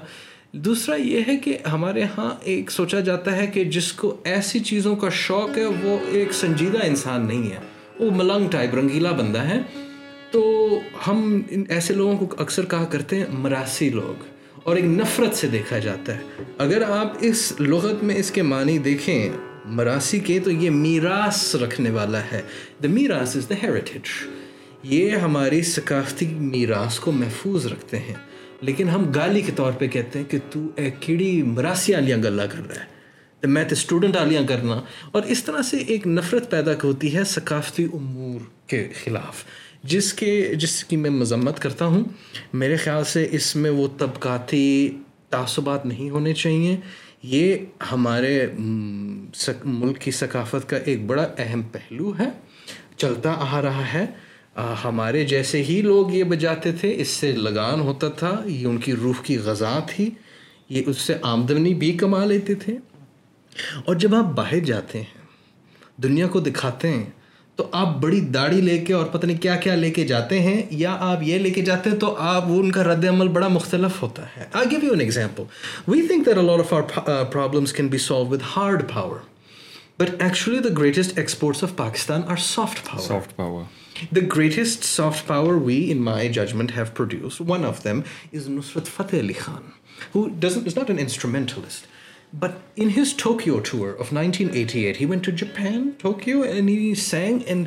دوسرا 0.52 0.96
یہ 0.96 1.22
ہے 1.28 1.36
کہ 1.36 1.56
ہمارے 1.72 2.04
ہاں 2.18 2.30
ایک 2.42 2.70
سوچا 2.70 3.00
جاتا 3.00 3.36
ہے 3.36 3.46
کہ 3.46 3.64
جس 3.64 3.92
کو 3.92 4.16
ایسی 4.24 4.60
چیزوں 4.60 4.96
کا 4.96 5.08
شوق 5.08 5.58
ہے 5.58 5.66
وہ 5.82 5.98
ایک 6.08 6.32
سنجیدہ 6.32 6.84
انسان 6.84 7.26
نہیں 7.26 7.50
ہے 7.50 7.58
وہ 8.00 8.10
ملنگ 8.10 8.48
ٹائپ 8.48 8.74
رنگیلا 8.74 9.10
بندہ 9.12 9.38
ہے 9.38 9.60
تو 10.30 10.42
ہم 11.06 11.40
ایسے 11.68 11.94
لوگوں 11.94 12.26
کو 12.26 12.36
اکثر 12.38 12.64
کہا 12.64 12.84
کرتے 12.84 13.16
ہیں 13.16 13.26
مراسی 13.38 13.88
لوگ 13.90 14.24
اور 14.62 14.76
ایک 14.76 14.84
نفرت 14.84 15.34
سے 15.34 15.46
دیکھا 15.46 15.78
جاتا 15.78 16.16
ہے 16.16 16.44
اگر 16.58 16.82
آپ 16.88 17.16
اس 17.20 17.52
لغت 17.60 18.02
میں 18.02 18.14
اس 18.14 18.30
کے 18.30 18.42
معنی 18.42 18.78
دیکھیں 18.78 19.30
مراسی 19.78 20.18
کے 20.18 20.38
تو 20.40 20.50
یہ 20.50 20.70
میراث 20.70 21.54
رکھنے 21.54 21.90
والا 21.90 22.20
ہے 22.32 22.40
دا 22.82 22.88
میراث 22.88 23.36
از 23.36 23.48
دا 23.48 23.54
ہیریٹیج 23.62 24.08
یہ 24.82 25.16
ہماری 25.16 25.62
ثقافتی 25.62 26.26
میراث 26.26 26.98
کو 26.98 27.12
محفوظ 27.12 27.66
رکھتے 27.66 27.98
ہیں 27.98 28.14
لیکن 28.60 28.88
ہم 28.88 29.10
گالی 29.14 29.40
کے 29.40 29.52
طور 29.56 29.72
پہ 29.72 29.88
کہتے 29.88 30.18
ہیں 30.18 30.30
کہ 30.30 30.38
تو 30.50 30.60
ایک 30.76 31.00
کیڑی 31.00 31.30
مراسی 31.42 31.94
گلا 32.24 32.46
کر 32.46 32.68
رہا 32.68 32.80
ہے 32.80 32.99
میتھ 33.42 33.72
اسٹوڈنٹ 33.72 34.16
آلیاں 34.16 34.42
کرنا 34.48 34.80
اور 35.10 35.22
اس 35.22 35.44
طرح 35.44 35.62
سے 35.62 35.76
ایک 35.86 36.06
نفرت 36.06 36.50
پیدا 36.50 36.72
ہوتی 36.84 37.14
ہے 37.16 37.24
ثقافتی 37.24 37.84
امور 37.84 38.40
کے 38.66 38.88
خلاف 39.04 39.44
جس 39.84 40.12
کے 40.12 40.32
جس 40.54 40.82
کی 40.84 40.96
میں 40.96 41.10
مذمت 41.10 41.60
کرتا 41.60 41.86
ہوں 41.86 42.02
میرے 42.52 42.76
خیال 42.76 43.04
سے 43.04 43.26
اس 43.30 43.54
میں 43.56 43.70
وہ 43.70 43.86
طبقاتی 43.98 44.98
تعصبات 45.30 45.86
نہیں 45.86 46.10
ہونے 46.10 46.34
چاہیے 46.34 46.76
یہ 47.22 47.56
ہمارے 47.92 48.46
ملک 48.56 50.00
کی 50.00 50.10
ثقافت 50.10 50.68
کا 50.68 50.76
ایک 50.84 51.06
بڑا 51.06 51.26
اہم 51.38 51.62
پہلو 51.62 52.12
ہے 52.18 52.28
چلتا 52.96 53.34
آ 53.50 53.62
رہا 53.62 53.92
ہے 53.92 54.06
ہمارے 54.84 55.24
جیسے 55.24 55.62
ہی 55.62 55.80
لوگ 55.82 56.12
یہ 56.14 56.24
بجاتے 56.24 56.72
تھے 56.72 56.92
اس 56.96 57.08
سے 57.08 57.32
لگان 57.32 57.80
ہوتا 57.80 58.08
تھا 58.08 58.40
یہ 58.46 58.66
ان 58.66 58.78
کی 58.78 58.92
روح 58.92 59.22
کی 59.22 59.36
غذا 59.38 59.78
تھی 59.86 60.10
یہ 60.68 60.82
اس 60.86 60.96
سے 60.96 61.14
آمدنی 61.22 61.74
بھی 61.74 61.92
کما 61.92 62.24
لیتے 62.24 62.54
تھے 62.54 62.76
اور 63.84 63.96
جب 63.96 64.14
آپ 64.14 64.34
باہر 64.34 64.58
جاتے 64.64 64.98
ہیں 64.98 66.02
دنیا 66.02 66.26
کو 66.26 66.40
دکھاتے 66.40 66.88
ہیں 66.88 67.04
تو 67.58 67.66
آپ 67.72 67.96
بڑی 68.00 68.20
داڑھی 68.34 68.60
لے 68.60 68.76
کے 68.78 68.92
اور 68.92 69.06
پتہ 69.06 69.26
نہیں 69.26 69.40
کیا 69.42 69.56
کیا 69.56 69.74
لے 69.74 69.90
کے 69.90 70.04
جاتے 70.06 70.38
ہیں 70.40 70.62
یا 70.70 70.96
آپ 71.00 71.22
یہ 71.22 71.38
لے 71.38 71.50
کے 71.50 71.62
جاتے 71.62 71.90
ہیں 71.90 71.98
تو 71.98 72.14
آپ 72.18 72.48
وہ 72.50 72.60
ان 72.60 72.70
کا 72.72 72.84
رد 72.84 73.04
عمل 73.04 73.28
بڑا 73.28 73.48
مختلف 73.48 74.00
ہوتا 74.02 74.22
ہے 74.36 74.44
I 74.52 74.70
give 74.70 74.84
you 74.84 74.92
an 74.92 75.00
example 75.00 75.42
we 75.88 76.06
think 76.06 76.26
there 76.26 76.38
all 76.38 76.50
of 76.50 76.72
our 76.72 76.82
problems 77.24 77.72
can 77.72 77.88
be 77.88 77.98
solve 77.98 78.26
with 78.26 78.42
hard 78.56 78.82
power 78.94 79.18
but 79.98 80.22
actually 80.22 80.58
the 80.58 80.74
greatest 80.78 81.18
exports 81.18 81.64
of 81.64 81.76
Pakistan 81.76 82.22
are 82.26 82.36
soft 82.44 82.84
power 82.86 83.06
soft 83.08 83.36
power 83.36 83.62
the 84.10 84.20
greatest 84.36 84.84
soft 84.84 85.26
power 85.26 85.60
we 85.64 85.80
in 85.92 86.02
my 86.04 86.32
judgment 86.32 86.76
have 86.76 86.84
produce 86.94 87.40
one 87.48 87.64
of 87.64 87.84
them 87.84 88.00
is 88.32 88.48
Nusrat 88.48 88.88
Fateh 88.96 89.16
Ali 89.16 89.32
Khan 89.40 89.70
who 90.14 90.26
doesn't 90.40 90.66
is 90.66 90.78
not 90.78 90.90
an 90.90 90.98
instrumentalist 90.98 91.89
but 92.32 92.50
انس 92.76 93.16
ٹھوکیو 93.16 93.58
ٹور 93.58 93.88
he 95.00 96.94
saying 96.94 97.38
and 97.46 97.66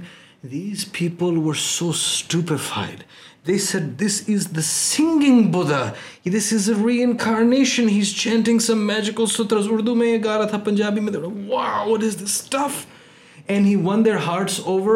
these 0.52 0.91
پیپلفائڈ 0.91 3.04
is 3.50 4.56
the 4.56 4.62
singing 4.62 5.44
بدر 5.44 5.84
ری 6.86 7.04
انکار 7.04 7.41
ہی 7.89 8.02
magical 8.74 9.26
Urdu 9.72 9.96
میں 9.96 10.18
گا 10.24 10.38
رہا 10.38 10.44
تھا 10.44 10.58
پنجابی 10.58 11.00
میں 11.00 11.14
there 14.06 14.16
hearts 14.16 14.60
over 14.60 14.96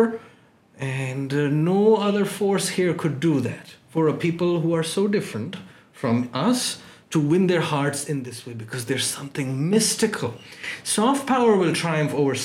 and 0.78 1.34
no 1.52 1.94
other 1.94 2.24
force 2.24 2.80
here 2.80 2.98
could 2.98 3.12
do 3.20 3.40
that 3.40 3.94
for 3.94 4.08
a 4.08 4.14
people 4.22 4.46
who 4.46 4.76
are 4.76 4.84
so 4.84 5.08
different 5.08 5.56
from 6.02 6.22
us 6.32 6.76
to 7.18 7.22
win 7.28 7.48
their 7.48 7.62
hearts 7.62 8.08
in 8.08 8.22
this 8.22 8.46
way, 8.46 8.54
because 8.54 8.86
there's 8.86 9.08
something 9.08 9.72
mystical. 9.72 10.36
Soft 10.84 11.26
power 11.26 11.56
will 11.58 11.74
triumph 11.74 12.14
over 12.14 12.36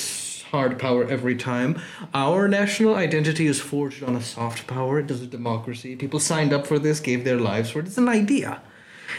hard 0.49 0.79
power 0.79 1.07
every 1.07 1.35
time. 1.35 1.79
Our 2.11 2.47
national 2.47 2.95
identity 2.95 3.45
is 3.45 3.59
forged 3.59 4.01
on 4.03 4.15
a 4.15 4.21
soft 4.21 4.65
power. 4.65 4.99
It 4.99 5.11
is 5.11 5.21
a 5.21 5.27
democracy. 5.27 5.95
People 5.95 6.19
signed 6.19 6.51
up 6.53 6.65
for 6.65 6.79
this, 6.79 6.99
gave 6.99 7.23
their 7.23 7.39
lives 7.39 7.69
for 7.69 7.81
it. 7.81 7.85
It's 7.85 7.99
an 7.99 8.09
idea. 8.09 8.61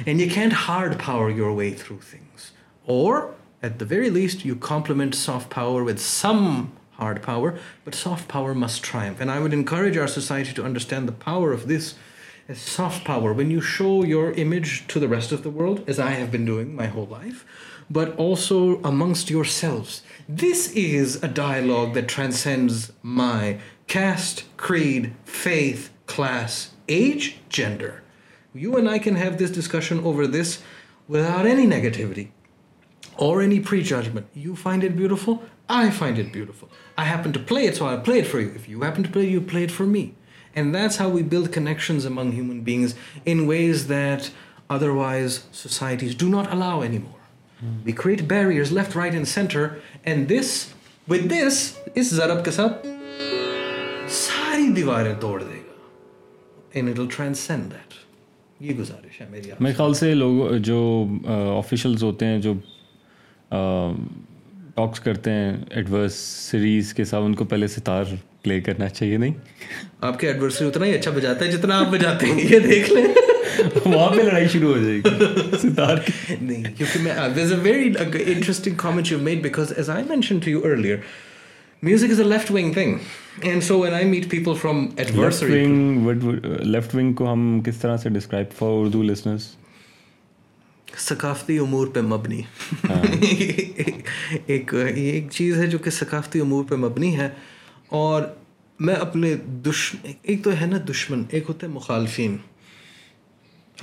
And 0.07 0.21
you 0.21 0.29
can't 0.29 0.53
hard 0.53 0.99
power 0.99 1.31
your 1.31 1.53
way 1.55 1.73
through 1.73 2.01
things. 2.01 2.51
Or, 2.85 3.35
at 3.63 3.79
the 3.79 3.85
very 3.85 4.11
least, 4.11 4.45
you 4.45 4.57
complement 4.57 5.15
soft 5.15 5.51
power 5.51 5.85
with 5.85 6.01
some 6.01 6.73
hard 6.95 7.23
power, 7.23 7.57
but 7.85 7.95
soft 7.95 8.27
power 8.27 8.55
must 8.57 8.83
triumph. 8.83 9.21
And 9.21 9.31
I 9.31 9.39
would 9.39 9.53
encourage 9.53 9.97
our 9.97 10.09
society 10.09 10.53
to 10.55 10.65
understand 10.65 11.07
the 11.07 11.13
power 11.31 11.53
of 11.53 11.69
this 11.69 11.95
is 12.49 12.59
soft 12.59 13.05
power. 13.05 13.33
When 13.33 13.51
you 13.51 13.61
show 13.61 14.05
your 14.05 14.33
image 14.33 14.87
to 14.89 15.01
the 15.01 15.09
rest 15.09 15.33
of 15.33 15.43
the 15.43 15.51
world, 15.51 15.85
as 15.87 15.99
I 15.99 16.11
have 16.11 16.31
been 16.31 16.45
doing 16.45 16.75
my 16.75 16.87
whole 16.87 17.07
life, 17.07 17.45
but 17.91 18.17
also 18.17 18.81
amongst 18.83 19.31
yourselves. 19.31 20.03
This 20.29 20.73
is 20.73 21.23
a 21.23 21.29
dialogue 21.29 21.95
that 21.95 22.09
transcends 22.09 22.93
my 23.03 23.59
caste, 23.87 24.45
creed, 24.57 25.15
faith, 25.25 25.91
class, 26.07 26.71
age, 26.89 27.39
gender. 27.49 28.03
You 28.55 28.77
and 28.77 28.89
I 28.89 28.99
can 28.99 29.17
have 29.17 29.39
this 29.39 29.51
discussion 29.51 30.03
over 30.05 30.27
this 30.27 30.63
without 31.09 31.47
any 31.47 31.67
negativity 31.67 32.29
or 33.19 33.43
any 33.43 33.61
prejudgment. 33.61 34.27
You 34.35 34.57
find 34.57 34.83
it 34.83 34.97
beautiful, 34.97 35.43
I 35.69 35.91
find 35.91 36.19
it 36.19 36.33
beautiful. 36.33 36.71
I 36.97 37.05
happen 37.05 37.33
to 37.33 37.39
play 37.39 37.67
it, 37.67 37.77
so 37.77 37.87
I 37.87 37.97
play 37.97 38.19
it 38.21 38.27
for 38.27 38.41
you. 38.41 38.53
If 38.55 38.69
you 38.69 38.83
happen 38.83 39.03
to 39.03 39.11
play 39.11 39.25
it, 39.25 39.31
you 39.31 39.41
play 39.41 39.65
it 39.65 39.71
for 39.71 39.87
me. 39.87 40.15
And 40.55 40.75
that's 40.75 40.97
how 40.97 41.09
we 41.09 41.23
build 41.23 41.53
connections 41.53 42.05
among 42.05 42.33
human 42.33 42.61
beings 42.63 42.95
in 43.25 43.47
ways 43.47 43.89
that 43.89 44.31
otherwise 44.71 45.45
societies 45.53 46.15
do 46.15 46.29
not 46.29 46.53
allow 46.53 46.83
anymore. 46.83 47.23
Mm. 47.63 47.85
We 47.85 47.93
create 47.93 48.29
barriers 48.29 48.71
left, 48.71 48.95
right, 48.95 49.15
and 49.15 49.27
center. 49.27 49.81
And 50.05 50.29
this, 50.29 50.73
with 51.09 51.29
this, 51.29 51.79
is 51.95 52.13
Zarab 52.13 52.45
Kasab. 52.45 52.83
میرے 54.75 55.17
خیال 59.73 59.95
سے 59.95 60.13
لوگ 60.15 60.57
جو 60.69 61.07
officials 61.59 62.03
ہوتے 62.03 62.27
ہیں 62.27 62.39
جو 62.43 62.55
talks 64.75 65.01
کرتے 65.01 65.31
ہیں 65.31 65.57
ایڈورس 65.71 66.15
سیریز 66.51 66.95
کے 66.95 67.05
ساتھ 67.05 67.25
ان 67.25 67.35
کو 67.35 67.45
پہلے 67.45 67.67
ستار 67.67 68.05
پلے 68.45 68.61
کرنا 68.61 68.89
چاہیے 68.91 69.17
نہیں 69.17 69.33
آپ 70.01 70.19
کے 70.21 70.29
ایڈورسری 70.29 70.67
اتنا 70.69 70.87
ہی 70.87 70.95
اچھا 70.95 71.11
بجاتا 71.11 71.45
ہے 71.45 71.51
جتنا 71.51 71.79
آپ 71.81 71.93
بجاتے 71.93 72.27
ہیں 72.27 72.45
یہ 72.45 72.59
دیکھ 72.61 72.91
لیں 72.93 73.05
وہاں 73.87 74.09
پہ 74.09 74.23
لڑائی 74.23 74.49
شروع 74.49 74.73
ہو 74.75 74.79
جائے 74.79 74.97
گی 74.97 75.57
ستار 75.63 75.97
کی 76.07 76.35
نہیں 76.41 76.63
کیونکہ 76.77 77.01
میں 77.01 77.15
there 77.37 77.43
is 77.43 77.53
a 77.53 77.59
very 77.63 77.93
interesting 78.27 78.75
comment 78.79 79.13
you 79.13 79.19
made 79.21 79.43
because 79.43 79.73
as 79.77 79.91
I 79.91 80.05
mention 80.09 80.39
to 80.39 80.51
you 80.51 80.61
earlier 80.65 80.97
music 81.83 82.11
is 82.11 82.21
a 82.21 82.27
left 82.27 82.51
wing 82.51 82.73
thing 82.73 82.97
and 83.43 83.63
so 83.63 83.79
when 83.81 83.95
I 83.95 84.05
meet 84.07 84.31
people 84.31 84.55
from 84.61 84.87
adversary 84.97 85.65
left 86.65 86.95
wing 86.95 87.13
کو 87.13 87.33
ہم 87.33 87.61
کس 87.67 87.79
طرح 87.79 87.97
سے 87.97 88.09
describe 88.11 88.53
for 88.59 88.73
Urdu 88.75 89.03
listeners 89.03 89.51
ثقافتی 90.89 91.59
امور 91.59 91.87
پہ 91.87 92.01
مبنی 92.03 92.41
ہاں۔ 92.85 93.03
ایک 94.47 94.75
یہ 94.75 95.11
ایک 95.11 95.29
چیز 95.31 95.59
ہے 95.59 95.67
جو 95.67 95.79
کہ 95.79 95.91
ثقافتی 95.91 96.41
امور 96.41 96.65
پہ 96.65 96.75
مبنی 96.77 97.17
ہے 97.17 97.29
اور 97.95 98.23
میں 98.81 98.95
اپنے 98.95 99.35
ایک 100.23 100.45
تو 100.45 100.51
ہے 100.61 100.67
نا 100.67 100.77
دشمن 100.91 101.23
ایک 101.31 101.45
ہوتا 101.49 101.67
ہے 101.67 101.73
مخالفین 101.73 102.37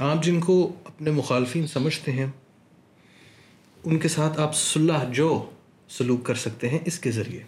آپ 0.00 0.23
جن 0.23 0.39
کو 0.39 0.55
اپنے 0.85 1.11
مخالفین 1.11 1.67
سمجھتے 1.67 2.11
ہیں 2.11 2.27
ان 3.83 3.99
کے 3.99 4.07
ساتھ 4.07 4.39
آپ 4.39 4.55
صلاح 4.55 5.03
جو 5.11 5.29
سلوک 5.89 6.25
کر 6.25 6.35
سکتے 6.35 6.69
ہیں 6.69 6.79
اس 6.85 6.99
کے 6.99 7.11
ذریعے 7.11 7.43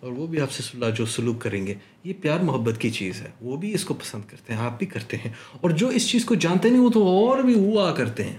اور 0.00 0.12
وہ 0.12 0.26
بھی 0.26 0.40
آپ 0.40 0.52
سے 0.52 0.62
صلاح 0.62 0.90
جو 0.90 1.06
سلوک 1.06 1.40
کریں 1.40 1.66
گے 1.66 1.74
یہ 2.04 2.12
پیار 2.20 2.40
محبت 2.40 2.80
کی 2.80 2.90
چیز 2.90 3.20
ہے 3.22 3.30
وہ 3.40 3.56
بھی 3.56 3.74
اس 3.74 3.84
کو 3.84 3.94
پسند 3.94 4.30
کرتے 4.30 4.52
ہیں 4.52 4.60
آپ 4.60 4.78
بھی 4.78 4.86
کرتے 4.86 5.16
ہیں 5.16 5.32
اور 5.60 5.70
جو 5.70 5.88
اس 5.88 6.08
چیز 6.08 6.24
کو 6.24 6.34
جانتے 6.34 6.70
نہیں 6.70 6.80
وہ 6.80 6.90
تو 6.90 7.06
اور 7.08 7.42
بھی 7.42 7.54
ہوا 7.54 7.92
کرتے 7.94 8.24
ہیں 8.24 8.38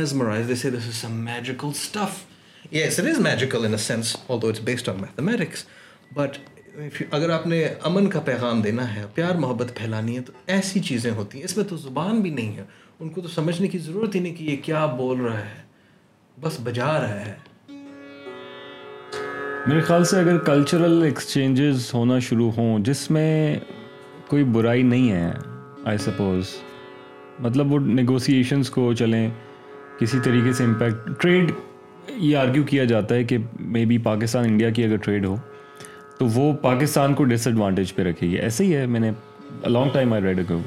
اسٹف 1.67 2.28
اگر 2.71 3.59
آپ 7.29 7.47
نے 7.47 7.63
امن 7.83 8.09
کا 8.09 8.19
پیغام 8.19 8.61
دینا 8.61 8.95
ہے 8.95 9.05
پیار 9.15 9.35
محبت 9.35 9.75
پھیلانی 9.75 10.15
ہے 10.15 10.21
تو 10.21 10.33
ایسی 10.47 10.79
چیزیں 10.79 11.11
ہوتی 11.11 11.37
ہیں 11.37 11.45
اس 11.45 11.57
میں 11.57 11.65
تو 11.65 11.77
زبان 11.77 12.21
بھی 12.21 12.29
نہیں 12.29 12.57
ہے 12.57 12.63
ان 12.99 13.09
کو 13.09 13.21
تو 13.21 13.27
سمجھنے 13.27 13.67
کی 13.67 13.77
ضرورت 13.77 14.15
ہی 14.15 14.19
نہیں 14.19 14.35
کہ 14.35 14.43
یہ 14.43 14.57
کیا 14.63 14.85
بول 14.85 15.19
رہا 15.19 15.39
ہے 15.39 15.61
بس 16.41 16.59
بجا 16.63 16.91
رہا 17.01 17.25
ہے 17.25 17.33
میرے 19.67 19.81
خیال 19.81 20.03
سے 20.03 20.19
اگر 20.19 20.37
کلچرل 20.37 21.03
ایکسچینجز 21.03 21.93
ہونا 21.93 22.19
شروع 22.19 22.51
ہوں 22.51 22.79
جس 22.79 23.11
میں 23.11 23.59
کوئی 24.27 24.43
برائی 24.43 24.83
نہیں 24.83 25.11
ہے 25.11 25.31
آئی 25.85 25.97
سپوز 25.97 26.45
مطلب 27.39 27.73
وہ 27.73 27.79
نیگوسیشنس 27.79 28.69
کو 28.69 28.93
چلیں 28.93 29.29
کسی 29.99 30.17
طریقے 30.23 30.53
سے 30.53 30.63
امپیکٹ 30.63 31.21
ٹریڈ 31.21 31.51
یہ 32.17 32.37
آرگیو 32.37 32.63
کیا 32.63 32.83
جاتا 32.83 33.15
ہے 33.15 33.23
کہ 33.23 33.37
مے 33.59 33.85
بی 33.85 33.97
پاکستان 33.97 34.45
انڈیا 34.45 34.69
کی 34.69 34.83
اگر 34.83 34.95
ٹریڈ 34.95 35.25
ہو 35.25 35.35
تو 36.17 36.25
وہ 36.25 36.53
پاکستان 36.53 37.13
کو 37.13 37.23
ڈس 37.23 37.47
ایڈوانٹیج 37.47 37.95
پہ 37.95 38.03
رکھے 38.03 38.27
گی 38.27 38.37
ایسے 38.37 38.63
ہی 38.65 38.75
ہے 38.75 38.85
میں 38.85 38.99
نے 38.99 39.11
لانگ 39.67 39.89
ٹائم 39.93 40.13
آئی 40.13 40.23
ریڈ 40.23 40.39
اگو 40.39 40.59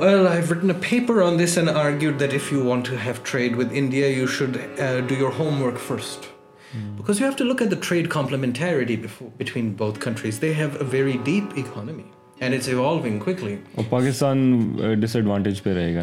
Well, 0.00 0.28
I've 0.28 0.50
written 0.50 0.70
a 0.70 0.74
a 0.74 0.78
paper 0.78 1.22
on 1.22 1.36
this 1.36 1.56
and 1.56 1.68
and 1.68 1.78
argued 1.78 2.18
that 2.18 2.32
if 2.32 2.52
you 2.52 2.58
you 2.58 2.64
you 2.64 2.70
want 2.70 2.84
to 2.84 2.90
to 2.90 2.96
have 2.96 3.04
have 3.04 3.16
have 3.16 3.24
trade 3.24 3.48
trade 3.48 3.56
with 3.56 3.72
India, 3.72 4.08
should 4.26 4.56
uh, 4.58 5.00
do 5.00 5.16
your 5.16 5.32
homework 5.32 5.78
first. 5.78 6.28
Mm. 6.72 6.96
Because 6.96 7.20
look 7.44 7.60
at 7.60 7.68
the 7.68 8.08
complementarity 8.08 8.96
before, 8.96 9.32
between 9.38 9.74
both 9.74 9.98
countries. 9.98 10.38
They 10.38 10.54
very 10.84 11.18
deep 11.18 11.58
economy 11.58 12.04
it's 12.54 12.68
evolving 12.68 13.20
quickly. 13.28 13.58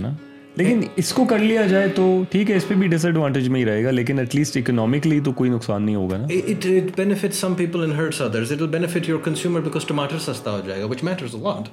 نا 0.00 0.12
لیکن 0.58 0.82
اس 0.96 1.12
کو 1.14 1.24
کر 1.26 1.40
لیا 1.40 1.66
جائے 1.68 1.88
تو 1.96 2.04
ٹھیک 2.32 2.52
ہے 2.52 2.56
اس 2.56 2.68
پہ 2.68 2.76
بھی 2.76 2.88
ڈس 2.88 3.04
ایڈوانٹیج 3.06 3.50
میں 3.50 3.60
ہی 3.60 3.66
رہے 3.66 3.84
گا 3.84 3.92
لیکن 3.92 4.20
ایٹ 4.20 4.36
لیسٹ 4.36 4.58
اکنامکلی 4.58 5.20
تو 5.20 5.32
کوئی 5.32 5.50
نقصان 5.50 5.84
نہیں 5.84 5.96
ہوگا 5.96 6.18
نا 6.18 6.28
it 6.30 6.66
it 6.66 6.98
benefit 6.98 7.34
some 7.34 7.54
people 7.54 7.82
and 7.82 7.94
hurts 7.94 8.22
others 8.22 8.52
it 8.52 8.62
will 8.62 8.70
benefit 8.70 9.10
your 9.10 9.20
consumer 9.26 9.62
because 9.62 9.86
ٹماٹر 9.86 10.20
سستا 10.20 10.52
ہو 10.52 10.62
جائے 10.68 10.82
گا 10.82 10.86
وچ 10.86 11.04
میٹرز 11.04 11.36
لاٹ 11.36 11.73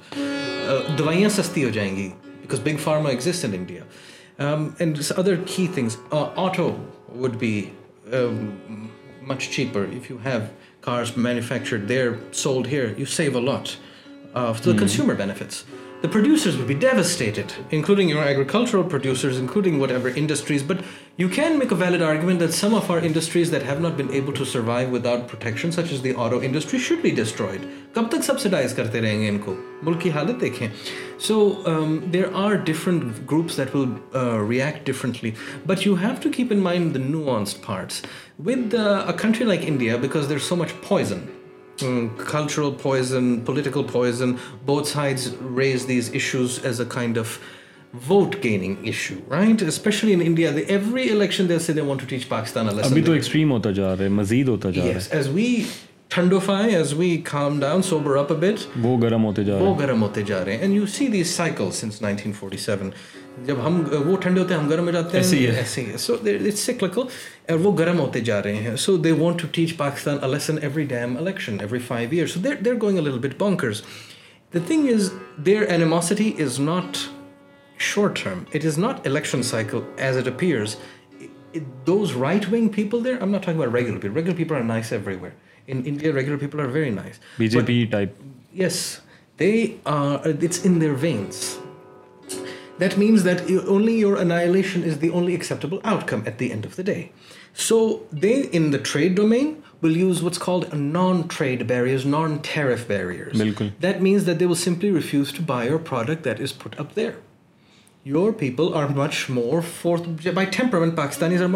دوائیاں 0.97 1.29
سستی 1.29 1.63
ہو 1.63 1.69
جائیں 1.69 1.95
گی 1.95 2.09
because 2.41 2.59
big 2.63 2.77
pharma 2.83 3.09
exist 3.09 3.45
in 3.45 3.53
India 3.53 3.83
and 4.79 4.97
other 5.17 5.35
key 5.45 5.65
things 5.73 5.97
auto 6.11 6.69
would 7.15 7.35
be 7.39 7.61
much 9.21 9.49
cheaper 9.49 9.85
if 9.93 10.11
you 10.11 10.17
have 10.25 10.39
cars 10.81 11.11
manufactured 11.17 11.89
there 11.89 12.11
sold 12.33 12.67
here 12.67 12.93
you 12.97 13.05
save 13.11 13.37
a 13.37 13.43
lot 13.45 13.69
of 14.35 14.65
the 14.65 14.77
consumer 14.79 15.13
benefits 15.13 15.63
the 16.05 16.11
producers 16.11 16.55
will 16.55 16.65
be 16.65 16.73
devastated 16.73 17.39
including 17.71 18.09
your 18.09 18.23
agriculture 18.23 18.81
producer 18.81 19.29
including 19.39 19.81
what 19.81 19.91
ever 19.91 20.09
industries 20.15 20.63
but 20.67 20.77
you 21.17 21.27
can 21.35 21.57
make 21.59 21.73
a valid 21.73 22.01
argument 22.01 22.43
some 22.51 22.75
of 22.75 22.91
our 22.91 22.97
industries 22.97 23.51
that 23.51 23.63
have 23.63 23.79
not 23.79 23.91
been 23.91 24.07
ایبلوائیو 24.11 24.89
with 24.89 25.05
out 25.05 25.29
protection 25.31 25.71
such 25.71 25.93
as 25.93 26.03
the 26.03 26.13
R 26.17 26.31
O 26.31 26.39
industry 26.39 26.79
should 26.79 26.97
بھی 27.01 27.09
destroyed 27.09 27.61
کب 27.93 28.09
تک 28.09 28.23
subsidise 28.23 28.73
کرتے 28.73 29.01
رہیں 29.01 29.21
گے 29.21 29.29
ان 29.29 29.37
کو 29.45 29.55
ملکی 29.83 30.09
حالت 30.09 30.41
دیکھیں 30.41 30.67
so 31.19 31.53
there 32.13 32.23
are 32.33 32.53
different 32.53 33.03
groups 33.31 33.57
that 33.57 33.75
will 33.75 33.89
react 34.49 34.87
differently 34.87 35.31
but 35.65 35.87
you 35.87 35.95
have 35.95 36.11
to 36.23 36.29
keep 36.35 36.47
in 36.51 36.59
mind 36.59 36.95
the 36.95 36.99
know 36.99 37.29
answer 37.29 37.61
parts 37.61 38.01
with 38.45 38.75
country 39.21 39.45
like 39.45 39.59
India 39.67 39.95
because 39.95 40.29
there 40.29 40.35
are 40.35 40.47
so 40.47 40.55
much 40.55 40.87
poison 40.87 41.19
Mm, 41.77 42.17
cultural 42.17 42.71
poison, 42.71 43.43
political 43.43 43.83
poison, 43.83 44.39
both 44.65 44.87
sides 44.87 45.35
raise 45.41 45.85
these 45.85 46.09
issues 46.13 46.63
as 46.63 46.79
a 46.79 46.85
kind 46.85 47.17
of 47.17 47.39
vote 47.91 48.41
gaining 48.41 48.85
issue, 48.85 49.21
right? 49.27 49.61
Especially 49.61 50.13
in 50.13 50.21
India, 50.21 50.51
the, 50.51 50.69
every 50.69 51.09
election 51.09 51.47
they 51.47 51.59
say 51.59 51.73
they 51.73 51.81
want 51.81 51.99
to 52.01 52.07
teach 52.07 52.29
Pakistan 52.29 52.67
a 52.67 52.71
lesson. 52.71 52.93
Abhi 52.93 53.05
to 53.05 53.13
extreme 53.13 53.49
hota 53.49 53.73
ja 53.73 53.95
rahe, 53.95 54.09
mazid 54.09 54.47
hota 54.47 54.71
ja 54.71 54.83
rahe. 54.83 54.93
Yes, 54.93 55.09
as 55.09 55.29
we 55.29 55.67
thundify, 56.09 56.73
as 56.73 56.95
we 56.95 57.21
calm 57.21 57.59
down, 57.59 57.83
sober 57.83 58.17
up 58.17 58.31
a 58.31 58.35
bit, 58.35 58.67
wo 58.81 58.97
garam 58.97 59.23
hote 59.23 59.45
ja 59.45 59.55
rahe. 59.55 59.61
Wo 59.61 59.75
garam 59.75 59.99
hote 59.99 60.27
ja 60.27 60.43
rahe. 60.45 60.61
And 60.63 60.73
you 60.73 60.87
see 60.87 61.07
these 61.07 61.33
cycles 61.33 61.77
since 61.77 62.01
1947. 62.01 62.93
جب 63.43 63.55
ہم 63.65 63.81
وہ 64.05 64.15
ٹھنڈے 64.17 64.41
ہوتے 64.41 64.53
ہیں 64.53 64.61
ہم 64.61 64.69
گرم 64.69 64.85
ہو 64.85 64.91
جاتے 64.91 65.19
ہیں 65.19 65.47
ایسے 65.47 65.81
ہی 65.81 65.97
سو 65.97 66.15
سکل 66.55 66.87
اور 67.49 67.59
وہ 67.59 67.77
گرم 67.77 67.99
ہوتے 67.99 68.19
جا 68.21 68.41
رہے 68.43 68.55
ہیں 68.55 68.75
so 68.75 68.95
they 68.97 69.11
want 69.11 69.41
to 69.41 69.47
teach 69.51 69.75
Pakistan 69.77 70.17
lesson 70.31 70.57
every 70.61 70.83
damn 70.85 71.17
election 71.17 71.59
every 71.59 71.79
five 71.79 72.09
years 72.11 72.33
so 72.33 72.39
there 72.39 72.61
there 72.65 72.75
going 72.81 72.97
a 72.97 73.03
little 73.03 73.19
bit 73.19 73.39
bonkers 73.39 73.81
the 74.53 74.59
thing 74.67 74.87
is 74.93 75.11
there 75.45 75.61
animosity 75.61 76.31
is 76.39 76.59
not 76.59 76.97
short 77.83 78.19
term 78.23 78.43
it 78.53 78.65
is 78.65 78.77
not 78.79 79.07
election 79.07 79.43
cycle 79.43 79.79
as 79.97 80.17
it 80.17 80.27
appears 80.27 80.75
those 81.87 82.11
right 82.21 82.45
wing 82.51 82.67
people 82.67 83.03
there 83.05 83.19
M 83.19 83.31
not 83.31 83.45
talk 83.45 83.75
regular 83.75 83.97
people 83.97 84.15
regular 84.15 84.37
people 84.37 84.55
are 84.55 84.63
nice 84.63 84.93
every 84.93 85.15
where 85.15 85.33
in 85.67 85.81
India 85.85 86.13
regular 86.13 86.37
people 86.37 86.59
are 86.59 86.65
very 86.65 86.89
nice 86.91 87.19
B 87.39 87.47
J 87.47 87.59
P 87.65 87.83
type 87.91 88.23
yes 88.53 88.81
they 89.39 89.53
are 89.83 90.27
it's 90.27 90.59
in 90.63 90.81
their 90.81 90.93
veins 91.01 91.43
day 92.79 92.87
in 98.51 98.75
trade 98.83 99.19
و 99.19 99.27
non 100.73 101.21
trade 101.21 101.71
simply 104.57 104.93
refuse 104.93 105.31
to 105.31 105.43
buy 105.47 105.69
your 105.69 105.79
product 105.79 106.27
appear 106.77 107.09
your 108.05 108.31
people 108.31 108.65
Pakistani 110.95 111.37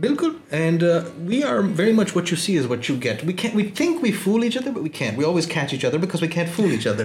بالکل 0.00 0.28
and 0.50 0.82
we 1.18 1.42
are 1.42 1.58
very 1.76 1.92
much 1.92 2.16
what 2.16 2.30
you 2.30 2.36
see 2.36 2.58
is 2.58 2.66
what 2.66 2.90
you 2.90 2.96
get 3.04 3.24
we 3.24 3.32
we 3.54 3.62
think 3.74 4.02
we 4.02 4.12
fool 4.12 4.42
each 4.42 4.56
other 4.56 4.88
can 4.92 5.14
we 5.16 5.24
always 5.24 5.46
catch 5.46 5.72
each 5.72 5.84
other 5.84 5.98
because 5.98 6.22
we 6.22 6.28
can 6.28 6.46
fool 6.56 6.70
each 6.70 6.86
other 6.86 7.04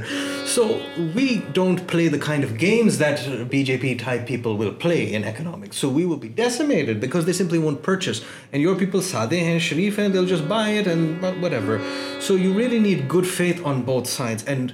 so 0.55 0.67
we 1.15 1.27
don't 1.53 1.79
play 1.87 2.07
the 2.09 2.17
kind 2.25 2.45
of 2.45 2.61
games 2.61 2.99
that 2.99 3.27
B 3.49 3.63
J 3.63 3.77
P 3.81 3.93
type 4.05 4.27
people 4.27 4.49
will 4.49 4.69
play 4.81 5.05
in 5.15 5.23
economics 5.23 5.75
so 5.75 5.91
we 5.91 6.03
will 6.03 6.19
be 6.19 6.27
decimated 6.35 7.01
because 7.01 7.27
they 7.27 7.33
simply 7.33 7.59
won't 7.59 7.83
purchase 7.83 8.21
and 8.51 8.63
your 8.63 8.75
people 8.75 9.01
سادے 9.01 9.39
ہیں 9.39 9.59
شریف 9.59 9.99
ہیں 9.99 10.07
دل 10.07 10.35
by 10.47 10.77
it 10.77 10.87
and 10.87 11.23
what 11.41 11.53
ever 11.53 11.77
so 12.21 12.37
you 12.37 12.57
really 12.59 12.79
need 12.79 13.13
good 13.15 13.25
faith 13.27 13.61
on 13.63 13.81
بہت 13.85 14.07
science 14.07 14.43
and 14.45 14.71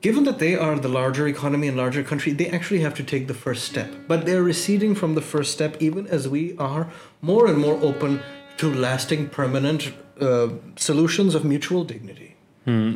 Given 0.02 0.24
that 0.24 0.38
they 0.38 0.54
are 0.54 0.78
the 0.78 0.88
larger 0.88 1.26
economy 1.26 1.66
and 1.66 1.76
larger 1.76 2.04
country, 2.04 2.32
they 2.32 2.48
actually 2.48 2.80
have 2.80 2.94
to 2.94 3.02
take 3.02 3.26
the 3.26 3.34
first 3.34 3.64
step. 3.64 3.90
But 4.06 4.26
they're 4.26 4.44
receding 4.44 4.94
from 4.94 5.16
the 5.16 5.20
first 5.20 5.52
step, 5.52 5.76
even 5.80 6.06
as 6.08 6.28
we 6.28 6.56
are 6.56 6.88
more 7.20 7.46
and 7.48 7.58
more 7.58 7.78
open 7.82 8.20
to 8.58 8.72
lasting, 8.72 9.28
permanent 9.30 9.92
uh, 10.20 10.48
solutions 10.76 11.34
of 11.34 11.44
mutual 11.44 11.84
dignity. 11.84 12.24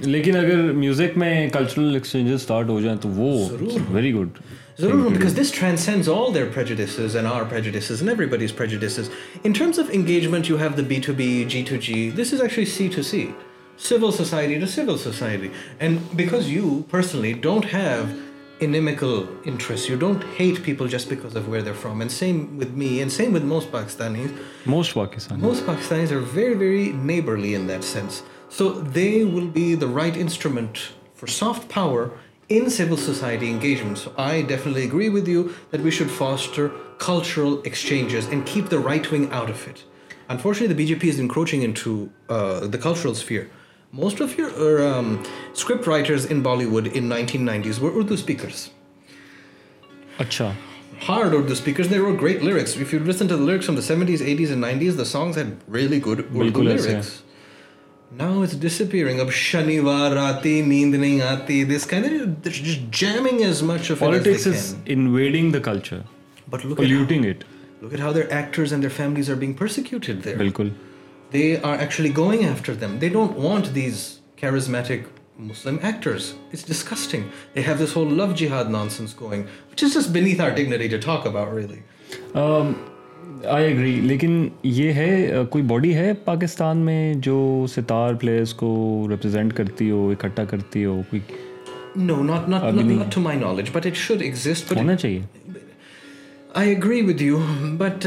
لیکن 0.00 0.36
اگر 0.36 0.72
music 0.72 1.16
میں 1.18 1.48
cultural 1.50 1.94
exchanges 1.94 2.42
start 2.42 2.68
ہو 2.68 2.80
جائیں 2.80 2.96
تو 3.02 3.08
وہ 3.08 3.30
very 3.92 4.12
good 4.14 4.38
ضرور 4.78 5.10
because 5.10 5.38
this 5.38 5.52
transcends 5.52 6.08
all 6.08 6.34
their 6.34 6.48
prejudices 6.54 7.16
and 7.16 7.28
our 7.28 7.42
prejudices 7.50 8.02
and 8.02 8.10
every 8.10 8.26
buddies 8.36 8.56
prejudices 8.56 9.08
in 9.44 9.52
terms 9.52 9.78
of 9.78 9.90
engagement 9.92 10.50
you 10.50 10.58
have 10.60 10.70
the 10.76 10.82
B 10.88 11.00
to 11.06 11.12
B 11.16 11.28
G 11.48 11.64
to 11.68 11.76
G 11.86 12.10
this 12.18 12.32
is 12.34 12.40
actually 12.40 12.66
C 12.70 12.88
to 12.96 13.02
C 13.02 13.26
civil 13.76 14.12
society 14.12 14.58
to 14.58 14.66
civil 14.66 14.98
society. 14.98 15.50
And 15.80 16.00
because 16.16 16.50
you 16.50 16.84
personally 16.88 17.34
don't 17.34 17.64
have 17.64 18.14
inimical 18.60 19.26
interests, 19.44 19.88
you 19.88 19.96
don't 19.96 20.22
hate 20.34 20.62
people 20.62 20.86
just 20.86 21.08
because 21.08 21.34
of 21.34 21.48
where 21.48 21.62
they're 21.62 21.74
from. 21.74 22.00
And 22.00 22.10
same 22.10 22.56
with 22.56 22.74
me, 22.74 23.00
and 23.00 23.10
same 23.10 23.32
with 23.32 23.44
most 23.44 23.72
Pakistanis. 23.72 24.32
Most 25.40 25.66
Pakistanis 25.66 26.10
are 26.10 26.20
very, 26.20 26.54
very 26.54 26.92
neighborly 26.92 27.54
in 27.54 27.66
that 27.66 27.82
sense. 27.82 28.22
So 28.48 28.70
they 28.70 29.24
will 29.24 29.48
be 29.48 29.74
the 29.74 29.88
right 29.88 30.16
instrument 30.16 30.92
for 31.14 31.26
soft 31.26 31.68
power 31.68 32.10
in 32.48 32.68
civil 32.70 32.96
society 32.96 33.48
engagement. 33.48 33.98
So 33.98 34.12
I 34.16 34.42
definitely 34.42 34.84
agree 34.84 35.08
with 35.08 35.26
you 35.26 35.54
that 35.70 35.80
we 35.80 35.90
should 35.90 36.10
foster 36.10 36.70
cultural 36.98 37.62
exchanges 37.62 38.26
and 38.26 38.44
keep 38.46 38.68
the 38.68 38.78
right 38.78 39.10
wing 39.10 39.30
out 39.30 39.50
of 39.50 39.66
it. 39.66 39.84
Unfortunately, 40.28 40.72
the 40.72 40.94
BJP 40.94 41.04
is 41.04 41.18
encroaching 41.18 41.62
into 41.62 42.10
uh, 42.28 42.66
the 42.66 42.78
cultural 42.78 43.14
sphere. 43.14 43.50
most 43.92 44.20
of 44.20 44.36
your 44.38 44.86
um, 44.86 45.22
script 45.52 45.86
writers 45.86 46.24
in 46.24 46.42
Bollywood 46.42 46.92
in 46.92 47.08
1990s 47.08 47.78
were 47.78 47.96
Urdu 47.96 48.16
speakers. 48.16 48.70
Achha. 50.18 50.54
Hard 51.00 51.34
Urdu 51.34 51.54
speakers. 51.54 51.88
They 51.88 51.98
wrote 51.98 52.18
great 52.18 52.42
lyrics. 52.42 52.76
If 52.76 52.92
you 52.92 53.00
listen 53.00 53.28
to 53.28 53.36
the 53.36 53.42
lyrics 53.42 53.66
from 53.66 53.74
the 53.74 53.82
70s, 53.82 54.18
80s, 54.18 54.50
and 54.52 54.64
90s, 54.64 54.96
the 54.96 55.04
songs 55.04 55.36
had 55.36 55.60
really 55.68 56.00
good 56.00 56.20
Urdu 56.34 56.62
lyrics. 56.62 56.86
Yeah. 56.86 58.26
Now 58.26 58.42
it's 58.42 58.54
disappearing. 58.54 59.20
Ab 59.20 59.28
shanivar 59.28 60.42
neend 60.44 60.94
nahi 60.94 61.20
aati. 61.20 61.66
This 61.66 61.86
kind 61.86 62.04
of 62.04 62.42
they're 62.42 62.52
just 62.52 62.90
jamming 62.90 63.42
as 63.42 63.62
much 63.62 63.88
of 63.88 64.00
politics 64.00 64.46
it 64.46 64.54
as 64.54 64.74
they 64.74 64.78
can. 64.78 64.84
is 64.84 65.06
invading 65.06 65.52
the 65.52 65.60
culture, 65.60 66.04
but 66.46 66.62
look 66.62 66.76
polluting 66.76 67.24
at 67.24 67.30
how, 67.30 67.38
it. 67.38 67.80
Look 67.80 67.94
at 67.94 68.00
how 68.00 68.12
their 68.12 68.30
actors 68.30 68.70
and 68.70 68.82
their 68.82 68.90
families 68.90 69.30
are 69.30 69.36
being 69.36 69.54
persecuted 69.54 70.22
there. 70.24 70.36
Bilkul. 70.36 70.74
they 71.32 71.40
They 71.40 71.56
They 71.56 71.62
are 71.62 71.76
actually 71.76 72.10
going 72.10 72.40
going, 72.40 72.50
after 72.50 72.74
them. 72.74 72.98
don't 73.08 73.38
want 73.38 73.74
these 73.74 74.20
charismatic 74.36 75.06
Muslim 75.38 75.78
actors. 75.82 76.34
It's 76.50 76.62
disgusting. 76.62 77.30
have 77.54 77.78
this 77.78 77.92
whole 77.92 78.10
love 78.10 78.34
jihad 78.34 78.70
nonsense 78.70 79.14
which 79.70 79.82
is 79.82 79.94
just 79.94 80.12
beneath 80.12 80.40
our 80.40 80.50
dignity 80.50 80.88
to 80.88 80.98
talk 80.98 81.26
about, 81.26 81.52
really. 81.52 81.82
Um, 82.34 82.74
I 83.44 83.74
لیکن 84.00 84.48
یہ 84.62 84.92
ہے 84.92 85.32
کوئی 85.50 85.64
body 85.64 85.94
ہے 85.94 86.12
پاکستان 86.14 86.76
میں 86.76 87.14
جو 87.14 87.66
sitar 87.68 88.14
players 88.14 88.54
کو 88.54 89.06
represent 89.10 89.54
کرتی 89.54 89.90
ہو 89.90 90.10
اکٹھا 90.10 90.44
کرتی 90.44 90.84
ہو 90.84 91.02
کوئی 91.10 91.22
no 91.96 92.22
not 92.22 92.48
not 92.48 92.62
not 92.74 93.14
to 93.14 93.20
my 93.20 93.38
knowledge 93.38 93.70
but 93.72 93.86
it 93.86 93.96
should 93.96 94.22
exist 94.22 94.76
ہونا 94.76 94.96
چاہیے 94.96 95.22
آئی 96.54 97.02
ود 97.02 97.20
یو 97.20 97.38
بٹ 97.78 98.06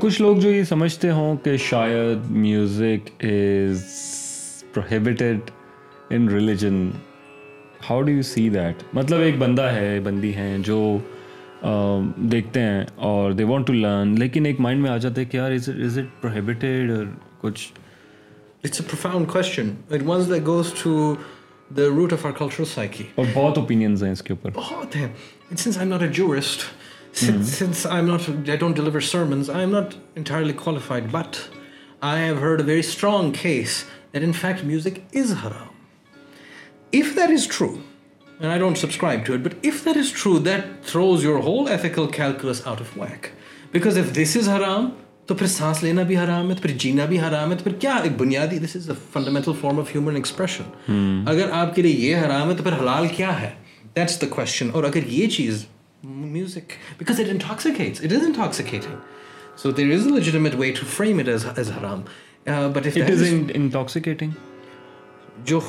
کچھ 0.00 0.20
لوگ 0.22 0.36
جو 0.36 0.50
یہ 0.50 0.62
سمجھتے 0.64 1.10
ہوں 1.10 1.36
کہ 1.44 1.56
شاید 1.56 2.30
music 2.32 3.08
is 3.24 3.82
prohibited 4.74 5.50
in 6.10 6.28
religion 6.28 6.88
how 7.88 8.00
do 8.02 8.10
you 8.10 8.22
see 8.22 8.48
that 8.50 8.82
مطلب 8.94 9.20
ایک 9.20 9.38
بندہ 9.38 9.62
ہے 9.72 9.98
بندی 10.04 10.34
ہیں 10.34 10.56
جو 10.58 10.78
دیکھتے 12.30 12.60
ہیں 12.60 12.84
اور 13.08 13.32
دے 13.32 13.44
وانٹ 13.44 13.66
ٹو 13.66 13.72
لرن 13.72 14.14
لیکن 14.18 14.46
ایک 14.46 14.60
مائنڈ 14.60 14.82
میں 14.82 14.90
آ 14.90 14.96
جاتے 14.96 15.22
ہیں 15.22 15.30
کہ 15.30 15.36
یار 15.36 15.52
از 15.52 15.68
از 15.84 15.98
اٹ 15.98 16.20
پروہیبٹیڈ 16.22 16.90
اور 16.90 17.04
کچھ 17.40 17.68
it's 18.64 18.80
a 18.80 18.86
profound 18.86 19.28
question 19.32 19.74
it 19.90 20.02
once 20.06 20.28
that 20.28 20.46
goes 20.46 20.72
to 20.82 21.14
the 21.70 21.88
root 21.90 22.12
of 22.12 22.26
our 22.26 22.32
cultural 22.38 22.66
psyche 22.74 23.04
اور 23.14 23.26
بہت 23.34 23.58
اوپینینز 23.58 24.04
ہیں 24.04 24.12
اس 24.12 24.22
کے 24.22 24.32
اوپر 24.32 24.50
بہت 24.56 24.96
ہیں 24.96 25.08
since 25.50 25.78
I 25.78 25.86
am 25.86 25.94
not 25.94 26.02
a 26.02 26.12
jurist 26.14 26.68
since, 27.16 27.50
mm 27.50 27.54
since 27.58 27.86
I'm 27.86 28.06
not, 28.06 28.28
I 28.54 28.56
don't 28.56 28.74
deliver 28.74 29.00
sermons, 29.00 29.48
I'm 29.48 29.72
not 29.72 29.96
entirely 30.14 30.52
qualified, 30.52 31.10
but 31.12 31.48
I 32.02 32.18
have 32.18 32.38
heard 32.38 32.60
a 32.60 32.64
very 32.64 32.82
strong 32.82 33.32
case 33.32 33.86
that 34.12 34.22
in 34.22 34.32
fact 34.32 34.64
music 34.64 35.04
is 35.12 35.32
haram. 35.42 35.70
If 36.92 37.14
that 37.14 37.30
is 37.30 37.46
true, 37.46 37.82
and 38.40 38.52
I 38.52 38.58
don't 38.58 38.76
subscribe 38.76 39.24
to 39.26 39.34
it, 39.34 39.42
but 39.42 39.54
if 39.62 39.82
that 39.84 39.96
is 39.96 40.12
true, 40.12 40.38
that 40.40 40.84
throws 40.84 41.24
your 41.24 41.38
whole 41.38 41.68
ethical 41.68 42.06
calculus 42.08 42.66
out 42.66 42.80
of 42.80 42.96
whack. 42.96 43.32
Because 43.72 43.96
if 43.96 44.14
this 44.14 44.36
is 44.36 44.46
haram, 44.46 44.92
تو 45.26 45.34
پھر 45.34 45.46
سانس 45.46 45.82
لینا 45.82 46.02
بھی 46.08 46.16
حرام 46.16 46.50
ہے 46.50 46.54
تو 46.54 46.62
پھر 46.62 46.70
جینا 46.82 47.04
بھی 47.04 47.18
حرام 47.20 47.50
ہے 47.50 47.56
تو 47.56 47.64
پھر 47.64 47.72
کیا 47.80 47.94
ایک 48.02 48.12
بنیادی 48.18 48.58
this 48.64 48.76
is 48.76 48.88
a 48.90 48.96
fundamental 49.12 49.52
form 49.60 49.78
of 49.80 49.94
human 49.94 50.16
expression 50.16 51.24
اگر 51.28 51.50
آپ 51.52 51.74
کے 51.74 51.82
لیے 51.82 52.08
یہ 52.08 52.16
حرام 52.24 52.50
ہے 52.50 52.54
تو 52.56 52.62
پھر 52.62 52.78
حلال 52.80 53.08
کیا 53.16 53.40
ہے 53.40 53.50
دیٹس 53.96 54.20
دا 54.20 54.26
کوشچن 54.34 54.70
اور 54.72 54.84
اگر 54.84 55.06
یہ 55.12 55.26
چیز 55.36 55.64
music 56.14 56.64
because 56.98 57.18
it 57.18 57.22
It 57.22 57.24
it 57.26 57.30
it 57.30 57.42
intoxicates. 57.42 58.00
is 58.00 58.12
is 58.12 58.20
is 58.22 58.26
intoxicating. 58.26 58.80
intoxicating. 58.80 59.16
So 59.56 59.72
there 59.72 59.90
a 59.94 60.18
legitimate 60.18 60.54
way 60.54 60.72
to 60.72 60.84
frame 60.84 61.20
as, 61.20 61.44
as 61.58 61.70
haram. 61.70 62.00
Uh, 62.46 62.68
but 62.68 62.86
if 62.86 64.22
جو 65.44 65.60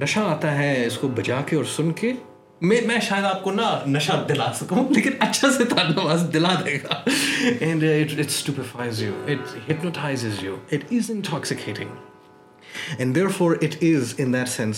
نشہ 0.00 0.18
آتا 0.18 0.58
ہے 0.58 0.86
اس 0.86 0.98
کو 0.98 1.08
بجا 1.08 1.40
کے 1.46 1.56
اور 1.56 1.64
سن 1.64 1.92
کے 1.92 2.12
آپ 3.24 3.42
کو 3.42 3.52
نا 3.52 3.82
نشہ 3.86 4.24
دلا 4.28 4.52
سکوں 4.52 4.88
لیکن 4.90 5.10
اچھا 5.20 5.48
دلا 6.32 6.54
دے 6.66 6.78
گا 6.84 7.02
سینسنگ 12.98 14.77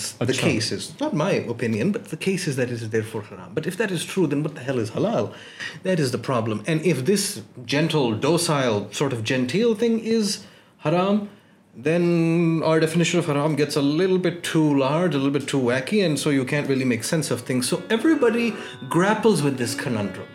سو 17.61 17.75
ایوری 17.89 18.13
بڑی 18.21 18.51
گریپلس 18.95 19.41
وت 19.41 19.61
خنڈر 19.77 20.21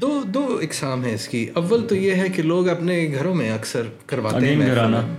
دو 0.00 0.22
دو 0.28 0.42
اقسام 0.62 1.04
ہیں 1.04 1.12
اس 1.14 1.26
کی 1.28 1.48
اول 1.54 1.86
تو 1.88 1.94
یہ 1.94 2.14
ہے 2.14 2.28
کہ 2.28 2.42
لوگ 2.42 2.68
اپنے 2.68 2.96
گھروں 3.18 3.34
میں 3.34 3.50
اکثر 3.52 3.86
کرواتے 4.06 4.46
ہیں 4.46 4.56
محفلیں 4.56 5.00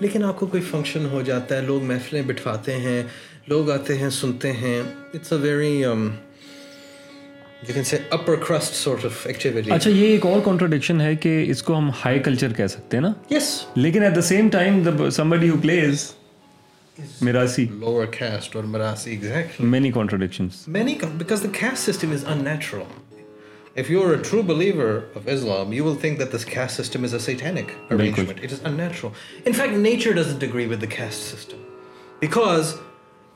لیکن 0.00 0.24
آپ 0.24 0.38
کو 0.38 0.46
کوئی 0.46 0.62
فنکشن 0.70 1.06
ہو 1.10 1.22
جاتا 1.22 1.56
ہے 1.56 1.60
لوگ 1.60 1.82
محفلیں 1.82 2.22
بٹھواتے 2.26 2.76
ہیں 2.80 3.02
لوگ 3.46 3.70
آتے 3.70 3.98
ہیں 3.98 4.10
سنتے 4.10 4.52
ہیں 4.52 4.80
اٹس 5.14 5.32
اے 5.32 5.38
ویری 5.38 5.84
اچھا 9.70 9.90
یہ 9.90 10.06
ایک 10.06 10.26
اور 10.26 10.40
اور 10.40 11.00
ہے 11.00 11.16
کہ 11.16 11.44
اس 11.48 11.62
کو 11.62 11.78
ہم 11.78 11.90
ہائی 12.04 12.18
کلچر 12.18 12.52
کہہ 12.52 12.66
سکتے 12.66 12.96
ہیں 12.96 13.02
نا 13.02 13.12
یس 13.30 13.64
لیکن 13.74 14.02
at 14.02 14.16
the 14.16 14.20
same 14.20 14.48
time 14.48 14.82
somebody 15.10 15.50
who 15.50 15.56
plays 15.62 16.12
lover 17.20 18.06
exactly 19.06 19.66
many 19.66 19.90
many 20.66 20.94
because 21.16 21.42
system 21.76 22.12
is 22.12 22.24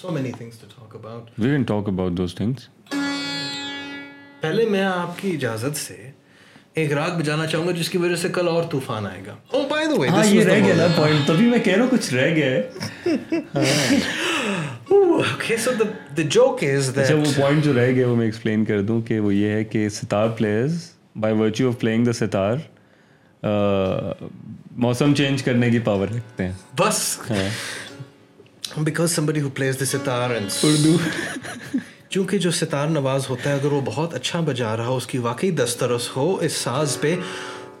so 0.00 0.10
many 0.10 0.30
things 0.32 0.58
things 0.58 0.74
to 0.74 0.82
talk 0.88 0.92
talk 0.92 0.94
about 1.04 1.88
about 1.88 2.12
we 2.12 2.16
those 2.16 2.34
پہلے 4.40 4.64
میں 4.64 4.82
آپ 4.82 5.18
کی 5.18 5.28
کی 5.28 5.34
اجازت 5.34 5.76
سے 5.76 5.94
سے 5.94 6.10
ایک 6.74 6.92
راگ 6.92 7.18
بجانا 7.18 7.46
چاہوں 7.46 7.66
گا 7.66 7.70
گا 7.70 7.78
جس 7.78 7.88
وجہ 7.98 8.16
کل 8.28 8.48
اور 8.48 8.62
طوفان 8.70 9.06
آئے 9.06 9.20
oh, 9.20 9.66
ہاں، 23.42 24.24
موسم 24.76 25.14
چینج 25.14 25.42
کرنے 25.42 25.70
کی 25.70 25.78
پاور 25.84 26.08
رکھتے 26.08 26.44
ہیں 26.44 26.52
بس 26.78 27.18
ہاں۔ 27.30 27.48
Because 28.78 29.18
who 29.18 29.48
plays 29.48 29.78
the 29.80 29.84
sitar 29.86 30.30
Urdu 30.30 30.96
چونکہ 32.08 32.38
جو 32.38 32.50
ستار 32.50 32.88
نواز 32.88 33.28
ہوتا 33.28 33.50
ہے 33.50 33.54
اگر 33.54 33.72
وہ 33.72 33.80
بہت 33.84 34.14
اچھا 34.14 34.40
بجا 34.40 34.76
رہا 34.76 34.86
ہو 34.86 34.96
اس 34.96 35.06
کی 35.06 35.18
واقعی 35.18 35.50
دسترس 35.54 36.08
ہو 36.16 36.34
اس 36.40 36.52
ساز 36.54 36.96
پہ 37.00 37.14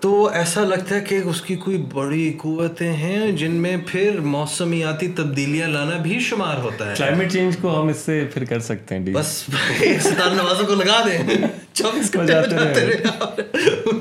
تو 0.00 0.26
ایسا 0.32 0.64
لگتا 0.64 0.94
ہے 0.94 1.00
کہ 1.00 1.20
اس 1.24 1.40
کی 1.40 1.56
کوئی 1.56 1.76
بڑی 1.94 2.32
قوتیں 2.38 2.92
ہیں 2.92 3.30
جن 3.32 3.52
میں 3.62 3.76
پھر 3.86 4.20
موسمیاتی 4.26 5.08
تبدیلیاں 5.16 5.68
لانا 5.68 5.96
بھی 6.02 6.18
شمار 6.20 6.58
ہوتا 6.58 6.90
ہے 6.90 6.94
کلائمیٹ 6.96 7.32
چینج 7.32 7.56
کو 7.62 7.80
ہم 7.80 7.88
اس 7.88 7.96
سے 7.96 8.24
پھر 8.34 8.44
کر 8.44 8.60
سکتے 8.60 8.94
ہیں 8.94 9.14
بس 9.14 9.34
ستار 10.02 10.30
نوازوں 10.30 10.66
کو 10.66 10.74
لگا 10.74 11.02
دیں 11.06 11.18
چوبیس 11.72 12.12
گھنٹے 12.12 12.96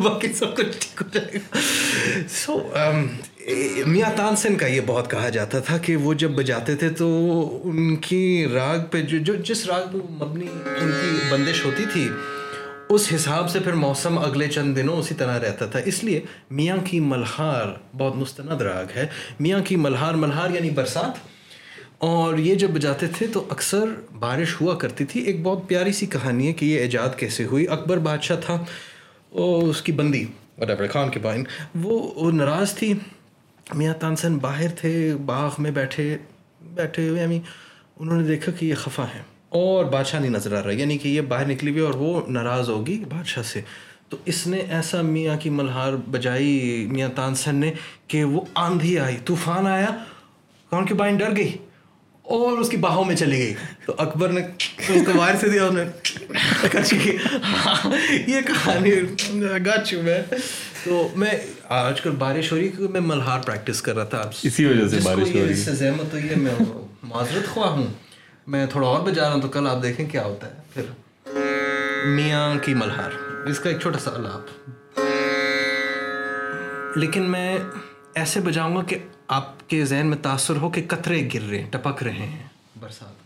باقی 0.00 0.33
سب 0.33 0.55
کچھ 0.57 0.77
ٹھیک 0.79 1.01
ہو 1.01 1.07
جائے 1.13 1.27
گا 1.35 1.59
سو 2.35 2.59
um, 2.75 3.05
میاں 3.49 4.09
تانسن 4.15 4.55
کا 4.55 4.67
یہ 4.67 4.81
بہت 4.85 5.09
کہا 5.11 5.29
جاتا 5.29 5.59
تھا 5.59 5.77
کہ 5.77 5.95
وہ 5.95 6.13
جب 6.13 6.31
بجاتے 6.31 6.75
تھے 6.75 6.89
تو 6.89 7.07
ان 7.63 7.95
کی 7.95 8.47
راگ 8.53 8.79
پہ 8.91 9.01
جو 9.01 9.17
جو 9.17 9.35
جس 9.43 9.65
راگ 9.65 9.87
پہ 9.93 9.97
مبنی 10.23 10.47
ان 10.81 10.91
کی 10.91 11.17
بندش 11.29 11.63
ہوتی 11.65 11.83
تھی 11.93 12.07
اس 12.89 13.07
حساب 13.15 13.49
سے 13.49 13.59
پھر 13.59 13.73
موسم 13.73 14.17
اگلے 14.19 14.47
چند 14.47 14.75
دنوں 14.75 14.97
اسی 14.97 15.15
طرح 15.15 15.39
رہتا 15.39 15.65
تھا 15.65 15.79
اس 15.85 16.03
لیے 16.03 16.21
میاں 16.51 16.77
کی 16.85 16.99
ملہار 16.99 17.73
بہت 17.97 18.15
مستند 18.15 18.61
راگ 18.61 18.95
ہے 18.95 19.07
میاں 19.39 19.59
کی 19.65 19.75
ملہار 19.75 20.13
ملہار 20.13 20.49
یعنی 20.49 20.69
برسات 20.69 21.17
اور 21.97 22.37
یہ 22.37 22.55
جب 22.55 22.69
بجاتے 22.69 23.07
تھے 23.07 23.27
تو 23.27 23.45
اکثر 23.49 23.93
بارش 24.19 24.61
ہوا 24.61 24.75
کرتی 24.75 25.05
تھی 25.05 25.21
ایک 25.21 25.41
بہت 25.43 25.67
پیاری 25.67 25.91
سی 25.91 26.05
کہانی 26.05 26.47
ہے 26.47 26.53
کہ 26.53 26.65
یہ 26.65 26.79
ایجاد 26.79 27.17
کیسے 27.17 27.45
ہوئی 27.45 27.67
اکبر 27.69 27.97
بادشاہ 28.03 28.37
تھا 28.45 28.63
اس 29.31 29.81
کی 29.81 29.91
بندی 29.91 30.25
اور 30.57 30.87
خان 30.91 31.09
کے 31.09 31.19
بائن 31.19 31.43
وہ 31.75 32.31
ناراض 32.31 32.73
تھی 32.75 32.93
میاں 33.75 33.93
تانسن 33.93 34.37
باہر 34.37 34.67
تھے 34.75 35.15
باغ 35.25 35.55
میں 35.57 35.71
بیٹھے 35.71 36.17
بیٹھے 36.73 37.07
ہوئے 37.09 37.21
یعنی 37.21 37.39
انہوں 37.99 38.17
نے 38.17 38.27
دیکھا 38.27 38.51
کہ 38.51 38.65
یہ 38.65 38.75
خفا 38.75 39.03
ہے 39.03 39.21
اور 39.49 39.85
بادشاہ 39.85 40.19
نہیں 40.19 40.31
نظر 40.31 40.57
آ 40.59 40.63
رہا 40.63 40.71
یعنی 40.71 40.97
کہ 40.97 41.07
یہ 41.07 41.21
باہر 41.21 41.45
نکلی 41.45 41.71
ہوئی 41.71 41.81
اور 41.81 41.93
وہ 41.93 42.21
ناراض 42.27 42.69
ہوگی 42.69 42.97
بادشاہ 43.09 43.43
سے 43.43 43.61
تو 44.09 44.17
اس 44.25 44.45
نے 44.47 44.59
ایسا 44.69 45.01
میاں 45.01 45.37
کی 45.37 45.49
ملہار 45.49 45.93
بجائی 46.11 46.87
میاں 46.91 47.09
تانسن 47.15 47.55
نے 47.55 47.71
کہ 48.07 48.23
وہ 48.23 48.41
آندھی 48.55 48.97
آئی 48.99 49.17
طوفان 49.25 49.67
آیا 49.67 49.89
کون 50.71 50.85
کہ 50.85 50.93
بائن 50.93 51.17
ڈر 51.17 51.35
گئی 51.35 51.57
اور 52.29 52.57
اس 52.57 52.69
کی 52.69 52.77
باہوں 52.77 53.03
میں 53.05 53.15
چلی 53.15 53.37
گئی 53.37 53.53
تو 53.85 53.93
اکبر 53.97 54.29
نے 54.29 54.41
اس 54.41 55.05
کو 55.05 55.17
وائر 55.19 55.35
سے 55.35 55.49
دیا 55.49 55.65
انہوں 55.65 55.85
نے 55.85 56.95
یہ 58.27 58.41
کہانی 58.41 58.91
گچ 59.65 59.93
میں 59.93 60.19
تو 60.83 61.07
میں 61.15 61.31
آج 61.69 62.01
کل 62.01 62.11
بارش 62.17 62.51
ہو 62.51 62.57
رہی 62.57 62.67
کیونکہ 62.69 62.93
میں 62.93 63.01
ملہار 63.01 63.39
پریکٹس 63.39 63.81
کر 63.81 63.95
رہا 63.95 64.03
تھا 64.03 64.21
اسی 64.43 64.65
وجہ 64.65 64.87
سے 64.87 64.99
بارش 65.03 65.35
ہو 65.35 65.45
رہی 65.45 65.61
ہے 65.61 65.75
زحمت 65.75 66.13
ہوئی 66.13 66.29
ہے 66.29 66.35
میں 66.35 66.55
معذرت 67.03 67.49
خواہ 67.49 67.69
ہوں 67.69 67.87
میں 68.47 68.65
تھوڑا 68.65 68.87
اور 68.87 69.01
بجا 69.01 69.23
رہا 69.23 69.33
ہوں 69.33 69.41
تو 69.41 69.47
کل 69.47 69.67
آپ 69.67 69.83
دیکھیں 69.83 70.09
کیا 70.09 70.23
ہوتا 70.25 70.47
ہے 70.47 70.53
پھر 70.73 70.83
میاں 72.05 72.55
کی 72.61 72.73
ملہار 72.73 73.11
اس 73.45 73.59
کا 73.59 73.69
ایک 73.69 73.79
چھوٹا 73.81 73.99
سا 73.99 74.11
الاپ 74.11 74.43
لیکن 76.95 77.29
میں 77.31 77.57
ایسے 78.13 78.39
بجاؤں 78.39 78.75
گا 78.75 78.83
کہ 78.83 78.97
آپ 79.29 79.69
کے 79.69 79.83
ذہن 79.85 80.07
میں 80.07 80.17
تاثر 80.21 80.55
ہو 80.55 80.69
کہ 80.69 80.81
قطرے 80.87 81.27
گر 81.33 81.41
رہے 81.41 81.61
ہیں 81.61 81.69
ٹپک 81.71 82.03
رہے 82.03 82.25
ہیں 82.25 82.47
برسات 82.79 83.18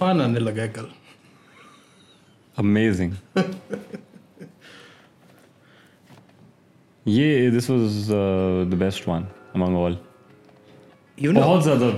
طوفان 0.00 0.20
آنے 0.20 0.40
لگا 0.40 0.62
ہے 0.62 0.66
ہے 0.66 0.72
کل 0.74 0.84
امیزنگ 2.56 3.12
یہ 7.06 7.50
this 7.50 7.68
was 7.70 8.10
the 8.10 8.76
best 8.76 9.08
one 9.08 9.24
among 9.54 9.76
all 9.76 9.94
بہت 11.18 11.64
زیادہ 11.64 11.90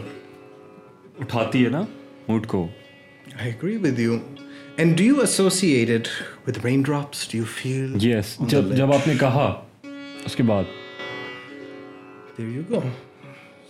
اٹھاتی 1.21 1.65
نا 1.69 1.83
موڈ 2.29 2.47
کو 2.47 2.67
جب 8.49 8.93
آپ 8.93 9.09
نے 9.09 9.15
کہا 9.21 9.49
اس 10.25 10.37
کے 10.37 10.43
بعد 10.43 10.65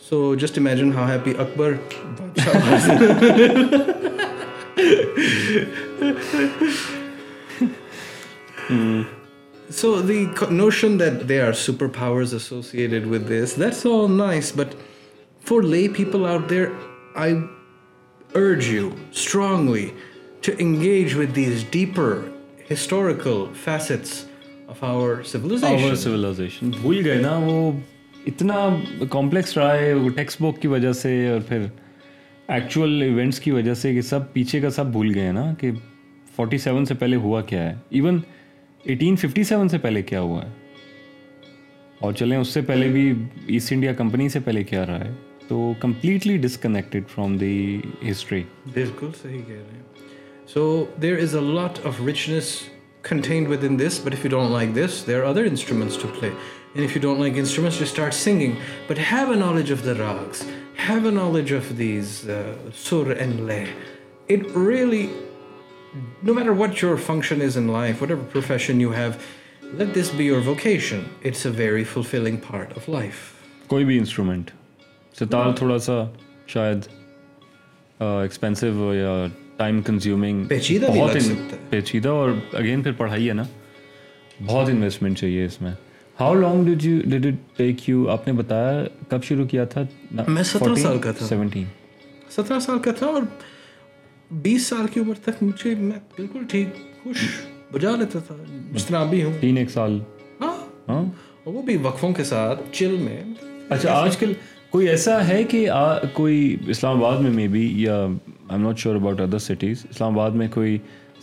سو 0.08 0.34
just 0.34 0.58
imagine 0.58 0.92
how 0.92 1.10
happy 1.10 1.32
Akbar 1.38 1.74
so 9.70 10.00
نوشنگ 10.50 11.02
engage 20.58 21.16
with 21.16 21.36
these 21.36 21.64
deeper 21.70 22.18
historical 22.72 23.44
facets 23.64 24.24
بھول 26.80 27.00
گئے 27.04 27.14
نا 27.14 27.36
وہ 27.36 27.72
اتنا 28.26 28.76
کمپلیکس 29.10 29.58
رہا 29.58 29.78
ہے 29.78 29.94
ٹیکسٹ 30.16 30.42
بک 30.42 30.62
کی 30.62 30.68
وجہ 30.68 30.92
سے 30.92 31.28
اور 31.28 31.40
پھر 31.40 31.66
ایکچوئل 32.48 33.02
ایونٹس 33.02 33.40
کی 33.40 33.50
وجہ 33.50 33.74
سے 33.74 33.92
کہ 33.94 34.00
سب 34.02 34.32
پیچھے 34.32 34.60
کا 34.60 34.70
سب 34.70 34.86
بھول 34.92 35.14
گئے 35.14 35.32
نا 35.32 35.52
کہ 35.54 35.70
فورٹی 36.36 36.58
سیون 36.58 36.84
سے 36.84 36.94
پہلے 36.94 37.16
ہوا 37.16 37.40
کیا 37.42 37.70
ہے 37.70 37.74
ایون 37.90 38.20
ایٹین 38.84 39.16
ففٹی 39.16 39.44
سیون 39.44 39.68
سے 39.68 39.78
پہلے 39.78 40.02
کیا 40.02 40.20
ہوا 40.20 40.42
ہے 40.42 40.50
اور 42.00 42.12
چلیں 42.12 42.36
اس 42.38 42.48
سے 42.48 42.60
پہلے 42.60 42.88
بھی 42.88 43.12
ایسٹ 43.46 43.72
انڈیا 43.72 43.92
کمپنی 43.92 44.28
سے 44.28 44.40
پہلے 44.40 44.64
کیا 44.64 44.86
رہا 44.86 45.04
ہے 45.04 45.12
تو 45.48 45.72
completely 45.80 46.36
disconnected 46.36 47.08
from 47.08 47.36
the 47.38 47.80
history 48.10 48.42
بالکل 48.72 49.10
صحیح 49.22 49.40
کہہ 49.46 49.54
رہے 49.54 49.76
ہیں 49.76 50.46
so 50.46 50.84
there 51.02 51.18
is 51.18 51.34
a 51.36 51.42
lot 51.44 51.86
of 51.86 52.00
richness 52.08 52.56
contained 53.02 53.48
with 53.48 53.64
in 53.64 53.78
this 53.78 54.00
but 54.04 54.12
if 54.12 54.24
you 54.24 54.30
don't 54.30 54.50
like 54.50 54.74
this 54.76 55.02
there 55.06 55.20
are 55.20 55.26
other 55.26 55.44
instruments 55.44 55.98
to 56.02 56.08
play 56.18 56.30
And 56.74 56.84
if 56.84 56.94
you 56.94 57.00
don't 57.00 57.20
like 57.20 57.34
instruments, 57.36 57.78
just 57.78 57.92
start 57.92 58.14
singing. 58.14 58.56
But 58.88 58.98
have 58.98 59.30
a 59.30 59.36
knowledge 59.36 59.70
of 59.70 59.82
the 59.82 59.94
rags, 59.94 60.44
have 60.76 61.04
a 61.04 61.10
knowledge 61.10 61.52
of 61.52 61.76
these 61.76 62.26
uh, 62.28 62.56
sur 62.72 63.12
and 63.12 63.46
leh. 63.46 63.66
It 64.28 64.46
really, 64.54 65.10
no 66.22 66.32
matter 66.32 66.54
what 66.54 66.80
your 66.80 66.96
function 66.96 67.42
is 67.42 67.56
in 67.56 67.68
life, 67.68 68.00
whatever 68.00 68.24
profession 68.24 68.80
you 68.80 68.92
have, 68.92 69.22
let 69.74 69.92
this 69.92 70.10
be 70.10 70.24
your 70.24 70.40
vocation. 70.40 71.08
It's 71.22 71.44
a 71.44 71.50
very 71.50 71.84
fulfilling 71.84 72.40
part 72.40 72.76
of 72.76 72.88
life. 72.88 73.28
کوئی 73.68 73.84
بھی 73.84 73.98
instrument 73.98 74.50
sitar 75.18 75.52
تھوڑا 75.56 75.78
سا 75.78 76.02
شاید 76.46 76.86
expensive 78.00 78.94
یا 78.94 79.12
time 79.56 79.80
consuming 79.82 80.44
پیچیدہ 80.48 80.86
بہت 80.96 81.16
پیچیدہ 81.70 82.08
اور 82.08 82.30
اگین 82.52 82.82
پھر 82.82 82.92
پڑھائی 82.92 83.28
ہے 83.28 83.34
نا 83.34 83.42
بہت 84.46 84.68
انویسٹمنٹ 84.68 85.18
چاہیے 85.18 85.44
اس 85.44 85.60
میں 85.62 85.72
how 86.20 86.34
long 86.34 86.64
did 86.64 86.84
you 86.84 86.98
did 87.04 87.26
it 87.26 87.58
take 87.58 87.88
you 87.88 88.08
آپ 88.10 88.26
نے 88.26 88.32
بتایا 88.32 88.82
کب 89.08 89.24
شروع 89.24 89.46
کیا 89.46 89.64
تھا 89.64 89.82
میں 90.28 90.42
سترہ 90.42 90.74
سال 90.74 90.98
کا 90.98 91.12
تھا 91.12 91.26
سیونٹین 91.26 91.64
سترہ 92.30 92.58
سال 92.60 92.78
کا 92.78 92.92
تھا 92.92 93.06
اور 93.06 93.22
بیس 94.42 94.66
سال 94.66 94.86
کی 94.86 95.00
عمر 95.00 95.14
تک 95.22 95.42
مجھے 95.42 95.74
میں 95.74 95.98
بالکل 96.16 96.44
ٹھیک 96.48 96.68
خوش 97.02 97.24
بجا 97.72 97.90
لیتا 97.96 98.18
تھا 98.18 98.36
جس 98.72 98.86
طرح 98.86 99.04
بھی 99.04 99.22
ہوں 99.22 99.32
تین 99.40 99.56
ایک 99.56 99.70
سال 99.70 99.98
ہاں 100.88 101.04
وہ 101.46 101.62
بھی 101.62 101.76
وقفوں 101.82 102.12
کے 102.12 102.24
ساتھ 102.24 102.60
چل 102.72 102.96
میں 103.00 103.22
اچھا 103.68 103.92
آج 103.92 104.16
کل 104.16 104.32
کوئی 104.70 104.88
ایسا 104.88 105.26
ہے 105.28 105.42
کہ 105.44 105.66
کوئی 106.12 106.56
اسلام 106.68 107.04
آباد 107.04 107.20
میں 107.20 107.30
مے 107.30 107.48
بی 107.48 107.68
یا 107.82 107.96
I 108.02 108.16
am 108.50 108.62
not 108.62 108.78
sure 108.78 108.94
about 108.94 109.20
other 109.20 109.38
cities 109.38 109.86
اسلام 109.90 110.12
آباد 110.12 110.30
میں 110.30 110.48
کوئی 110.54 110.78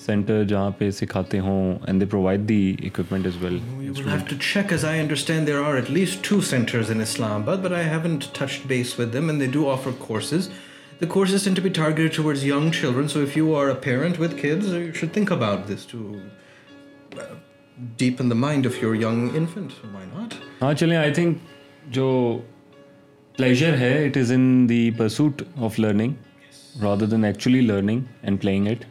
سینٹر 0.06 0.44
جہاں 0.44 0.70
پہ 0.78 0.90
سکھاتے 0.92 1.40
ہوں 1.40 1.78
and 1.88 2.02
they 2.02 2.06
provide 2.06 2.48
the 2.50 2.76
equipment 2.84 3.26
is 3.28 3.38
well 3.42 3.58
you 3.82 3.94
will 3.98 4.10
have 4.10 4.20
to 4.30 4.36
check 4.44 4.72
as 4.72 4.86
I 4.86 5.00
understand 5.00 5.48
there 5.48 5.60
are 5.60 5.76
at 5.76 5.92
least 5.92 6.24
two 6.30 6.40
centres 6.42 6.92
in 6.92 7.02
اسلام 7.02 7.42
آباد 7.42 7.58
but 7.58 7.72
I 7.72 7.86
haven't 7.86 8.24
touch 8.34 8.60
base 8.68 9.00
with 9.00 9.14
them 9.14 9.30
and 9.30 9.42
they 9.42 9.48
do 9.52 9.70
offer 9.70 9.92
courses 10.00 10.50
the 11.02 11.06
courses 11.06 11.44
tend 11.44 11.54
to 11.54 11.62
be 11.62 11.70
target 11.76 12.16
towards 12.16 12.46
young 12.46 12.70
children 12.72 13.08
so 13.08 13.22
if 13.22 13.38
you 13.38 13.56
are 13.56 13.68
a 13.68 13.74
parent 13.82 14.20
with 14.20 14.38
kids 14.42 14.74
you 14.74 14.94
should 14.96 15.14
think 15.14 15.32
about 15.32 15.68
this 15.70 15.86
to 15.86 16.14
deep 17.98 18.22
in 18.22 18.30
the 18.30 18.36
mind 18.36 18.68
of 18.68 18.84
your 18.84 18.96
young 18.96 19.36
infant 19.36 19.86
my 19.92 20.08
not 20.14 20.34
ہاں 20.62 20.74
چلیں 20.74 20.98
I 20.98 21.14
think 21.14 21.38
جو 21.94 22.08
pleasure 23.36 23.78
ہے 23.78 23.94
it 24.06 24.18
is 24.18 24.32
in 24.32 24.70
the 24.70 24.90
pursuit 24.98 25.42
of 25.58 25.80
learning 25.80 26.82
rather 26.84 27.06
than 27.06 27.26
actually 27.26 27.62
learning 27.62 28.02
and 28.22 28.42
playing 28.42 28.68
it 28.68 28.86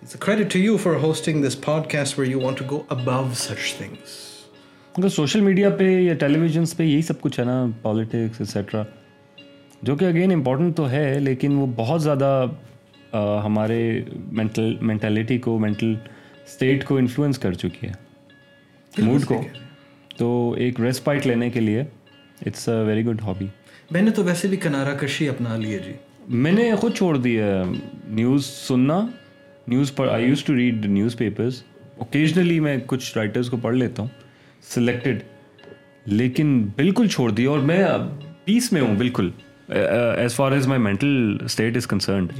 It's 0.02 0.14
a 0.14 0.18
credit 0.18 0.44
to 0.44 0.58
to 0.58 0.58
you 0.58 0.72
you 0.72 0.78
for 0.78 0.98
hosting 0.98 1.40
this 1.40 1.56
podcast 1.56 2.16
where 2.16 2.38
want 2.38 2.68
go 2.68 2.86
above 2.90 3.36
such 3.36 3.72
things. 3.74 4.10
اگر 4.94 5.08
social 5.08 5.40
media 5.40 5.70
پہ 5.70 5.84
یا 5.84 6.14
ٹیلی 6.14 6.38
visions 6.38 6.76
پہ 6.76 6.84
یہی 6.84 7.02
سب 7.02 7.20
کچھ 7.20 7.40
ہے 7.40 7.44
نا 7.44 7.66
politics 7.82 8.40
extra 8.40 8.82
جو 9.82 9.96
کہ 9.96 10.04
اگین 10.04 10.32
امپورٹنٹ 10.32 10.76
تو 10.76 10.90
ہے 10.90 11.20
لیکن 11.20 11.52
وہ 11.52 11.66
بہت 11.76 12.02
زیادہ 12.02 12.46
ہمارے 13.44 14.04
مینٹل 14.32 14.76
مینٹیلیٹی 14.80 15.38
کو 15.38 15.58
مینٹل 15.58 15.94
اسٹیٹ 16.46 16.84
کو 16.84 16.96
انفلوئنس 16.96 17.38
کر 17.38 17.52
چکی 17.52 17.86
ہے 17.86 17.92
موڈ 19.02 19.24
کو 19.24 19.42
تو 20.16 20.52
ایک 20.52 20.80
ریسپائٹ 20.80 21.26
لینے 21.26 21.50
کے 21.50 21.60
لیے 21.60 21.84
it's 22.46 22.68
a 22.68 22.82
very 22.84 23.06
good 23.06 23.22
hobby 23.22 23.46
میں 23.90 24.02
نے 24.02 24.10
تو 24.10 24.24
ویسے 24.24 24.48
بھی 24.48 24.56
کنارہ 24.56 24.96
کشی 25.00 25.28
اپنا 25.28 25.56
لی 25.56 25.74
ہے 25.74 25.78
جی 25.78 25.92
میں 26.28 26.52
نے 26.52 26.76
خود 26.76 26.96
چھوڑ 26.96 27.16
دی 27.16 27.40
ہے 27.40 27.62
نیوز 28.08 28.46
سننا 28.46 29.06
نیوز 29.68 29.94
پر 29.94 30.08
I 30.08 30.28
used 30.28 30.44
to 30.44 30.54
read 30.54 30.86
news 30.86 31.16
papers 31.16 31.62
occasionally 31.98 32.60
میں 32.60 32.76
کچھ 32.86 33.18
رائٹرس 33.18 33.50
کو 33.50 33.56
پڑھ 33.56 33.76
لیتا 33.76 34.02
ہوں 34.02 34.08
سلیکٹڈ 34.74 35.18
لیکن 36.06 36.62
بالکل 36.76 37.08
چھوڑ 37.08 37.30
دی 37.30 37.44
اور 37.44 37.58
میں 37.58 37.84
پیس 38.44 38.72
میں 38.72 38.80
ہوں 38.80 38.96
بالکل 38.96 39.30
as 39.68 40.34
far 40.34 40.52
as 40.52 40.66
my 40.66 40.80
mental 40.80 41.36
state 41.44 41.76
is 41.76 41.86
concerned 41.86 42.32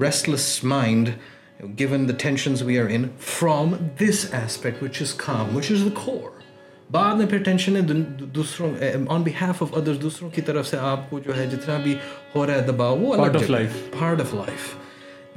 ریسٹلس 0.00 0.64
mind 0.64 1.08
given 1.58 2.06
the 2.06 2.12
the 2.12 2.18
tensions 2.18 2.64
we 2.64 2.78
are 2.78 2.88
in, 2.88 3.08
from 3.18 3.90
this 3.96 4.32
aspect, 4.32 4.80
which 4.80 5.00
which 5.00 5.00
is 5.70 5.80
is 5.80 5.88
calm, 5.92 5.94
core. 5.94 6.32
بعد 6.90 7.14
میں 7.14 7.26
پھر 7.26 7.38
ٹینشن 7.38 7.76
ہے 7.76 7.80
دوسروں 7.80 8.70
دوسروں 8.70 9.06
آن 9.08 9.22
آف 9.40 9.62
کی 10.34 10.40
طرف 10.40 10.66
سے 10.66 10.76
آپ 10.76 11.10
کو 11.10 11.18
جو 11.18 11.36
ہے 11.36 11.46
جتنا 11.46 11.78
بھی 11.78 11.94
ہو 12.34 12.46
رہا 12.46 12.54
ہے 12.54 12.60
دباؤ 12.60 12.96
وہ 12.98 13.16
پارٹ 13.16 14.20
آف 14.20 14.34
لائف 14.34 14.74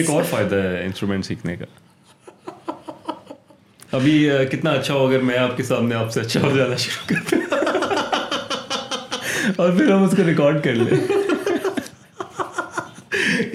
اور 0.07 1.17
ابھی 3.91 4.29
کتنا 4.51 4.71
اچھا 4.71 4.93
ہو 4.93 5.07
اگر 5.07 5.19
میں 5.19 5.37
آپ 5.37 5.57
کے 5.57 5.63
سامنے 5.63 5.95
آپ 5.95 6.13
سے 6.13 6.19
اچھا 6.19 6.39
اور 9.57 9.71
پھر 9.71 9.91
ہم 9.91 10.03
اس 10.03 10.15
کو 10.17 10.23
ریکارڈ 10.25 10.63
کر 10.63 10.75
لیں 10.75 10.97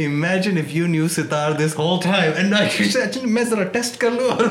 imagine 0.05 0.59
if 0.59 0.75
you 0.77 0.87
knew 0.87 1.09
sitar 1.09 1.53
this 1.53 1.79
whole 1.79 1.99
time 2.05 2.33
and 2.37 2.55
I 2.55 2.69
should 2.69 2.97
actually 2.97 3.31
میں 3.33 3.45
ذرا 3.45 3.65
ٹیسٹ 3.73 4.01
کر 4.01 4.11
لوں 4.11 4.31
اور 4.31 4.45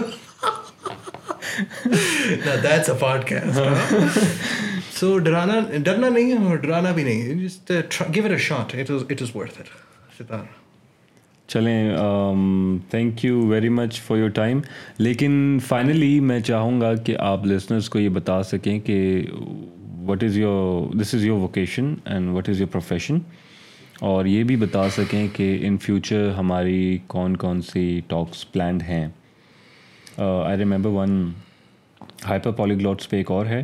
دیٹس 2.64 2.90
ا 2.90 2.94
پارٹ 3.00 3.28
کیسٹ 3.28 3.60
سو 5.00 5.18
ڈرانا 5.20 5.60
ڈرنا 5.78 6.10
نہیں 6.10 6.32
ہے 6.32 6.38
اور 6.48 6.58
ڈرانا 6.58 6.92
بھی 6.92 7.04
نہیں 7.04 7.22
ہے 7.22 7.34
just 7.46 7.72
give 8.16 8.26
it 8.26 8.32
a 8.32 8.38
shot 8.38 8.76
it 8.76 8.92
is 8.92 9.04
it 9.10 9.22
is 9.22 9.36
worth 9.36 9.60
it 9.60 9.68
sitar 10.20 10.44
چلیں 11.50 11.96
thank 12.90 13.26
you 13.26 13.46
very 13.48 13.70
much 13.70 14.02
for 14.02 14.18
your 14.18 14.30
time 14.30 14.60
لیکن 14.98 15.58
فائنلی 15.68 16.20
میں 16.20 16.40
چاہوں 16.40 16.82
گا 16.82 16.94
کہ 16.96 17.16
آپ 17.20 17.46
لسنرس 17.46 17.90
کو 17.90 18.00
یہ 18.00 18.10
بتا 18.10 18.44
سکیں 18.44 18.80
کہ 18.80 19.26
what 20.08 20.24
is 20.24 20.38
your 20.38 20.96
this 20.96 21.14
is 21.16 21.26
your 21.26 21.40
vocation 21.40 21.94
and 22.06 22.36
what 22.36 22.50
is 22.50 22.62
your 22.62 22.68
profession 22.68 23.20
اور 24.02 24.26
یہ 24.26 24.44
بھی 24.44 24.56
بتا 24.56 24.90
سکیں 24.90 25.28
کہ 25.34 25.58
ان 25.62 25.78
فیوچر 25.78 26.30
ہماری 26.38 26.98
کون 27.08 27.38
کون 27.38 27.62
سی 27.62 28.02
ٹاکس 28.08 28.52
پلانڈ 28.52 28.84
ہیں 28.84 29.08
آئی 30.18 30.58
ریمبر 30.58 30.90
ون 30.90 31.32
ہائپر 32.26 32.52
پالیگلاٹس 32.52 33.10
پہ 33.10 33.18
ایک 33.18 33.32
اور 33.32 33.46
ہے 33.46 33.64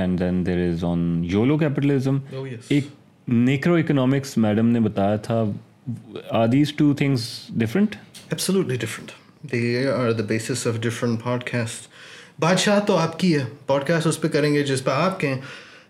and 0.00 0.20
then 0.20 0.44
there 0.46 0.68
is 0.68 0.84
on 0.84 1.24
YOLO 1.24 1.58
capitalism 1.58 2.18
ایک 2.68 2.86
نیکرو 3.28 3.74
اکنامکس 3.74 4.36
میڈم 4.38 4.66
نے 4.66 4.80
بتایا 4.80 5.16
تھا 5.16 5.40
are 5.40 6.40
are 6.40 6.46
these 6.46 6.72
two 6.72 6.92
things 6.94 7.28
different 7.50 7.94
different 8.30 8.80
different 8.80 9.10
they 9.52 9.86
the 10.18 10.22
basis 10.22 10.66
of 10.66 11.04
pod 11.24 11.44
cost 11.44 11.88
بادشاہ 12.38 12.80
تو 12.80 12.96
آپ 12.96 13.18
کی 13.18 13.34
ہے 13.38 13.44
پوڈ 13.66 13.86
کاسٹ 13.86 14.06
اس 14.06 14.20
پہ 14.20 14.28
کریں 14.28 14.52
گے 14.54 14.62
جس 14.62 14.84
پہ 14.84 14.90
آپ 14.90 15.20
کے 15.20 15.28
ہیں 15.28 15.40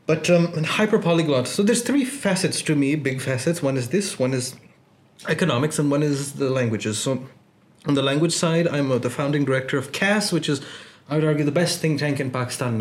but 0.09 0.30
hyper 0.78 1.44
so 1.44 1.62
this 1.62 1.84
three 1.84 2.05
facets 2.22 2.62
to 2.62 2.74
me 2.76 2.94
big 2.96 3.18
facets 3.18 3.64
one 3.64 3.76
is 3.76 3.90
this 3.92 4.20
one 4.20 4.34
is 4.34 4.52
economics 5.18 5.80
and 5.80 5.92
one 5.92 6.02
is 6.02 6.32
the 6.40 6.48
languages 6.48 6.96
so 6.96 7.14
the 7.84 8.01
language 8.01 8.32
side 8.32 8.68
I 8.68 8.80
am 8.80 8.92
the 8.98 9.09
founding 9.09 9.44
director 9.44 9.78
of 9.78 9.90
CASS 9.92 10.34
is 10.51 10.60
best 11.09 11.84
in 11.84 12.28
Pakistan 12.32 12.80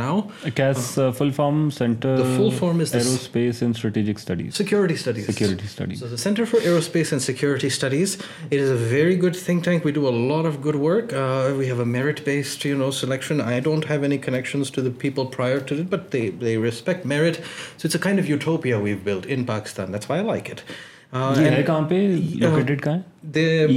centre 6.17 6.45
for 6.49 6.61
aerospace 6.63 7.13
security 7.19 7.67
studies 7.67 8.17
a 8.51 8.55
very 8.89 9.21
good 9.21 9.35
thing 9.45 9.79
we 9.85 9.91
do 9.91 10.07
of 10.45 10.65
good 10.65 10.75
work 10.75 11.13
a 11.13 11.83
merit 11.83 12.19
based 12.25 12.67
I 13.41 13.59
ڈونٹنس 13.59 14.25
merit 17.05 17.35
آفوپیا 18.35 18.77
ویلڈ 18.77 19.25
in 19.27 19.43
Pakistan 19.43 19.91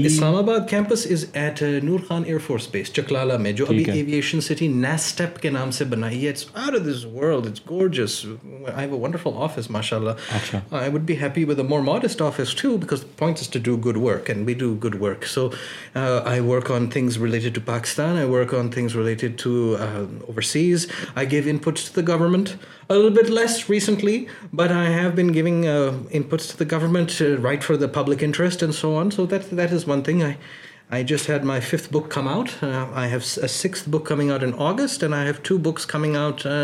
اسلام 0.04 0.34
آباد 0.34 0.68
campus 0.68 1.06
is 1.10 1.24
at 1.32 1.62
Nur 1.82 1.98
Khan 2.08 2.22
air 2.26 2.38
force 2.46 2.68
base 2.72 2.92
Chaklala 2.92 3.36
میں 3.36 3.52
جو 3.52 3.64
ابھی 3.68 3.84
aviation 3.90 4.40
city 4.40 4.68
نیسٹپ 4.68 5.40
کے 5.42 5.50
نام 5.50 5.70
سے 5.70 5.84
بنائی 5.84 6.24
ہے 6.24 6.30
it's 6.30 6.46
out 6.54 6.74
of 6.80 6.86
this 6.86 7.04
world 7.04 7.46
it's 7.46 7.60
gorgeous 7.70 8.24
I 8.74 8.86
have 8.86 8.94
a 8.96 9.00
wonderful 9.00 9.30
office 9.36 9.70
ماشاء 9.70 9.96
اللہ 9.96 10.56
I 10.70 10.90
would 10.92 11.02
be 11.02 11.16
happy 11.20 11.44
with 11.44 11.58
more 11.58 11.80
modest 11.80 12.22
office 12.22 12.54
too 12.54 12.76
because 12.76 13.04
point 13.16 13.38
is 13.38 13.48
to 13.48 13.58
do 13.64 13.76
good 13.86 13.96
work 13.96 14.30
and 14.30 14.46
we 14.46 14.54
do 14.54 14.74
good 14.84 15.00
work 15.02 15.26
so 15.26 15.48
I 15.94 16.40
work 16.40 16.70
on 16.70 16.86
things 16.86 17.18
related 17.22 17.54
to 17.54 17.60
Pakistan 17.64 18.16
I 18.16 18.28
work 18.28 18.54
on 18.54 18.68
things 18.68 18.96
related 18.96 19.38
to 19.42 19.76
over 19.80 20.42
Cs 20.42 20.86
I 21.14 21.30
give 21.30 21.42
in 21.46 21.58
پٹس 21.58 21.90
to 21.90 22.00
the 22.00 22.12
government 22.12 22.48
less 23.30 23.70
recently 23.70 24.24
but 24.52 24.72
I 24.72 24.94
have 24.94 25.10
been 25.16 25.34
giving 25.34 25.64
in 26.10 26.22
پٹس 26.22 26.48
to 26.48 26.64
the 26.64 26.76
government 26.76 27.22
right 27.26 27.62
فارٹ 27.62 27.80
just 31.06 31.30
had 31.30 31.44
my 31.44 31.60
fifth 31.60 31.92
book 31.92 32.18
out 32.18 32.48
آئیسٹ 32.94 33.38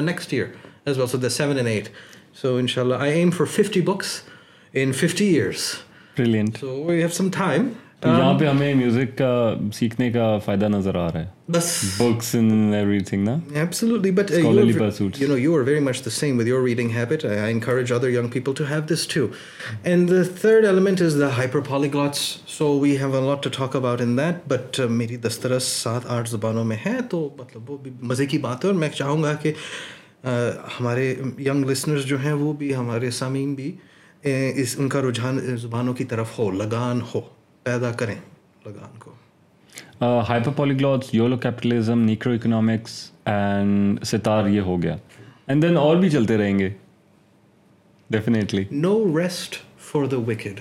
next 0.02 0.32
year 0.32 0.46
I 2.98 3.12
aim 3.12 3.30
for 3.30 3.46
fifty 3.46 3.80
books 3.80 4.22
سیکھنے 9.72 10.10
کا 10.10 10.38
دسترس 25.16 25.62
سات 25.62 26.00
آٹھ 26.08 26.30
زبانوں 26.30 26.64
میں 26.64 26.76
ہے 26.86 26.96
تو 27.10 27.28
مطلب 27.38 27.70
وہ 27.70 27.78
بھی 27.78 27.90
مزے 28.02 28.26
کی 28.26 28.38
بات 28.38 28.64
ہے 28.64 28.70
اور 28.70 28.78
میں 28.78 28.88
چاہوں 28.88 29.22
گا 29.22 29.34
کہ 29.34 29.52
ہمارے 30.80 31.14
ینگ 31.38 31.64
لسنرز 31.64 32.04
جو 32.04 32.20
ہیں 32.20 32.32
وہ 32.32 32.52
بھی 32.52 32.74
ہمارے 32.74 33.10
سامعین 33.10 33.54
بھی 33.54 33.76
اس 34.22 34.76
ان 34.78 34.88
کا 34.88 35.00
رجحان 35.00 35.56
زبانوں 35.56 35.94
کی 35.94 36.04
طرف 36.04 36.38
ہو 36.38 36.50
لگان 36.50 37.00
ہو 37.14 37.20
پیدا 37.66 37.90
کریں 37.92 38.14
لگان 38.66 38.98
کو 38.98 39.10
hyper 40.28 40.52
پولیگلوتس 40.56 41.14
YOLO 41.14 41.36
capitalism 41.36 41.98
necro 41.98 42.32
economics 42.32 42.94
and 43.24 44.04
ستار 44.04 44.46
یہ 44.46 44.60
ہو 44.60 44.82
گیا 44.82 44.96
اینڈ 45.46 45.62
دین 45.62 45.76
اور 45.76 45.96
بھی 45.96 46.10
چلتے 46.10 46.36
رہیں 46.38 46.58
گے 46.58 46.70
definitely 48.10 48.64
no 48.72 48.94
rest 49.18 49.56
for 49.80 50.06
the 50.06 50.18
worked 50.20 50.60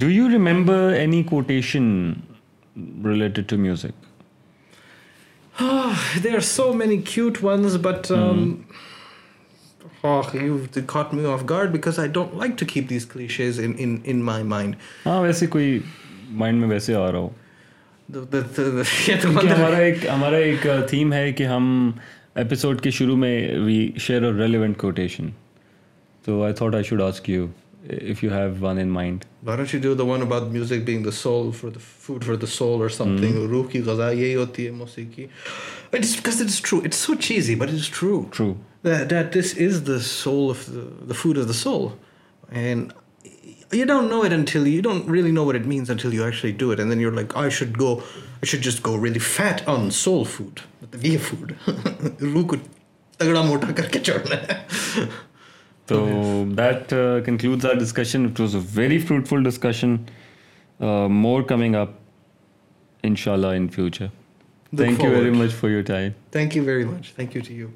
do 0.00 0.10
you 0.10 0.28
remember 0.28 0.92
any 0.96 1.22
quotation 1.22 2.12
related 3.04 3.48
to 3.48 3.58
music 3.58 4.06
they 6.24 6.30
are 6.30 6.40
so 6.40 6.72
many 6.72 6.96
cute 7.04 7.38
ones 7.42 7.76
but 7.82 8.12
ویسے 16.68 16.94
آ 16.94 17.12
رہا 17.12 17.18
ہوٹیشن 24.84 25.28
تو 26.24 26.44
غذا 33.84 34.10
یہی 34.10 34.34
ہوتی 34.34 34.66
ہے 34.66 34.70
very 35.92 37.18
fruitful 58.98 59.42
discussion 59.42 59.96
more 61.10 61.42
coming 61.42 61.74
up 61.74 61.90
ان 63.02 63.16
شہ 63.16 63.30
ان 63.30 63.68
Thank 64.74 65.02
you 65.02 65.10
very 65.10 65.30
much 65.30 65.52
for 65.52 65.68
your 65.68 65.82
time. 65.82 66.14
Thank 66.30 66.54
you 66.54 66.62
very 66.62 66.84
much. 66.84 67.12
Thank 67.12 67.34
you 67.34 67.42
to 67.42 67.54
you. 67.54 67.72